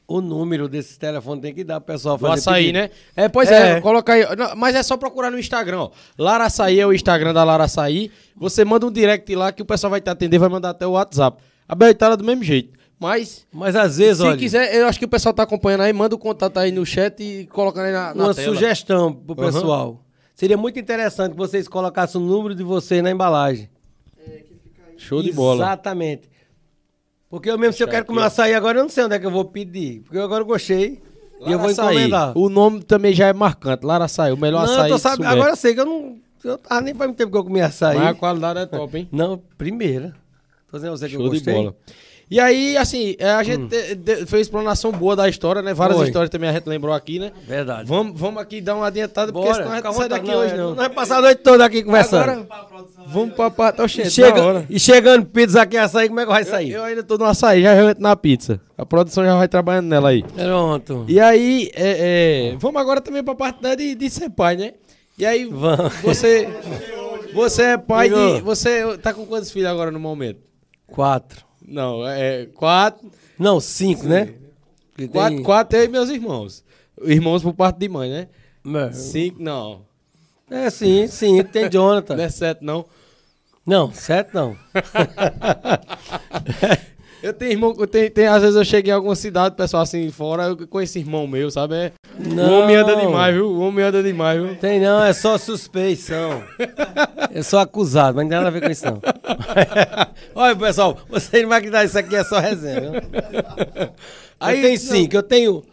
[0.06, 2.80] O número desses telefones tem que dar pro pessoal Do fazer açaí, pedido.
[2.80, 2.90] né?
[3.16, 3.82] É, pois é, É.
[3.82, 4.36] coloca aí.
[4.36, 5.92] Não, mas é só procurar no Instagram, ó.
[6.18, 8.12] Lara Açaí é o Instagram da Lara Açaí.
[8.36, 10.92] Você manda um direct lá que o pessoal vai te atender, vai mandar até o
[10.92, 11.42] WhatsApp.
[11.68, 12.78] A Bel Itália é do mesmo jeito.
[13.00, 15.92] Mas, Mas às vezes, se olha, quiser, eu acho que o pessoal tá acompanhando aí,
[15.94, 18.54] manda o contato aí no chat e coloca aí na, na uma tela.
[18.54, 20.02] sugestão pro pessoal.
[20.36, 23.70] Seria muito interessante que vocês colocassem o número de vocês na embalagem.
[24.98, 25.64] Show de bola.
[25.66, 26.30] Exatamente.
[27.34, 29.20] Porque eu mesmo, se eu quero comer um açaí agora, eu não sei onde é
[29.20, 30.02] que eu vou pedir.
[30.02, 31.02] Porque eu agora gostei.
[31.44, 31.96] e eu vou Açaí.
[31.96, 32.38] encomendar.
[32.38, 33.84] O nome também já é marcante.
[33.84, 35.26] Lara Açaí, o melhor não, açaí eu de.
[35.26, 36.20] Agora eu sei que eu não.
[36.44, 37.98] Eu tava nem faz muito tempo que eu comi açaí.
[37.98, 39.10] Mas a qualidade é top, hein?
[39.12, 40.14] Não, primeira.
[40.70, 41.54] Tô dizendo você que eu Show de gostei.
[41.56, 41.76] bola.
[42.34, 45.72] E aí, assim, é, a gente te- de- fez explanação boa da história, né?
[45.72, 47.32] Várias histórias também a gente lembrou aqui, né?
[47.48, 47.88] Verdade.
[47.88, 50.56] Vamos, vamos aqui dar uma adiantada, porque Bora, senão a gente não sai daqui hoje,
[50.58, 50.70] não.
[50.70, 52.24] Não vai passar a noite toda aqui conversando.
[52.24, 52.48] Agora,
[53.08, 56.44] vamos pra parte e, Oxente, chega, e chegando pizza aqui, açaí, como é que vai
[56.44, 56.72] sair?
[56.72, 58.60] Eu, eu ainda tô no açaí, já entro na pizza.
[58.76, 60.24] A produção já vai trabalhando nela aí.
[60.24, 61.06] Pronto.
[61.08, 64.74] E aí, é, é, vamos agora também pra parte né, de, de ser pai, né?
[65.20, 65.94] E aí, Vamos.
[66.02, 66.50] você,
[67.32, 68.36] você é pai Chegou.
[68.38, 68.42] de...
[68.42, 70.40] Você tá com quantos filhos agora no momento?
[70.88, 71.46] Quatro.
[71.68, 73.10] Não, é quatro.
[73.40, 74.34] Não, cinco, né?
[75.12, 76.64] Quatro, tem- quatro e meus irmãos.
[77.02, 78.28] Irmãos por parte de mãe, né?
[78.64, 79.82] Mas- Cinco, não.
[80.50, 82.16] É, sim, sim, tem Jonathan.
[82.16, 82.86] Não é sete, não.
[83.66, 84.56] Não, sete não.
[87.24, 90.12] Eu tenho irmão, eu tenho, tem- às vezes eu chego em alguma cidade, pessoal assim,
[90.12, 91.74] fora, eu conheço irmão meu, sabe?
[91.76, 92.62] É, O Não.
[92.64, 93.48] homem anda demais, viu?
[93.50, 94.56] O homem anda demais, viu?
[94.58, 96.44] Tem não, é só suspeição.
[97.36, 99.02] É só acusado, mas não tem nada a ver com isso não.
[100.36, 102.80] Olha, pessoal, você não vai acreditar, isso aqui é só resenha.
[102.92, 102.92] Viu?
[104.40, 104.78] Aí tem não.
[104.78, 105.16] cinco.
[105.16, 105.64] Eu tenho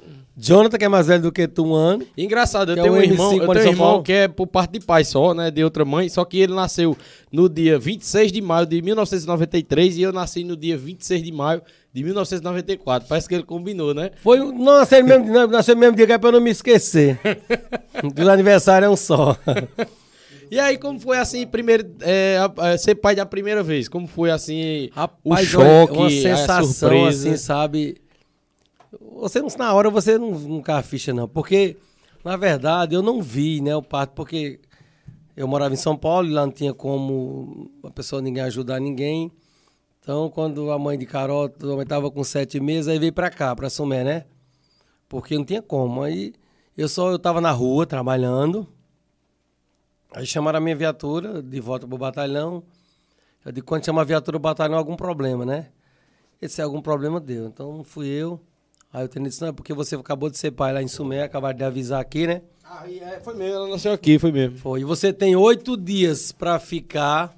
[0.42, 2.06] Jonathan, que é mais velho do que tu, um ano.
[2.16, 4.72] Engraçado, eu é tenho o um irmão, eu tenho um irmão que é por parte
[4.78, 5.50] de pai só, né?
[5.50, 6.96] De outra mãe, só que ele nasceu
[7.30, 11.60] no dia 26 de maio de 1993 e eu nasci no dia 26 de maio
[11.92, 13.06] de 1994.
[13.08, 14.12] Parece que ele combinou, né?
[14.22, 16.32] Foi, um- não nasceu no mesmo, não, nasceu no mesmo dia, que é pra eu
[16.32, 17.18] não me esquecer.
[18.18, 19.36] Os aniversários é um só.
[20.50, 23.88] E aí, como foi assim, primeiro, é, a- a- ser pai da primeira vez?
[23.88, 27.28] Como foi assim, o Rapaz, choque, uma a sensação surpresa?
[27.28, 27.96] assim, sabe?
[28.98, 31.28] Você não, na hora você não, não cai a ficha, não.
[31.28, 31.76] Porque,
[32.24, 34.60] na verdade, eu não vi, né, o parto, porque
[35.36, 39.32] eu morava em São Paulo e lá não tinha como a pessoa ninguém ajudar ninguém.
[40.00, 41.46] Então, quando a mãe de Carol
[41.80, 44.24] estava com sete meses, aí veio pra cá, pra Sumé, né?
[45.08, 46.02] Porque não tinha como.
[46.02, 46.32] Aí
[46.76, 48.66] eu só eu tava na rua trabalhando.
[50.12, 52.62] Aí chamaram a minha viatura de volta pro batalhão.
[53.44, 55.68] Eu digo, quando chama a viatura do batalhão, algum problema, né?
[56.40, 57.46] Esse é algum problema deu.
[57.46, 58.40] Então fui eu.
[58.92, 61.22] Aí o tenente disse, não, é porque você acabou de ser pai lá em Sumé,
[61.22, 62.42] acabaram de avisar aqui, né?
[62.64, 64.58] Ah, é, foi mesmo, ela nasceu aqui, foi mesmo.
[64.58, 64.80] Foi.
[64.80, 67.36] E você tem oito dias pra ficar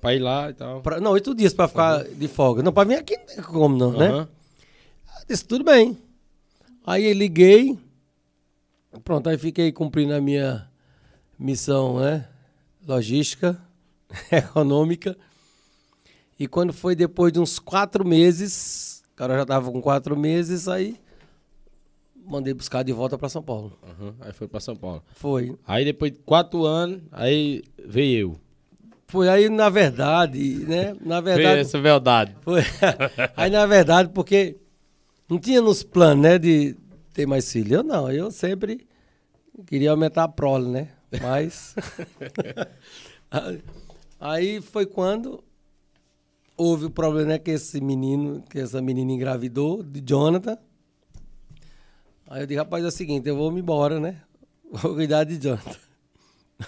[0.00, 0.80] Pra ir lá e tal.
[0.80, 2.62] Pra, não, oito dias pra ficar de folga.
[2.62, 4.08] Não, pra vir aqui não tem como não, né?
[4.08, 4.28] Aham.
[5.20, 5.98] Eu Disse, tudo bem.
[6.86, 7.76] Aí eu liguei.
[9.02, 10.68] Pronto, aí fiquei cumprindo a minha
[11.38, 12.28] missão, né?
[12.86, 13.60] Logística,
[14.30, 15.16] econômica.
[16.38, 18.52] E quando foi depois de uns quatro meses,
[19.22, 20.96] cara já tava com quatro meses, aí
[22.26, 23.78] mandei buscar de volta pra São Paulo.
[23.84, 24.14] Aham.
[24.20, 25.00] Aí foi pra São Paulo.
[25.14, 25.56] Foi.
[25.64, 28.40] Aí depois de quatro anos, aí veio eu.
[29.06, 30.96] Foi aí, na verdade, né?
[31.00, 31.60] Na Veio verdade.
[31.60, 32.34] essa verdade.
[32.40, 32.62] Foi.
[33.36, 34.56] Aí, na verdade, porque
[35.28, 36.74] não tinha nos planos, né, de
[37.12, 37.74] ter mais filho.
[37.74, 38.86] Eu não, eu sempre
[39.66, 40.88] queria aumentar a prole, né?
[41.20, 41.74] Mas.
[44.18, 45.44] aí foi quando
[46.62, 50.56] houve o problema, né, que esse menino, que essa menina engravidou, de Jonathan.
[52.28, 54.22] Aí eu disse, rapaz, é o seguinte, eu vou me embora, né?
[54.72, 55.76] Vou cuidar de Jonathan.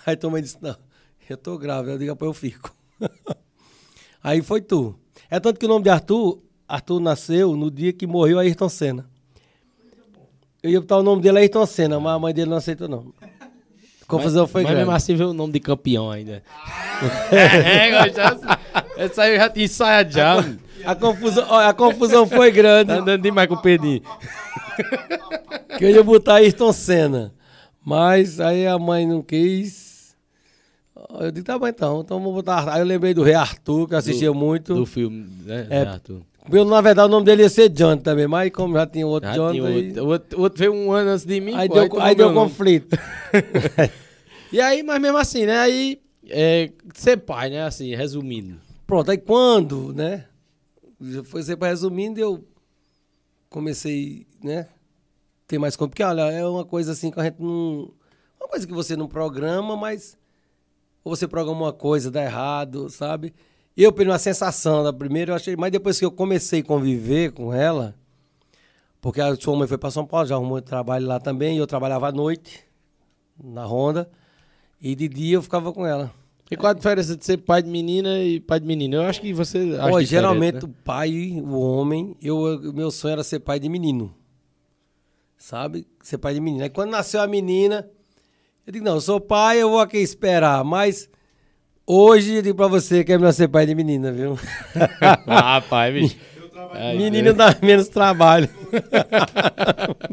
[0.04, 0.76] Aí tua mãe disse, não,
[1.30, 1.92] eu tô grávida.
[1.92, 2.74] Eu digo, rapaz, eu fico.
[4.22, 4.98] Aí foi tu.
[5.30, 9.08] É tanto que o nome de Arthur, Arthur nasceu no dia que morreu Ayrton Senna.
[10.62, 13.12] Eu ia botar o nome dele Ayrton Senna, mas a mãe dele não aceitou não.
[14.04, 14.86] A confusão foi Mas grande.
[14.86, 16.42] mesmo assim veio o nome de campeão ainda.
[17.32, 18.58] é, é, já,
[18.98, 20.34] essa aí eu já tinha ensaiado já.
[20.36, 20.58] mano.
[20.84, 22.88] A confusão, ó, a confusão foi grande.
[22.88, 24.02] Tá andando demais com o Pedrinho.
[25.78, 27.32] que eu ia botar Ayrton Senna.
[27.82, 30.14] Mas aí a mãe não quis.
[31.20, 32.68] Eu disse, tá bom então, então vamos botar.
[32.72, 34.74] Aí eu lembrei do Rei Arthur, que eu assistia muito.
[34.74, 35.66] Do filme, né?
[35.70, 35.82] É.
[35.82, 36.20] Arthur.
[36.50, 39.28] Eu, na verdade, o nome dele ia ser John também, mas como já tinha outro
[39.30, 41.54] Já John, tinha aí, outro, outro, outro veio um ano antes de mim.
[41.54, 42.96] aí pô, deu, tomou aí deu meu conflito.
[44.54, 45.58] E aí, mas mesmo assim, né?
[45.58, 47.62] Aí, é, ser pai, né?
[47.62, 48.56] Assim, resumindo.
[48.86, 50.26] Pronto, aí quando, né?
[51.24, 52.46] Foi sempre resumindo, eu
[53.50, 54.68] comecei, né?
[55.48, 55.88] Ter mais conta.
[55.90, 57.92] Porque, olha, é uma coisa assim que a gente não.
[58.40, 60.16] Uma coisa que você não programa, mas.
[61.02, 63.34] Ou você programa uma coisa, dá errado, sabe?
[63.76, 65.56] Eu, pela uma sensação da primeira, eu achei.
[65.56, 67.94] Mas depois que eu comecei a conviver com ela,
[69.00, 71.66] porque a sua mãe foi para São Paulo, já arrumou trabalho lá também, e eu
[71.66, 72.64] trabalhava à noite,
[73.42, 74.08] na Honda,
[74.80, 76.12] e de dia eu ficava com ela.
[76.50, 78.96] E qual a diferença de ser pai de menina e pai de menino?
[78.96, 79.76] Eu acho que você.
[79.80, 80.60] acha Ó, geralmente né?
[80.64, 84.14] o pai, o homem, eu, o meu sonho era ser pai de menino.
[85.36, 85.86] Sabe?
[86.02, 86.64] Ser pai de menina.
[86.64, 87.88] Aí quando nasceu a menina,
[88.66, 90.62] eu digo, não, eu sou pai, eu vou aqui esperar.
[90.64, 91.08] Mas
[91.86, 94.38] hoje eu digo pra você que é melhor ser pai de menina, viu?
[95.26, 96.16] ah, pai, bicho.
[96.96, 98.48] Menino dá menos trabalho.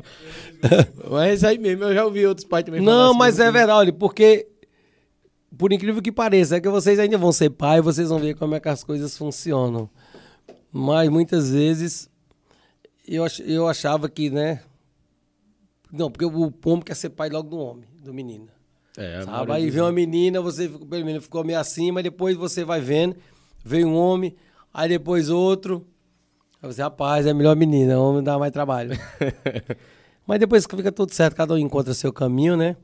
[1.10, 3.80] Mas aí mesmo, eu já ouvi outros pais também Não, assim, mas é que- verdade,
[3.80, 4.48] olha, porque,
[5.58, 8.54] por incrível que pareça, é que vocês ainda vão ser pai, vocês vão ver como
[8.56, 9.90] é que as coisas funcionam.
[10.72, 12.08] Mas muitas vezes
[13.08, 14.62] eu, ach- eu achava que, né?
[15.92, 18.48] Não, porque o homem quer ser pai logo do homem, do menino.
[18.98, 19.52] É, Sabe?
[19.54, 20.88] Aí vem uma menina, você ficou,
[21.22, 23.16] ficou meio assim, mas depois você vai vendo,
[23.64, 24.36] veio um homem,
[24.74, 25.86] aí depois outro.
[26.62, 28.92] Aí você, rapaz, é melhor menina, homem dá mais trabalho.
[30.28, 32.76] mas depois que fica tudo certo, cada um encontra seu caminho, né?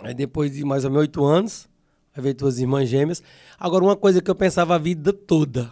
[0.00, 1.68] Aí depois de mais ou menos oito anos,
[2.14, 3.22] aí veio tuas irmãs gêmeas.
[3.58, 5.70] Agora, uma coisa que eu pensava a vida toda.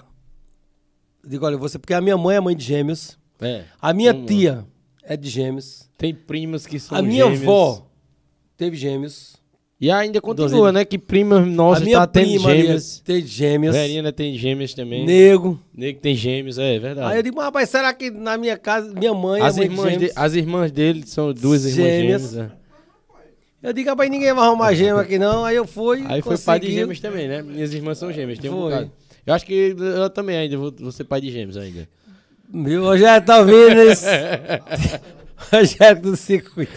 [1.23, 3.65] Eu digo, olha, você, porque a minha mãe é mãe de gêmeos, É.
[3.81, 4.65] a minha tia
[5.03, 7.43] é de gêmeos, Tem primos que são a minha gêmeos.
[7.43, 7.87] avó
[8.57, 9.35] teve gêmeos.
[9.81, 10.85] E ainda continua, né?
[10.85, 13.01] Que primas nossas minha tá tendo gêmeos.
[13.05, 13.75] tem gêmeas.
[13.75, 15.05] Verina tem gêmeos também.
[15.05, 15.61] Nego.
[15.75, 17.13] Nego tem gêmeos, é verdade.
[17.13, 19.67] Aí eu digo, mas rapaz, será que na minha casa, minha mãe as, é de
[19.67, 20.13] irmãs de- gêmeos?
[20.17, 22.31] as irmãs dele são duas irmãs Gêmeas.
[22.31, 22.51] gêmeas.
[22.51, 22.65] é.
[23.69, 25.45] Eu digo, rapaz, ninguém vai arrumar gêmeo aqui não.
[25.45, 26.73] Aí eu fui, Aí foi pai de consegui.
[26.73, 27.43] gêmeos também, né?
[27.43, 28.71] Minhas irmãs são gêmeas, tem um Foi.
[28.71, 28.93] bocado.
[29.27, 31.89] Eu acho que eu também ainda vou, vou ser pai de gêmeos ainda.
[32.53, 34.05] Meu, já tá ouvindo isso.
[35.53, 36.73] Rogério do circuito.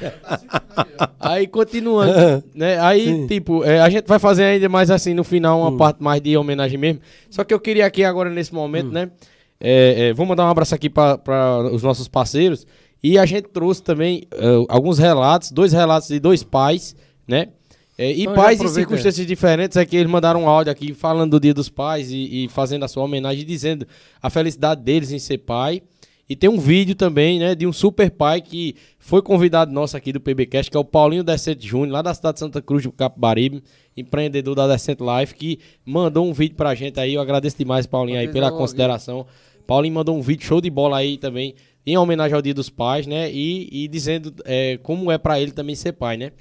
[1.20, 2.80] Aí continuando, né?
[2.80, 6.22] Aí, tipo, é, a gente vai fazer ainda mais assim no final, uma parte mais
[6.22, 7.02] de homenagem mesmo.
[7.30, 9.12] Só que eu queria aqui agora nesse momento, né?
[9.60, 12.66] é, é, vou mandar um abraço aqui para os nossos parceiros.
[13.04, 16.96] E a gente trouxe também é, alguns relatos, dois relatos de dois pais,
[17.28, 17.50] né?
[17.98, 21.32] É, e Então pais em circunstâncias diferentes, é que eles mandaram um áudio aqui falando
[21.32, 23.88] do Dia dos Pais e, e fazendo a sua homenagem, dizendo
[24.22, 25.82] a felicidade deles em ser pai.
[26.30, 30.12] E tem um vídeo também, né, de um super pai que foi convidado nosso aqui
[30.12, 32.92] do PBcast, que é o Paulinho Decente Júnior, lá da cidade de Santa Cruz do
[32.92, 33.64] Capibaribe,
[33.96, 37.14] empreendedor da Decente Life, que mandou um vídeo pra gente aí.
[37.14, 39.26] Eu agradeço demais, Paulinho, aí, pela consideração.
[39.66, 41.56] Paulinho mandou um vídeo show de bola aí também,
[41.86, 43.32] em homenagem ao Dia dos Pais, né?
[43.32, 46.32] E, e dizendo é, como é pra ele também ser pai, né?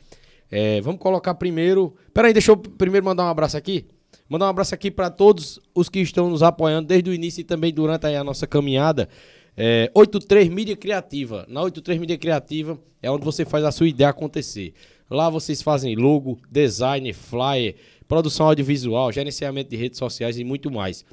[0.51, 1.95] É, vamos colocar primeiro.
[2.13, 3.87] Peraí, deixa eu primeiro mandar um abraço aqui.
[4.29, 7.45] Mandar um abraço aqui para todos os que estão nos apoiando desde o início e
[7.45, 9.09] também durante aí a nossa caminhada.
[9.57, 11.47] É, 83 Mídia Criativa.
[11.49, 14.75] Na 83 Mídia Criativa é onde você faz a sua ideia acontecer.
[15.09, 17.77] Lá vocês fazem logo, design, flyer,
[18.07, 21.05] produção audiovisual, gerenciamento de redes sociais e muito mais.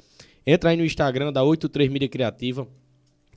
[0.46, 2.68] Entra aí no Instagram da 83 Mídia Criativa,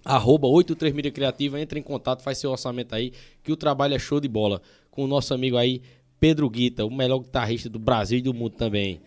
[0.03, 3.13] arroba 83 Mídia Criativa, entra em contato, faz seu orçamento aí,
[3.43, 4.61] que o trabalho é show de bola.
[4.91, 5.81] Com o nosso amigo aí,
[6.19, 8.99] Pedro Guita, o melhor guitarrista do Brasil e do mundo também.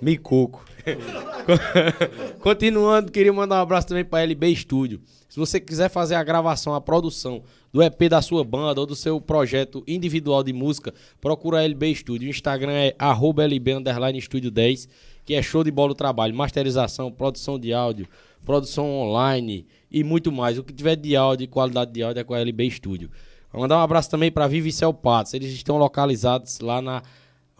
[0.00, 0.64] Micuco.
[2.40, 5.00] Continuando, queria mandar um abraço também para LB Studio.
[5.28, 8.96] Se você quiser fazer a gravação, a produção do EP da sua banda ou do
[8.96, 12.26] seu projeto individual de música, procura a LB Studio.
[12.26, 13.72] O Instagram é arroba LB
[14.20, 14.88] Studio 10,
[15.24, 16.34] que é show de bola o trabalho.
[16.34, 18.08] Masterização, produção de áudio,
[18.44, 20.58] produção online e muito mais.
[20.58, 23.10] O que tiver de áudio e qualidade de áudio é com a LB Studio.
[23.52, 25.34] Vou mandar um abraço também para Vivicel Patos.
[25.34, 27.02] Eles estão localizados lá na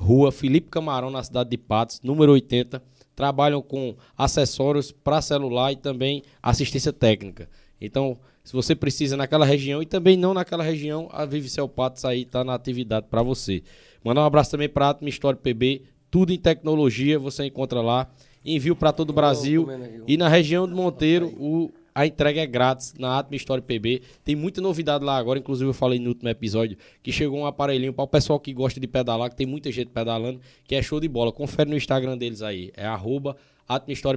[0.01, 2.83] rua Felipe Camarão, na cidade de Patos, número 80.
[3.15, 7.49] Trabalham com acessórios para celular e também assistência técnica.
[7.79, 12.23] Então, se você precisa naquela região e também não naquela região, a Vivicel Patos aí
[12.23, 13.63] está na atividade para você.
[14.03, 18.11] Mandar um abraço também para a Atma História PB, tudo em tecnologia, você encontra lá.
[18.43, 19.69] Envio para todo o Brasil.
[20.07, 21.71] E na região do Monteiro, o
[22.01, 24.01] a entrega é grátis na Atma Story PB.
[24.25, 27.93] Tem muita novidade lá agora, inclusive eu falei no último episódio que chegou um aparelhinho
[27.93, 30.99] para o pessoal que gosta de pedalar, que tem muita gente pedalando, que é show
[30.99, 31.31] de bola.
[31.31, 33.37] Confere no Instagram deles aí, é arroba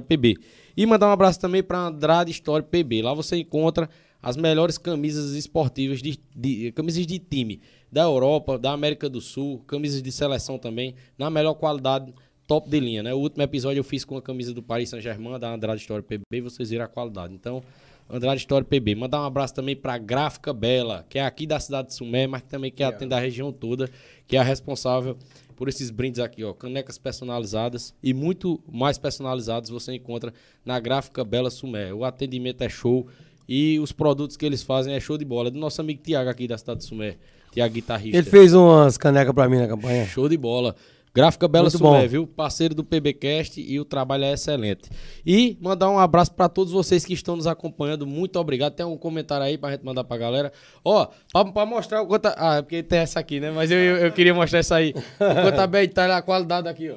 [0.08, 0.38] PB.
[0.74, 3.02] E mandar um abraço também para Andrade Story PB.
[3.02, 3.86] Lá você encontra
[4.22, 7.60] as melhores camisas esportivas, de, de, camisas de time
[7.92, 12.14] da Europa, da América do Sul, camisas de seleção também, na melhor qualidade
[12.46, 13.14] top de linha, né?
[13.14, 16.40] O último episódio eu fiz com a camisa do Paris Saint-Germain, da Andrade Story PB,
[16.42, 17.34] vocês viram a qualidade.
[17.34, 17.62] Então,
[18.08, 18.94] Andrade Story PB.
[18.94, 22.42] Mandar um abraço também para Gráfica Bela, que é aqui da cidade de Sumé, mas
[22.42, 23.88] que também que atende a região toda,
[24.26, 25.16] que é a responsável
[25.56, 30.32] por esses brindes aqui, ó, canecas personalizadas e muito mais personalizados você encontra
[30.64, 31.94] na Gráfica Bela Sumé.
[31.94, 33.06] O atendimento é show
[33.48, 35.48] e os produtos que eles fazem é show de bola.
[35.48, 37.16] É do nosso amigo Tiago aqui da cidade de Sumé,
[37.52, 38.18] Tiago guitarrista.
[38.18, 40.06] Ele fez umas canecas para mim na campanha.
[40.06, 40.74] Show de bola.
[41.14, 42.08] Gráfica Bela Muito Sumé, bom.
[42.08, 42.26] viu?
[42.26, 44.90] Parceiro do PBcast e o trabalho é excelente.
[45.24, 48.04] E mandar um abraço para todos vocês que estão nos acompanhando.
[48.04, 48.72] Muito obrigado.
[48.74, 50.52] Tem um comentário aí pra gente mandar pra galera.
[50.84, 51.06] Ó,
[51.52, 52.26] pra mostrar o quanto.
[52.36, 53.52] Ah, é porque tem essa aqui, né?
[53.52, 54.92] Mas eu, eu, eu queria mostrar essa aí.
[54.92, 56.96] Quanto tá bem, tá a qualidade aqui, ó.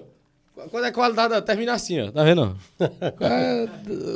[0.71, 2.11] Quando é a qualidade, termina assim, ó.
[2.11, 2.57] Tá vendo?
[3.21, 3.67] É,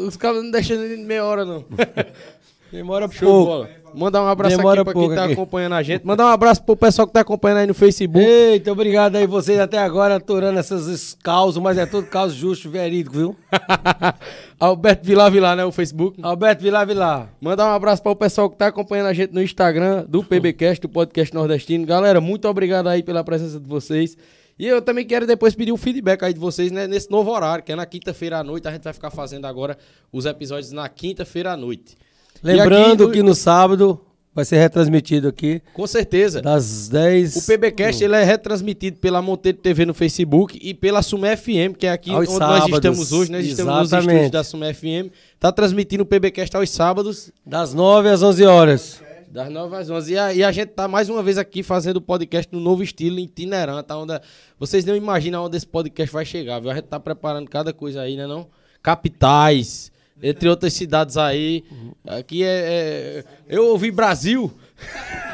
[0.08, 1.64] os caras não deixam meia hora, não.
[2.72, 3.82] Demora Show pouco.
[3.94, 5.34] Mandar um abraço Demora aqui pra quem tá aqui.
[5.34, 6.06] acompanhando a gente.
[6.06, 8.26] Mandar um abraço pro pessoal que tá acompanhando aí no Facebook.
[8.26, 13.18] Eita, obrigado aí vocês até agora aturando essas causas, mas é tudo caos justo, verídico,
[13.18, 13.36] viu?
[14.58, 15.66] Alberto Vilar Vilar, né?
[15.66, 16.20] O Facebook.
[16.22, 17.30] Alberto Vilar Vilar.
[17.42, 20.82] Mandar um abraço para o pessoal que tá acompanhando a gente no Instagram do PBcast,
[20.82, 21.86] do podcast nordestino.
[21.86, 24.16] Galera, muito obrigado aí pela presença de vocês.
[24.58, 27.64] E eu também quero depois pedir um feedback aí de vocês né, nesse novo horário,
[27.64, 28.68] que é na quinta-feira à noite.
[28.68, 29.78] A gente vai ficar fazendo agora
[30.14, 31.98] os episódios na quinta-feira à noite.
[32.44, 34.00] Lembrando aqui, que no sábado
[34.34, 35.62] vai ser retransmitido aqui.
[35.74, 36.42] Com certeza.
[36.42, 37.36] Das 10.
[37.36, 41.86] O PBcast ele é retransmitido pela Monteiro TV no Facebook e pela Sumé FM, que
[41.86, 42.70] é aqui aos onde sábados.
[42.70, 43.32] nós estamos hoje.
[43.32, 45.12] Nós estamos nos estúdios da Sumé FM.
[45.40, 47.32] Tá transmitindo o PBcast aos sábados.
[47.46, 49.02] Das 9 às 11 horas.
[49.30, 50.14] Das 9 às 11.
[50.14, 52.84] E a, e a, gente tá mais uma vez aqui fazendo o podcast no novo
[52.84, 53.88] estilo, itinerante.
[53.88, 54.20] Tá onde,
[54.60, 56.72] vocês não imaginam onde esse podcast vai chegar, viu?
[56.72, 58.48] A gente tá preparando cada coisa aí, né não?
[58.82, 59.91] Capitais
[60.22, 61.64] entre outras cidades aí.
[62.08, 62.48] Aqui é.
[62.48, 63.24] é...
[63.50, 64.52] Eu ouvi Brasil.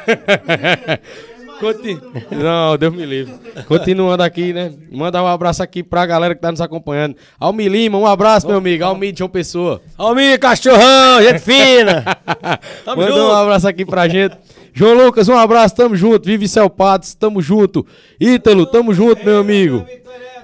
[1.60, 2.00] Conti...
[2.32, 3.34] Não, Deus me livre.
[3.68, 4.72] Continuando aqui, né?
[4.92, 7.16] Mandar um abraço aqui pra galera que tá nos acompanhando.
[7.40, 8.84] Almi Lima, um abraço, meu amigo.
[8.84, 9.82] Almi de João Pessoa.
[9.98, 12.04] Almi, cachorrão, gente fina.
[12.86, 13.24] Tamo Manda junto.
[13.24, 14.38] um abraço aqui pra gente.
[14.72, 16.28] João Lucas, um abraço, tamo junto.
[16.28, 17.84] Vive Céu Patos, tamo junto.
[18.20, 19.84] Ítalo, tamo junto, meu amigo.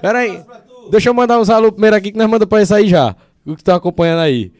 [0.02, 0.42] Pera aí.
[0.90, 3.14] Deixa eu mandar um saludo primeiro aqui que nós mandamos pra isso aí já
[3.46, 4.52] o que tá acompanhando aí.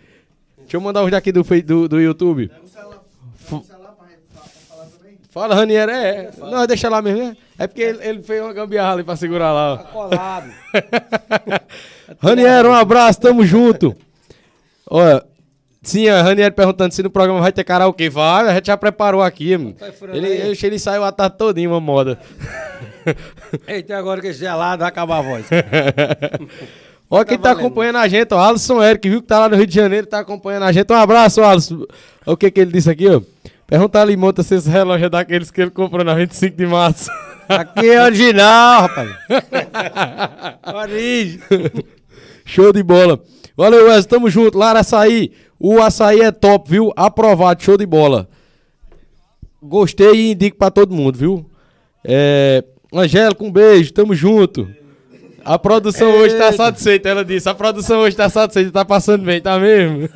[0.58, 2.50] Deixa eu mandar uns daqui do, do, do YouTube.
[5.34, 6.30] Fala, Raniero, é.
[6.38, 7.36] Não, deixa lá mesmo, né?
[7.58, 9.78] É porque ele, ele fez uma gambiarra ali pra segurar lá.
[9.78, 10.52] Tá colado.
[12.22, 13.96] Raniero, um abraço, tamo junto.
[14.88, 15.24] Olha,
[15.82, 18.08] sim, a perguntando se no programa vai ter karaokê.
[18.08, 19.72] Vai, a gente já preparou aqui, mano.
[19.72, 22.16] Tá ele, ele, ele saiu a tarde todinha, uma moda.
[23.66, 25.46] Eita, agora que é gelado, vai acabar a voz.
[27.10, 28.40] Olha quem tá, tá acompanhando a gente, ó.
[28.40, 30.92] Alisson Eric, viu que tá lá no Rio de Janeiro, tá acompanhando a gente.
[30.92, 31.84] Um abraço, Alisson.
[32.26, 33.20] O que que ele disse aqui, ó?
[33.66, 37.10] Pergunta ali, Monta, se esse relógio é daqueles que ele comprou na 25 de março.
[37.48, 39.10] Aqui é original, rapaz.
[40.74, 41.40] Origem.
[42.44, 43.20] Show de bola.
[43.56, 44.58] Valeu, Wes, tamo junto.
[44.58, 45.32] Lara Açaí.
[45.58, 46.92] O açaí é top, viu?
[46.96, 48.28] Aprovado, show de bola.
[49.62, 51.50] Gostei e indico pra todo mundo, viu?
[52.04, 52.62] É...
[52.92, 54.68] Angélica, um beijo, tamo junto.
[55.44, 56.20] A produção Eita.
[56.20, 57.48] hoje tá satisfeita, ela disse.
[57.48, 60.08] A produção hoje tá satisfeita, tá passando bem, tá mesmo?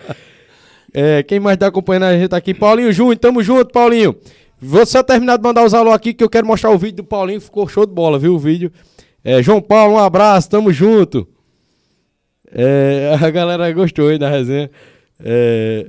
[0.92, 2.52] é, quem mais tá acompanhando a gente aqui?
[2.52, 4.14] Paulinho Júnior, tamo junto, Paulinho.
[4.60, 7.04] Vou só terminar de mandar os alô aqui que eu quero mostrar o vídeo do
[7.04, 8.70] Paulinho, ficou show de bola, viu o vídeo?
[9.22, 11.26] É, João Paulo, um abraço, tamo junto.
[12.52, 14.70] É, a galera gostou aí da resenha.
[15.20, 15.86] É,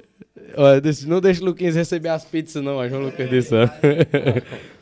[1.06, 3.54] não deixa o Luquinhas receber as pizzas, não, a João Lucas disse.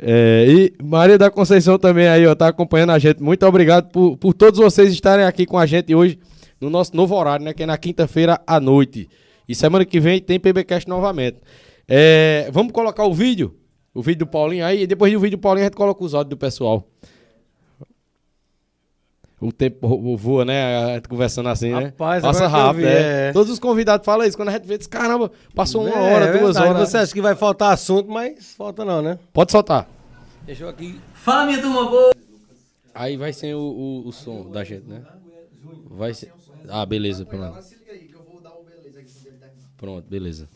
[0.00, 3.22] É, e Maria da Conceição também aí, ó, tá acompanhando a gente.
[3.22, 6.18] Muito obrigado por, por todos vocês estarem aqui com a gente hoje
[6.60, 7.52] no nosso novo horário, né?
[7.52, 9.08] Que é na quinta-feira à noite.
[9.48, 11.38] E semana que vem tem PBcast novamente.
[11.88, 13.54] É, vamos colocar o vídeo?
[13.94, 16.14] O vídeo do Paulinho aí, e depois do vídeo do Paulinho a gente coloca os
[16.14, 16.86] áudios do pessoal.
[19.40, 20.76] O tempo vo- voa, né?
[20.92, 21.84] A gente conversando assim, né?
[21.86, 23.28] Rapaz, Passa que eu rápido, vi, é.
[23.28, 23.32] é.
[23.32, 24.36] Todos os convidados falam isso.
[24.36, 26.74] Quando a gente vê, diz, caramba, passou uma É, hora, é duas verdade.
[26.76, 26.88] horas.
[26.90, 29.16] Você acha que vai faltar assunto, mas falta não, né?
[29.32, 29.88] Pode soltar.
[30.44, 31.00] Deixa eu aqui.
[31.14, 32.10] Fala minha turma boa!
[32.94, 35.02] Aí vai sem o, o, o som da gente, né?
[35.88, 36.32] Vai ser.
[36.68, 37.62] Ah, beleza, pronto.
[37.62, 39.68] Se liga aí que eu vou dar o beleza aqui quando ele terminar.
[39.76, 40.48] Pronto, beleza.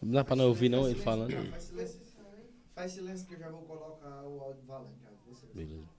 [0.00, 1.32] Não dá pra não ouvir não ele falando.
[1.34, 2.00] Faz silêncio.
[2.74, 4.96] Faz silêncio que eu já vou colocar o áudio valendo.
[5.54, 5.95] Beleza.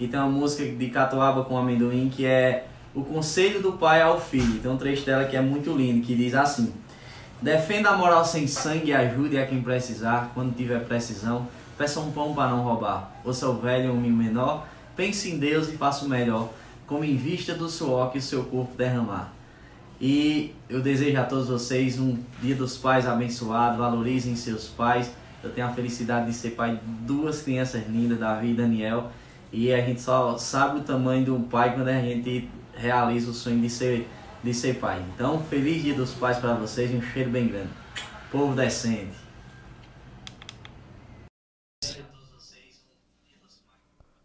[0.00, 4.18] E tem uma música de Catuaba com amendoim que é O Conselho do Pai ao
[4.18, 4.58] Filho.
[4.58, 6.72] Tem um trecho dela que é muito lindo, que diz assim:
[7.42, 10.30] Defenda a moral sem sangue e ajude a quem precisar.
[10.32, 11.46] Quando tiver precisão,
[11.76, 13.12] peça um pão para não roubar.
[13.22, 14.66] Ouça o velho homem menor,
[14.96, 16.48] pense em Deus e faça o melhor,
[16.86, 19.30] como em vista do suor que o seu corpo derramar.
[20.00, 25.12] E eu desejo a todos vocês um Dia dos Pais abençoado, valorizem seus pais.
[25.44, 29.10] Eu tenho a felicidade de ser pai de duas crianças lindas, Davi e Daniel.
[29.52, 33.60] E a gente só sabe o tamanho do pai quando a gente realiza o sonho
[33.60, 34.08] de ser,
[34.42, 35.02] de ser pai.
[35.14, 37.70] Então, feliz Dia dos Pais para vocês e um cheiro bem grande.
[38.30, 39.18] Povo decente.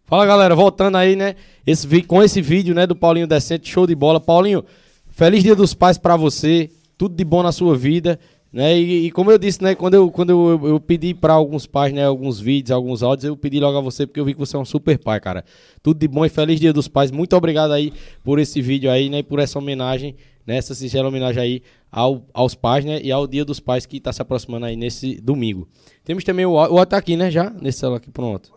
[0.05, 1.35] Fala galera, voltando aí, né?
[1.65, 4.19] Esse, com esse vídeo, né, do Paulinho Decente, show de bola.
[4.19, 4.63] Paulinho,
[5.09, 8.19] feliz dia dos pais pra você, tudo de bom na sua vida,
[8.55, 8.79] né?
[8.79, 11.93] E, e como eu disse, né, quando eu, quando eu, eu pedi pra alguns pais,
[11.93, 14.55] né, alguns vídeos, alguns áudios, eu pedi logo a você porque eu vi que você
[14.55, 15.43] é um super pai, cara.
[15.83, 17.11] Tudo de bom e feliz dia dos pais.
[17.11, 17.91] Muito obrigado aí
[18.23, 20.15] por esse vídeo aí, né, e por essa homenagem,
[20.47, 23.99] né, essa singela homenagem aí ao, aos pais, né, e ao dia dos pais que
[23.99, 25.67] tá se aproximando aí nesse domingo.
[26.05, 28.53] Temos também o o áudio tá aqui, né, já, nesse celular aqui, pronto.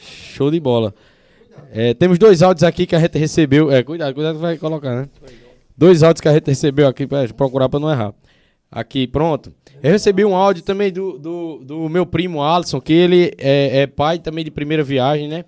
[0.00, 0.94] Show de bola.
[1.72, 3.68] É, temos dois áudios aqui que a gente recebeu.
[3.72, 5.08] É, cuidado, cuidado que vai colocar, né?
[5.76, 8.14] Dois áudios que a gente recebeu aqui pra procurar pra não errar.
[8.70, 9.52] Aqui, pronto.
[9.82, 13.86] Eu recebi um áudio também do, do, do meu primo Alisson, que ele é, é
[13.86, 15.44] pai também de primeira viagem, né?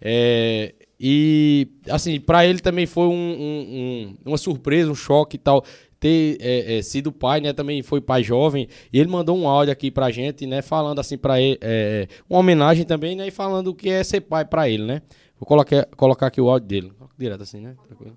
[0.00, 5.38] É, e, assim, pra ele também foi um- um- um- uma surpresa, um choque e
[5.38, 5.64] tal.
[5.98, 7.54] Ter é, é, sido pai, né?
[7.54, 8.68] Também foi pai jovem.
[8.92, 10.60] E ele mandou um áudio aqui pra gente, né?
[10.60, 11.58] Falando assim pra ele.
[11.62, 13.26] é, uma homenagem também, né?
[13.28, 15.00] E falando o que é ser pai pra ele, né?
[15.40, 16.92] Vou colocar, colocar aqui o áudio dele.
[17.18, 17.74] Direto assim, né?
[17.86, 18.16] Tranquilo.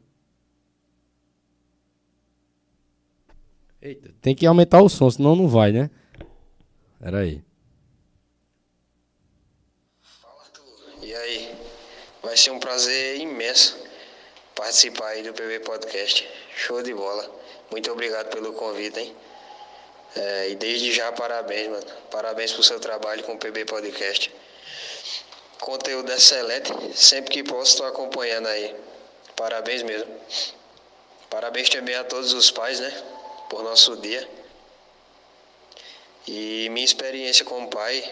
[3.82, 5.90] Eita, tem que aumentar o som, senão não vai, né?
[7.02, 7.42] Pera aí.
[11.02, 11.56] E aí,
[12.22, 13.78] vai ser um prazer imenso
[14.54, 16.28] participar aí do PB Podcast.
[16.58, 17.34] Show de bola.
[17.72, 19.16] Muito obrigado pelo convite, hein?
[20.16, 21.86] É, e desde já, parabéns, mano.
[22.12, 24.34] Parabéns pro seu trabalho com o PB Podcast.
[25.62, 26.74] Conteúdo excelente.
[26.94, 28.76] Sempre que posso, estou acompanhando aí.
[29.38, 30.14] Parabéns mesmo.
[31.30, 33.19] Parabéns também a todos os pais, né?
[33.50, 34.30] Por nosso dia.
[36.28, 38.08] E minha experiência como pai,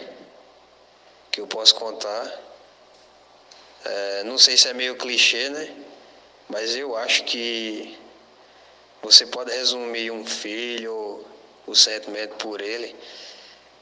[1.32, 2.42] que eu posso contar,
[3.86, 5.76] é, não sei se é meio clichê, né?
[6.50, 7.98] Mas eu acho que
[9.04, 11.24] você pode resumir um filho,
[11.68, 12.96] o sentimento por ele,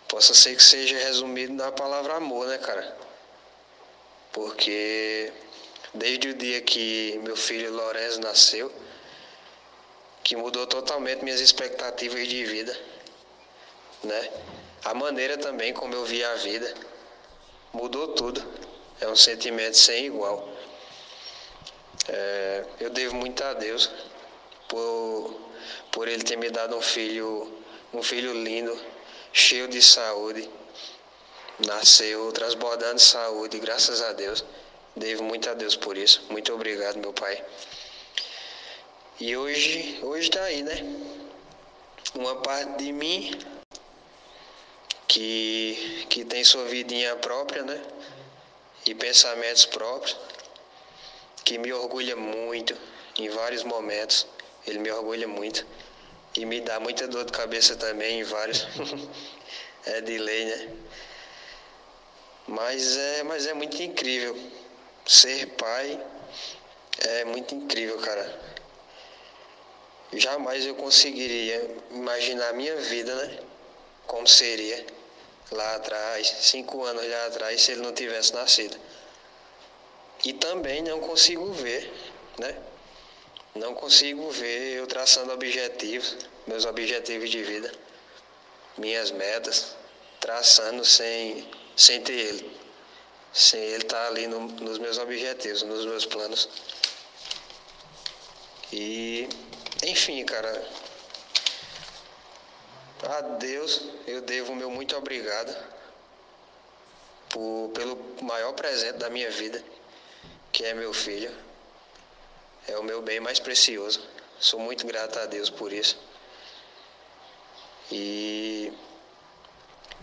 [0.08, 2.98] possa ser que seja resumido na palavra amor, né, cara?
[4.34, 5.32] Porque
[5.94, 8.72] desde o dia que meu filho Lourenço nasceu,
[10.26, 12.76] que mudou totalmente minhas expectativas de vida,
[14.04, 14.32] né?
[14.84, 16.74] A maneira também como eu via a vida
[17.72, 18.44] mudou tudo.
[19.00, 20.50] É um sentimento sem igual.
[22.08, 23.92] É, eu devo muito a Deus
[24.68, 25.40] por,
[25.92, 27.62] por ele ter me dado um filho,
[27.94, 28.76] um filho lindo,
[29.32, 30.50] cheio de saúde.
[31.68, 34.44] Nasceu transbordando de saúde, graças a Deus.
[34.96, 36.26] Devo muito a Deus por isso.
[36.32, 37.44] Muito obrigado, meu pai.
[39.18, 40.76] E hoje, hoje tá aí, né?
[42.16, 43.32] Uma parte de mim
[45.08, 47.82] que, que tem sua vidinha própria, né?
[48.86, 50.18] E pensamentos próprios,
[51.46, 52.76] que me orgulha muito
[53.18, 54.28] em vários momentos.
[54.68, 55.66] Ele me orgulha muito.
[56.36, 58.68] E me dá muita dor de cabeça também em vários.
[59.88, 60.74] é de lei, né?
[62.48, 64.38] Mas é, mas é muito incrível.
[65.06, 66.06] Ser pai
[66.98, 68.55] é muito incrível, cara.
[70.14, 73.40] Jamais eu conseguiria imaginar minha vida, né?
[74.08, 74.86] Como seria
[75.52, 78.78] lá atrás, cinco anos lá atrás, se ele não tivesse nascido.
[80.24, 81.92] E também não consigo ver,
[82.40, 82.56] né?
[83.56, 86.18] Não consigo ver eu traçando objetivos,
[86.48, 87.72] meus objetivos de vida,
[88.78, 89.76] minhas metas,
[90.20, 92.58] traçando sem, sem ter ele.
[93.34, 96.50] Sem ele estar ali no- nos meus objetivos, nos meus planos.
[98.74, 99.28] E,
[99.84, 100.68] enfim, cara,
[103.04, 105.56] a Deus eu devo o meu muito obrigado
[107.30, 109.64] por, pelo maior presente da minha vida,
[110.52, 111.32] que é meu filho.
[112.68, 114.02] É o meu bem mais precioso.
[114.40, 115.98] Sou muito grato a Deus por isso.
[117.92, 118.74] E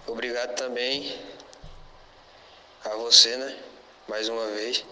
[0.07, 1.19] obrigado também
[2.85, 3.59] a você, né?
[4.07, 4.85] Mais uma vez,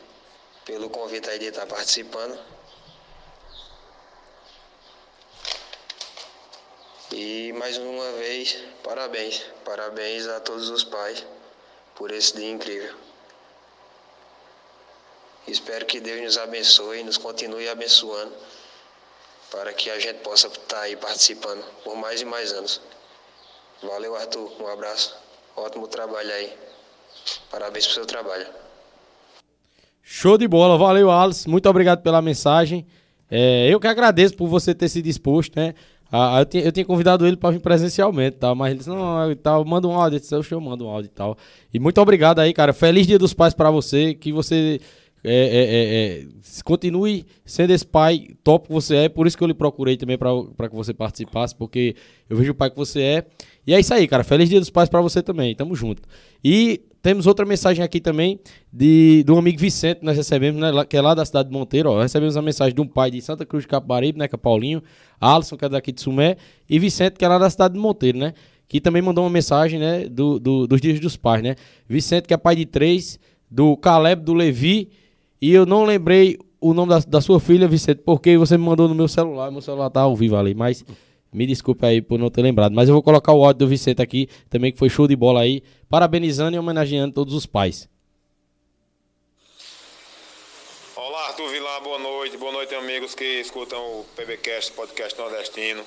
[0.64, 2.38] pelo convite aí de estar participando.
[7.12, 9.44] E mais uma vez, parabéns.
[9.64, 11.26] Parabéns a todos os pais
[11.96, 12.94] por esse dia incrível.
[15.46, 18.32] Espero que Deus nos abençoe e nos continue abençoando
[19.50, 22.80] para que a gente possa estar aí participando por mais e mais anos.
[23.82, 24.52] Valeu, Arthur.
[24.62, 25.16] Um abraço.
[25.56, 26.52] Ótimo trabalho aí.
[27.50, 28.46] Parabéns pelo seu trabalho.
[30.02, 31.48] Show de bola, valeu, Alice.
[31.48, 32.86] Muito obrigado pela mensagem.
[33.30, 35.74] É, eu que agradeço por você ter se disposto, né?
[36.12, 38.52] Ah, eu, tinha, eu tinha convidado ele para vir presencialmente, tá?
[38.54, 40.16] Mas ele disse, não, e tal, manda um áudio.
[40.16, 41.36] Eu disse, "Oxe, eu mando um áudio e tal.
[41.72, 42.72] E muito obrigado aí, cara.
[42.72, 44.14] Feliz Dia dos Pais para você.
[44.14, 44.80] Que você
[45.22, 46.26] é, é, é, é,
[46.64, 49.08] continue sendo esse pai top que você é.
[49.08, 51.94] Por isso que eu lhe procurei também para que você participasse, porque
[52.28, 53.26] eu vejo o pai que você é.
[53.66, 54.24] E é isso aí, cara.
[54.24, 55.54] Feliz Dia dos Pais para você também.
[55.54, 56.02] Tamo junto.
[56.42, 58.38] E temos outra mensagem aqui também
[58.72, 61.90] de, do amigo Vicente, nós recebemos, né, que é lá da cidade de Monteiro.
[61.90, 62.02] Ó.
[62.02, 64.82] Recebemos a mensagem de um pai de Santa Cruz de Capibaribe, né, que é Paulinho,
[65.20, 66.36] Alisson, que é daqui de Sumé,
[66.68, 68.34] e Vicente, que é lá da cidade de Monteiro, né?
[68.68, 71.56] Que também mandou uma mensagem, né, do, do- dos dias dos pais, né?
[71.88, 73.18] Vicente, que é pai de três,
[73.50, 74.90] do Caleb, do Levi,
[75.42, 78.86] e eu não lembrei o nome da, da sua filha, Vicente, porque você me mandou
[78.86, 80.84] no meu celular, meu celular tá ao vivo ali, mas
[81.32, 82.72] me desculpe aí por não ter lembrado.
[82.72, 85.40] Mas eu vou colocar o áudio do Vicente aqui, também que foi show de bola
[85.40, 87.88] aí, parabenizando e homenageando todos os pais.
[90.96, 92.36] Olá, Arthur Vilar, boa noite.
[92.36, 95.84] Boa noite, amigos que escutam o PBcast, podcast nordestino.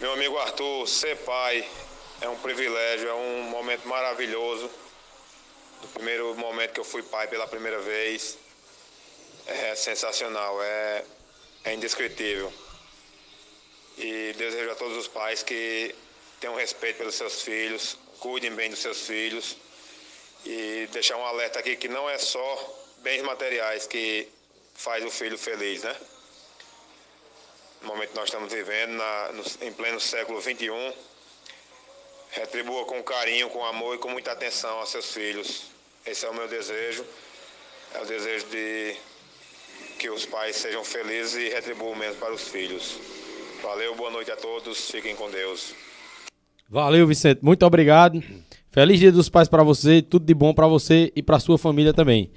[0.00, 1.64] Meu amigo Arthur, ser pai
[2.20, 4.70] é um privilégio, é um momento maravilhoso.
[5.82, 8.36] Do primeiro momento que eu fui pai pela primeira vez,
[9.46, 11.04] é sensacional, é,
[11.64, 12.52] é indescritível.
[14.02, 15.94] E desejo a todos os pais que
[16.40, 19.56] tenham respeito pelos seus filhos, cuidem bem dos seus filhos
[20.46, 24.26] e deixar um alerta aqui que não é só bens materiais que
[24.74, 25.94] faz o filho feliz, né?
[27.82, 30.94] No momento que nós estamos vivendo, na- no- em pleno século XXI,
[32.30, 35.64] retribua com carinho, com amor e com muita atenção aos seus filhos.
[36.06, 37.04] Esse é o meu desejo,
[37.94, 38.96] é o desejo de
[39.98, 42.96] que os pais sejam felizes e retribuam mesmo para os filhos.
[43.62, 45.74] Valeu, boa noite a todos, fiquem com Deus.
[46.68, 47.40] Valeu, Vicente.
[47.42, 48.22] Muito obrigado.
[48.70, 51.92] Feliz Dia dos Pais pra você, tudo de bom pra você e pra sua família
[51.92, 52.30] também.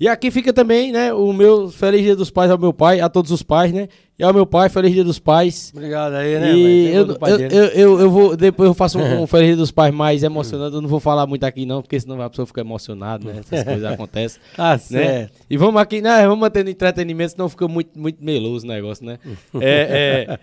[0.00, 3.08] E aqui fica também, né, o meu Feliz Dia dos Pais ao meu pai, a
[3.10, 3.88] todos os pais, né?
[4.18, 5.72] E ao meu pai, Feliz Dia dos Pais.
[5.74, 6.54] Obrigado aí, né?
[6.54, 9.70] E eu, eu, eu, eu, eu vou, depois eu faço um, um Feliz Dia dos
[9.70, 10.74] Pais mais emocionante.
[10.74, 13.40] Eu não vou falar muito aqui, não, porque senão a pessoa fica emocionada, né?
[13.40, 14.40] Essas coisas acontecem.
[14.54, 14.78] Tá né?
[14.78, 15.38] certo.
[15.48, 16.22] E vamos aqui, né?
[16.22, 19.18] Vamos mantendo entretenimento, senão fica muito, muito meloso o negócio, né?
[19.60, 20.38] É, é,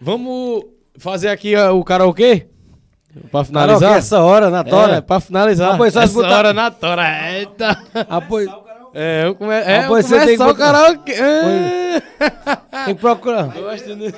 [0.00, 0.64] vamos
[0.98, 2.46] fazer aqui ó, o karaokê?
[3.30, 3.78] Pra finalizar?
[3.80, 4.96] Karaokê essa hora, na tora?
[4.96, 5.74] É, pra finalizar.
[5.74, 7.32] Ah, só Essa botar- hora na tora.
[7.32, 7.76] Eita.
[8.28, 8.48] Pois,
[8.94, 9.52] É, eu come...
[9.52, 11.12] é, Ah, eu você tem que o karaokê.
[11.12, 12.02] É.
[12.86, 13.54] tem que procurar.
[13.56, 14.14] Eu gosto de...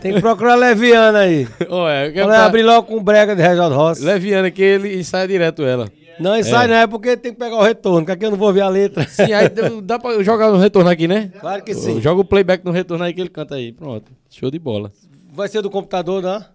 [0.00, 1.48] Tem que procurar Leviana aí.
[1.68, 4.04] Ó, é, eu quero Quando pra- abrir logo com brega de Reginaldo Rossi.
[4.04, 5.88] Leviana que ele sai direto ela.
[6.18, 8.38] Não, isso aí não é porque tem que pegar o retorno, que aqui eu não
[8.38, 9.06] vou ver a letra.
[9.08, 9.48] Sim, aí
[9.82, 11.30] dá- pra jogar no retorno aqui, né?
[11.40, 12.00] Claro que sim.
[12.00, 13.72] Joga o playback no retorno aí que ele canta aí.
[13.72, 14.10] Pronto.
[14.30, 14.90] Show de bola.
[15.32, 16.46] Vai ser do computador, né?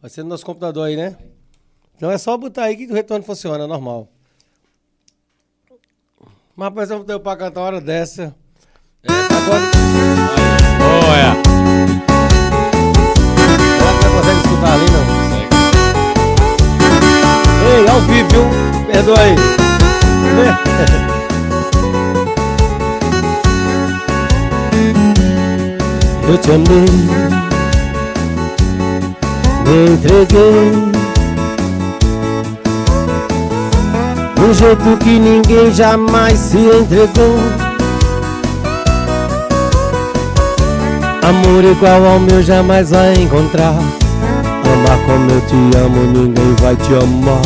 [0.00, 1.16] Vai ser do nosso computador aí, né?
[1.96, 4.08] Então é só botar aí que o retorno funciona, normal.
[6.54, 8.34] Mas rapaz, eu deu pra cantar uma hora dessa.
[9.06, 9.62] Agora,
[10.82, 11.34] Olha.
[13.78, 15.17] será que não consegue escutar ali, não?
[17.64, 18.50] Ei, ao vivo?
[18.90, 19.34] Perdoa aí.
[26.28, 26.86] Eu te amei,
[29.64, 30.88] me entreguei
[34.40, 37.38] um jeito que ninguém jamais se entregou
[41.22, 43.74] Amor igual ao meu jamais vai encontrar
[44.88, 47.42] amar como eu te amo, ninguém vai te amar.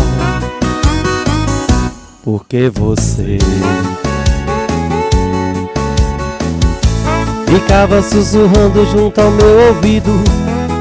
[2.23, 3.39] Porque você
[7.47, 10.11] ficava sussurrando junto ao meu ouvido,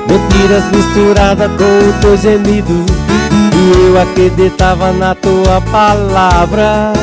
[0.07, 2.85] mentiras misturadas com o teu gemido.
[3.53, 6.93] E eu acreditava na tua palavra,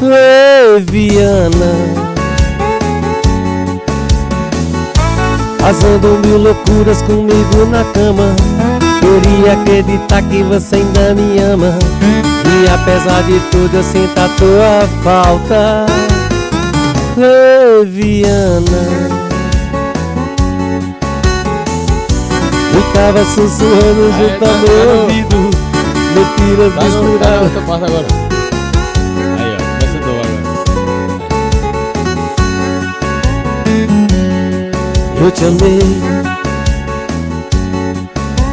[0.00, 1.99] Leviana.
[5.70, 8.34] Fazendo mil loucuras comigo na cama.
[8.98, 11.78] Queria acreditar que você ainda me ama.
[12.44, 15.86] E apesar de tudo eu sinto a tua falta.
[17.16, 18.60] Leviana
[22.72, 25.36] Ficava sussurrando junto ao meu ouvido.
[26.16, 28.29] Mentiras Tá tá misturadas
[35.20, 35.78] Eu te amei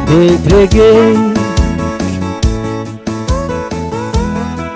[0.06, 1.14] Me entreguei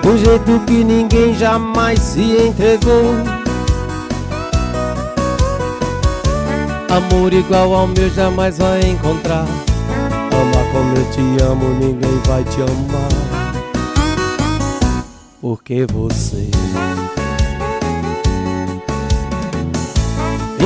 [0.01, 3.13] Do jeito que ninguém jamais se entregou
[6.89, 9.45] Amor igual ao meu jamais vai encontrar
[10.31, 13.53] Amar como eu te amo, ninguém vai te amar
[15.39, 16.49] Porque você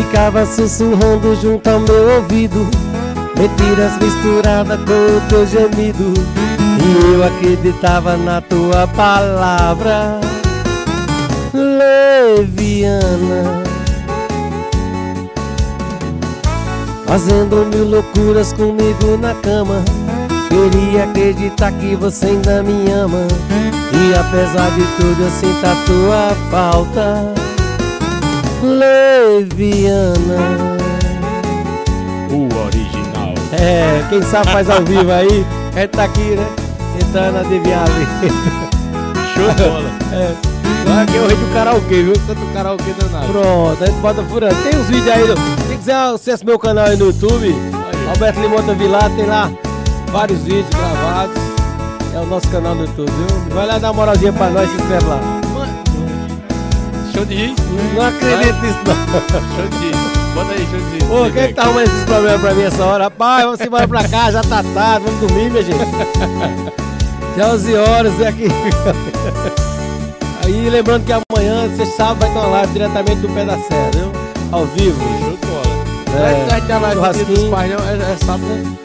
[0.08, 2.66] Ficava sussurrando junto ao meu ouvido.
[3.38, 6.14] Mentiras misturadas com o teu gemido.
[6.80, 10.22] E eu acreditava na tua palavra.
[11.54, 13.04] Leviana.
[17.06, 19.84] Fazendo mil loucuras comigo na cama.
[20.48, 23.28] Queria acreditar que você ainda me ama.
[23.92, 27.47] E apesar de tudo eu sinto a tua falta
[28.64, 30.38] Leviana
[32.32, 33.34] O original.
[33.54, 36.48] É, quem sabe faz ao vivo aí A gente tá aqui, né?
[37.00, 38.38] Tentando adivinhar a letra
[39.34, 39.90] Show de bola.
[40.14, 40.34] É,
[40.90, 42.14] Lá que é o rei do karaokê, viu?
[42.26, 43.28] Tanto karaokê danado.
[43.32, 45.36] Pronto, a gente bota furando Tem uns vídeos aí, do-
[45.68, 47.54] quem quiser acessa meu canal aí no YouTube
[48.10, 49.52] Alberto Limota Vilar, tem lá
[50.12, 51.36] vários vídeos gravados
[52.16, 53.54] É o nosso canal no YouTube, viu?
[53.56, 55.20] Vai lá dar uma moralzinha pra nós, se inscreve lá
[57.24, 57.54] Rir.
[57.96, 59.96] Não acredito nisso não rir.
[60.36, 61.12] Bota aí, rir.
[61.12, 63.04] Ô, quem é que tá arrumando esses problemas pra mim essa hora?
[63.06, 65.78] Rapaz, vamos embora pra cá, já tá tarde, vamos dormir, minha gente.
[67.38, 68.48] Já 11 horas é aqui.
[70.46, 73.92] Aí lembrando que amanhã, você sabe, vai ter uma live diretamente do pé da serra,
[73.94, 74.12] viu?
[74.52, 75.00] Ao vivo.
[75.20, 76.28] Show de bola.
[76.28, 77.80] É, Vai ter a live dos pais, não?
[77.90, 78.78] É, é sábado, né?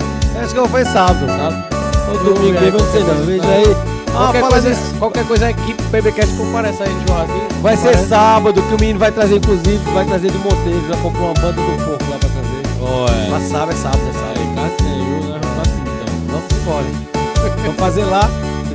[0.43, 1.27] Acho que eu foi sábado.
[1.27, 1.65] Sábado.
[2.11, 3.15] Ou domingo não sei não.
[3.25, 3.77] Veja aí.
[4.15, 4.95] Ah, Qualquer, fala coisa, disso.
[4.99, 7.49] qualquer coisa, a equipe PBcast comparece aí no churrasquinho.
[7.63, 8.09] Vai ser Comparece.
[8.09, 10.83] sábado, que o menino vai trazer, inclusive, vai trazer do Monteiro.
[10.89, 12.63] Já comprou uma banda do porco lá pra trazer.
[12.83, 13.29] Ó, é.
[13.31, 14.39] Mas sábado é sábado, é sábado.
[14.39, 15.29] Aí, cara, tem, viu?
[15.31, 16.15] Nós vamos assim, então.
[16.29, 17.57] Vamos embora?
[17.65, 18.31] Vamos fazer lá.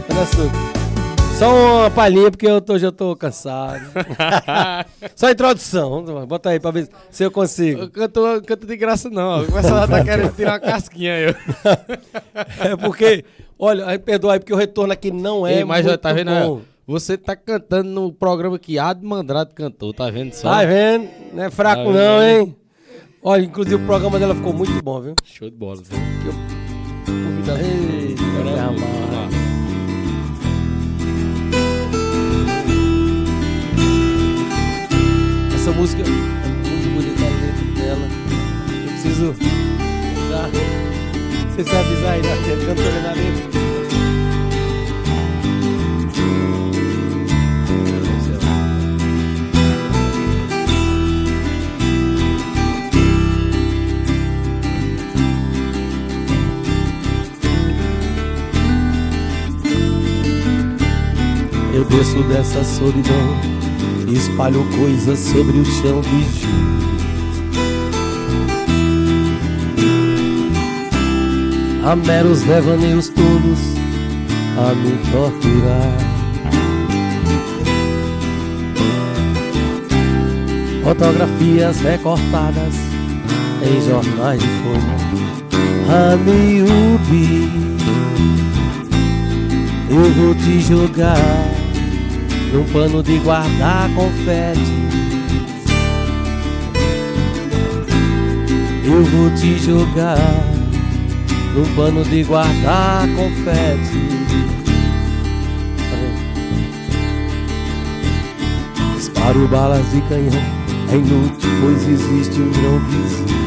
[0.09, 0.66] Olha só.
[1.37, 3.85] Só uma palhinha, porque eu tô, já tô cansado.
[5.15, 6.03] Só a introdução.
[6.27, 7.81] Bota aí pra ver se eu consigo.
[7.81, 9.43] Eu canto, canto de graça, não.
[9.43, 11.25] O pessoal tá querendo tirar uma casquinha aí.
[11.29, 11.33] ó.
[12.69, 13.23] É porque,
[13.59, 16.31] olha, perdoa aí, porque o retorno aqui não é Ei, mas muito tá vendo?
[16.31, 16.57] bom.
[16.57, 20.49] ó, Você tá cantando no programa que Ad Mandrado cantou, tá vendo só?
[20.49, 21.07] Tá vendo?
[21.33, 22.47] Não é fraco Tá não, vendo?
[22.47, 22.55] hein?
[23.21, 25.13] Olha, inclusive o programa dela ficou muito bom, viu?
[25.23, 25.99] Show de bola, viu?
[26.23, 26.33] Que eu...
[27.05, 27.59] Convidado.
[35.67, 38.07] Essa música é muito bonita letra dela.
[38.71, 39.35] Eu preciso
[41.65, 42.21] se avisar aí
[42.67, 43.57] não tô vendo a.
[61.73, 63.56] Eu desço dessa solidão
[64.07, 66.47] e espalho coisas sobre o chão de giz.
[71.83, 73.59] Há meros devaneios todos
[74.57, 76.17] a me torturar.
[80.83, 82.75] Fotografias recortadas
[83.61, 85.17] em jornais de folha
[85.89, 87.49] a miúde.
[89.89, 91.56] Eu vou te jogar
[92.57, 94.59] num pano de guardar confete.
[98.83, 100.17] Eu vou te jogar
[101.53, 104.07] num pano de guardar confete.
[108.95, 110.41] Disparo balas de canhão,
[110.91, 113.37] é inútil, pois existe um grão vizinho.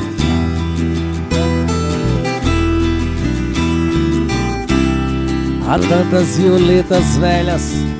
[5.66, 7.90] Há tantas violetas velhas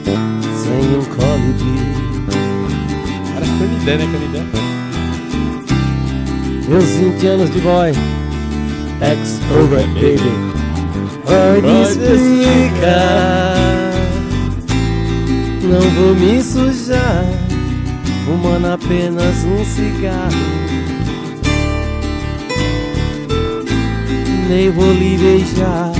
[0.82, 1.80] um colibri.
[3.34, 4.42] Parece Canidé, né, Canidé?
[6.68, 7.90] Meus 20 anos de boy.
[9.00, 10.32] Ex over baby.
[11.24, 13.54] Vai me explicar.
[15.62, 17.24] Não vou me sujar.
[18.24, 20.30] Fumando apenas um cigarro.
[24.48, 25.92] Nem vou lhe beijar.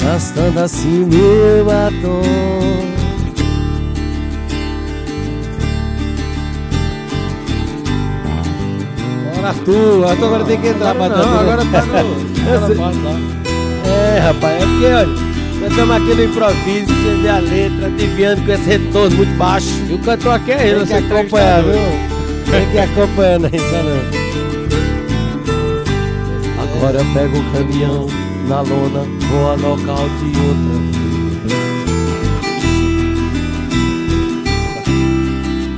[0.00, 3.01] Gastando assim meu batom.
[9.44, 10.04] Arthur.
[10.08, 11.92] Arthur agora tem que entrar pra Não, agora tá no-
[13.04, 13.18] lá.
[13.84, 15.06] É, rapaz, é porque, olha,
[15.60, 19.68] nós estamos aqui no improviso, você vê a letra, adivinhando com esse retorno muito baixo.
[19.88, 21.72] E o cantor aqui é ele, você acompanhar, viu?
[22.50, 24.22] Tem que acompanhar, não entra não.
[26.62, 28.06] Agora eu pego o caminhão
[28.48, 31.02] na lona, vou a nocaute outra vez.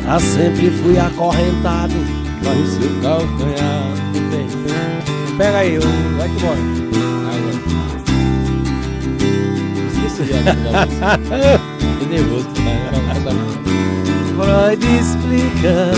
[0.07, 1.95] Ah, sempre fui acorrentado,
[2.45, 3.95] Vai o seu calcanhar.
[4.31, 4.47] Bem,
[5.39, 5.79] Pega aí,
[6.17, 6.59] vai que embora.
[9.93, 11.59] Esqueci de avisar você.
[11.99, 13.55] Tô nervoso, tá?
[14.37, 15.93] Freud explica,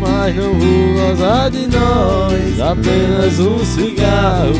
[0.00, 4.52] mas não vou gozar de nós, apenas um cigarro.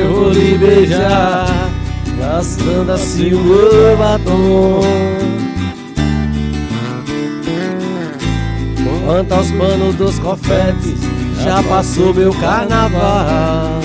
[0.00, 1.70] Eu vou lhe beijar,
[2.18, 5.37] gastando assim o meu batom.
[9.08, 11.00] Quanto aos panos dos confetes,
[11.42, 13.80] já passou meu carnaval.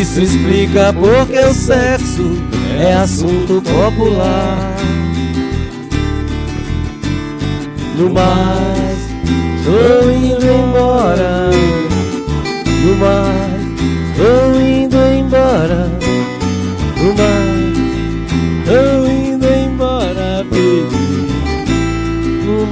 [0.00, 2.38] Isso explica porque o sexo
[2.80, 4.76] é assunto popular.
[7.98, 8.98] No mais,
[9.58, 11.50] estou indo embora.
[12.82, 13.62] No mais,
[14.10, 15.86] estou indo embora.
[16.96, 17.44] No mais,
[18.64, 19.03] estou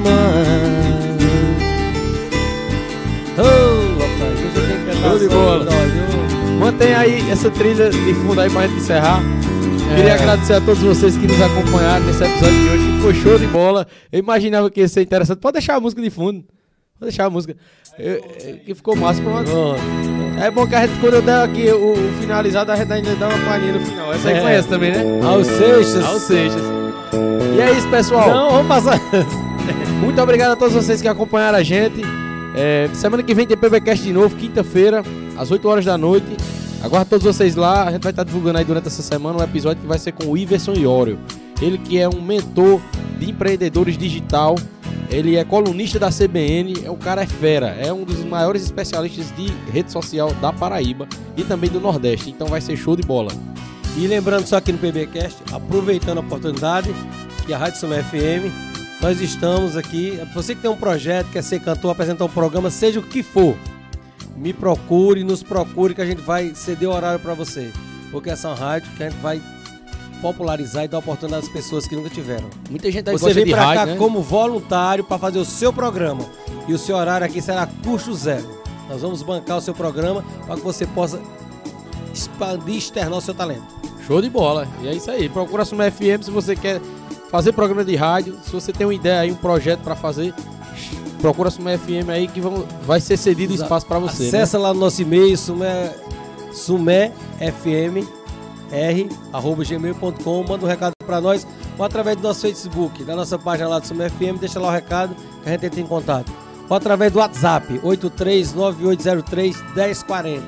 [0.03, 1.23] No mais.
[3.39, 3.43] Oh,
[4.01, 5.67] rapaz, hoje eu tenho que cantar Show de bola.
[6.59, 9.21] Mantém aí essa trilha de fundo aí pra gente encerrar.
[9.93, 9.97] É.
[9.97, 13.39] Queria agradecer a todos vocês que nos acompanharam nesse episódio de hoje, que foi show
[13.39, 13.87] de bola.
[14.11, 15.39] Eu imaginava que ia ser interessante.
[15.39, 16.45] Pode deixar a música de fundo.
[16.99, 17.57] Pode deixar a música.
[17.99, 18.15] Eu-
[18.45, 19.21] eu- que ficou massa.
[19.21, 19.51] Pronto.
[20.41, 23.15] É bom que a gente, quando eu der aqui o, o finalizado, a gente ainda
[23.17, 24.13] dá uma palhinha no final.
[24.15, 24.41] Essa aí É.
[24.41, 25.05] conhece também, né?
[25.27, 26.05] Aos Seixas.
[26.05, 26.63] Ao Seixas.
[27.57, 28.31] E é isso, pessoal.
[28.31, 28.99] Não, vamos passar.
[30.01, 32.03] Muito obrigado a todos vocês que acompanharam a gente.
[32.55, 35.03] É, semana que vem tem PBcast de novo, quinta-feira,
[35.37, 36.37] às 8 horas da noite.
[36.83, 37.85] Aguardo todos vocês lá.
[37.85, 40.25] A gente vai estar divulgando aí durante essa semana um episódio que vai ser com
[40.25, 41.19] o Iverson Iorio.
[41.61, 42.81] Ele que é um mentor
[43.19, 44.57] de empreendedores digital.
[45.09, 46.85] Ele é colunista da CBN.
[46.85, 47.69] É o cara é fera.
[47.69, 51.07] É um dos maiores especialistas de rede social da Paraíba
[51.37, 52.31] e também do Nordeste.
[52.31, 53.31] Então vai ser show de bola.
[53.97, 56.93] E lembrando só aqui no PBcast, aproveitando a oportunidade,
[57.47, 58.72] que a Rádio Suma FM,
[59.03, 60.21] nós estamos aqui.
[60.33, 63.57] Você que tem um projeto, quer ser cantor, apresentar um programa, seja o que for,
[64.37, 67.73] me procure, nos procure, que a gente vai ceder o horário para você.
[68.13, 69.43] Porque essa é rádio que a gente vai
[70.21, 72.49] popularizar e dar oportunidade às pessoas que nunca tiveram.
[72.71, 73.97] Muita gente aí Você vem para rádio, cá né?
[73.97, 76.25] como voluntário para fazer o seu programa.
[76.69, 78.63] E o seu horário aqui será custo zero.
[78.89, 81.21] Nós vamos bancar o seu programa para que você possa
[82.15, 83.67] expandir e externar o seu talento.
[84.07, 84.69] Show de bola.
[84.81, 85.29] E é isso aí.
[85.29, 86.81] Procura a Suma FM se você quer
[87.33, 88.39] fazer programa de rádio.
[88.45, 90.35] Se você tem uma ideia aí, um projeto pra fazer,
[91.21, 94.25] procura a Suma FM aí que vão, vai ser cedido espaço pra você.
[94.25, 94.29] né?
[94.29, 95.97] Acessa lá no nosso e-mail, sumé,
[96.53, 98.07] suméfmr,
[99.33, 101.45] arroba gmail.com, manda um recado para nós
[101.79, 104.71] ou através do nosso Facebook, da nossa página lá do Sumé FM, deixa lá o
[104.71, 106.31] recado que a gente entra em contato.
[106.69, 110.43] Ou através do WhatsApp, 8398031040.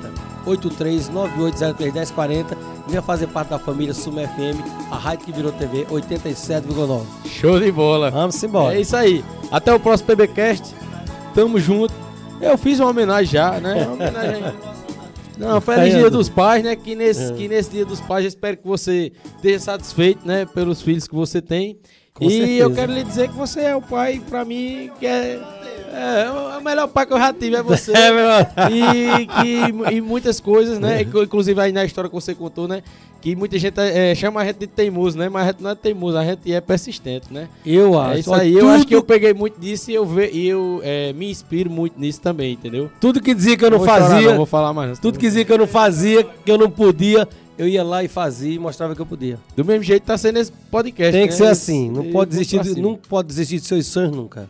[0.45, 2.57] 8398031040.
[2.87, 4.61] Venha fazer parte da família Sumé FM,
[4.91, 7.01] a rádio que virou TV 87,9.
[7.25, 8.11] Show de bola.
[8.11, 8.77] Vamos embora.
[8.77, 9.23] É isso aí.
[9.51, 10.73] Até o próximo PBcast.
[11.33, 11.93] Tamo junto.
[12.39, 13.83] Eu fiz uma homenagem já, né?
[13.85, 14.43] Uma homenagem.
[15.37, 16.77] Não, feliz Aí, dia dos pais, né?
[16.77, 17.35] Que nesse, É.
[17.35, 20.45] que nesse dia dos pais eu espero que você esteja satisfeito, né?
[20.45, 21.77] Pelos filhos que você tem.
[22.13, 22.53] Com e certeza.
[22.63, 25.37] eu quero lhe dizer que você é o pai, pra mim, que é.
[25.95, 27.91] É, o melhor pai que eu já tive é você.
[27.95, 28.25] É, meu
[28.71, 31.01] e, que, e muitas coisas, né?
[31.03, 32.83] Inclu- Inclusive aí na história que você contou, né?
[33.21, 35.29] Que muita gente é, chama a gente de teimoso, né?
[35.29, 37.47] Mas a gente não é teimoso, a gente é persistente, né?
[37.65, 38.15] Eu acho.
[38.15, 38.53] É isso aí.
[38.53, 41.31] Eu acho que eu tudo- peguei muito disso e eu, ve, e eu é, me
[41.31, 42.91] inspiro muito nisso também, entendeu?
[43.01, 44.89] Tudo que dizia que eu não chorar, fazia, não vou falar mais.
[44.89, 44.95] não.
[44.97, 47.27] tudo que dizia que eu não fazia, que eu não podia,
[47.57, 49.39] eu ia lá e fazia e mostrava que eu podia.
[49.55, 51.13] Do mesmo jeito tá sendo esse podcast.
[51.13, 51.37] Tem que né?
[51.37, 54.47] ser assim, não E pode desistir, de, não pode desistir dos seus sonhos nunca.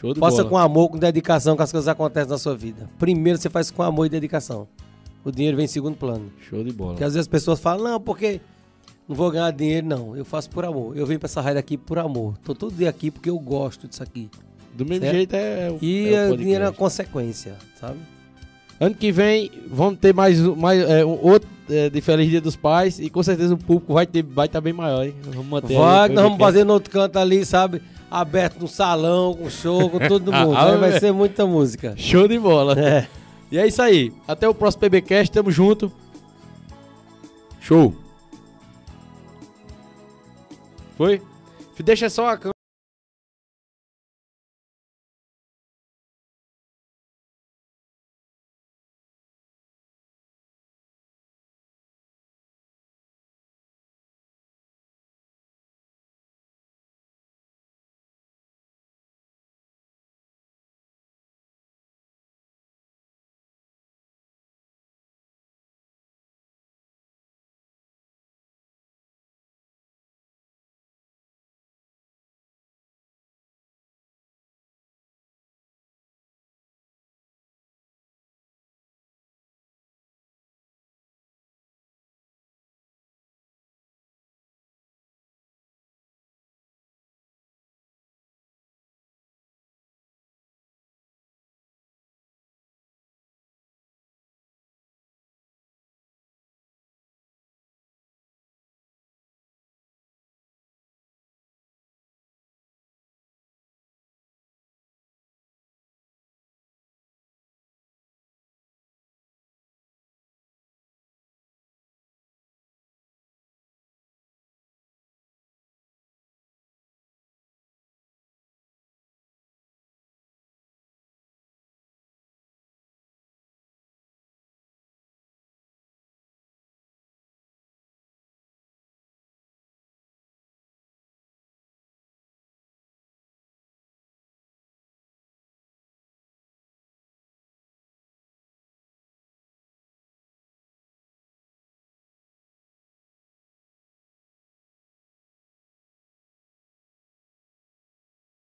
[0.00, 0.48] Show de Faça bola.
[0.48, 2.88] com amor, com dedicação que as coisas acontecem na sua vida.
[2.98, 4.68] Primeiro você faz com amor e dedicação.
[5.24, 6.30] O dinheiro vem em segundo plano.
[6.48, 6.92] Show de bola.
[6.92, 8.40] Porque às vezes as pessoas falam, não, porque
[9.08, 10.14] Não vou ganhar dinheiro, não.
[10.14, 10.94] Eu faço por amor.
[10.96, 12.34] Eu venho pra essa rádio aqui por amor.
[12.44, 14.28] Tô todo dia aqui porque eu gosto disso aqui.
[14.74, 15.14] Do mesmo Certo.
[15.16, 15.78] jeito é o.
[15.82, 17.98] E é o dinheiro é uma consequência, sabe?
[18.78, 22.54] Ano que vem vamos ter mais, mais é, um outro é, de Feliz Dia dos
[22.54, 25.14] Pais e com certeza o público vai estar vai tá bem maior, hein?
[25.24, 26.38] Vamos manter aí Vai, o nós vamos podcast.
[26.38, 27.82] fazer no outro canto ali, sabe?
[28.10, 30.56] Aberto no salão, com show, com todo mundo.
[30.56, 31.00] Ah, Aí vai velho.
[31.00, 31.94] ser muita música.
[31.96, 32.78] Show de bola.
[32.78, 33.06] É.
[33.50, 34.12] E é isso aí.
[34.26, 35.90] Até o próximo PBcast, tamo junto.
[37.60, 37.94] Show.
[40.96, 41.22] Foi?
[41.84, 42.57] Deixa só a câmera.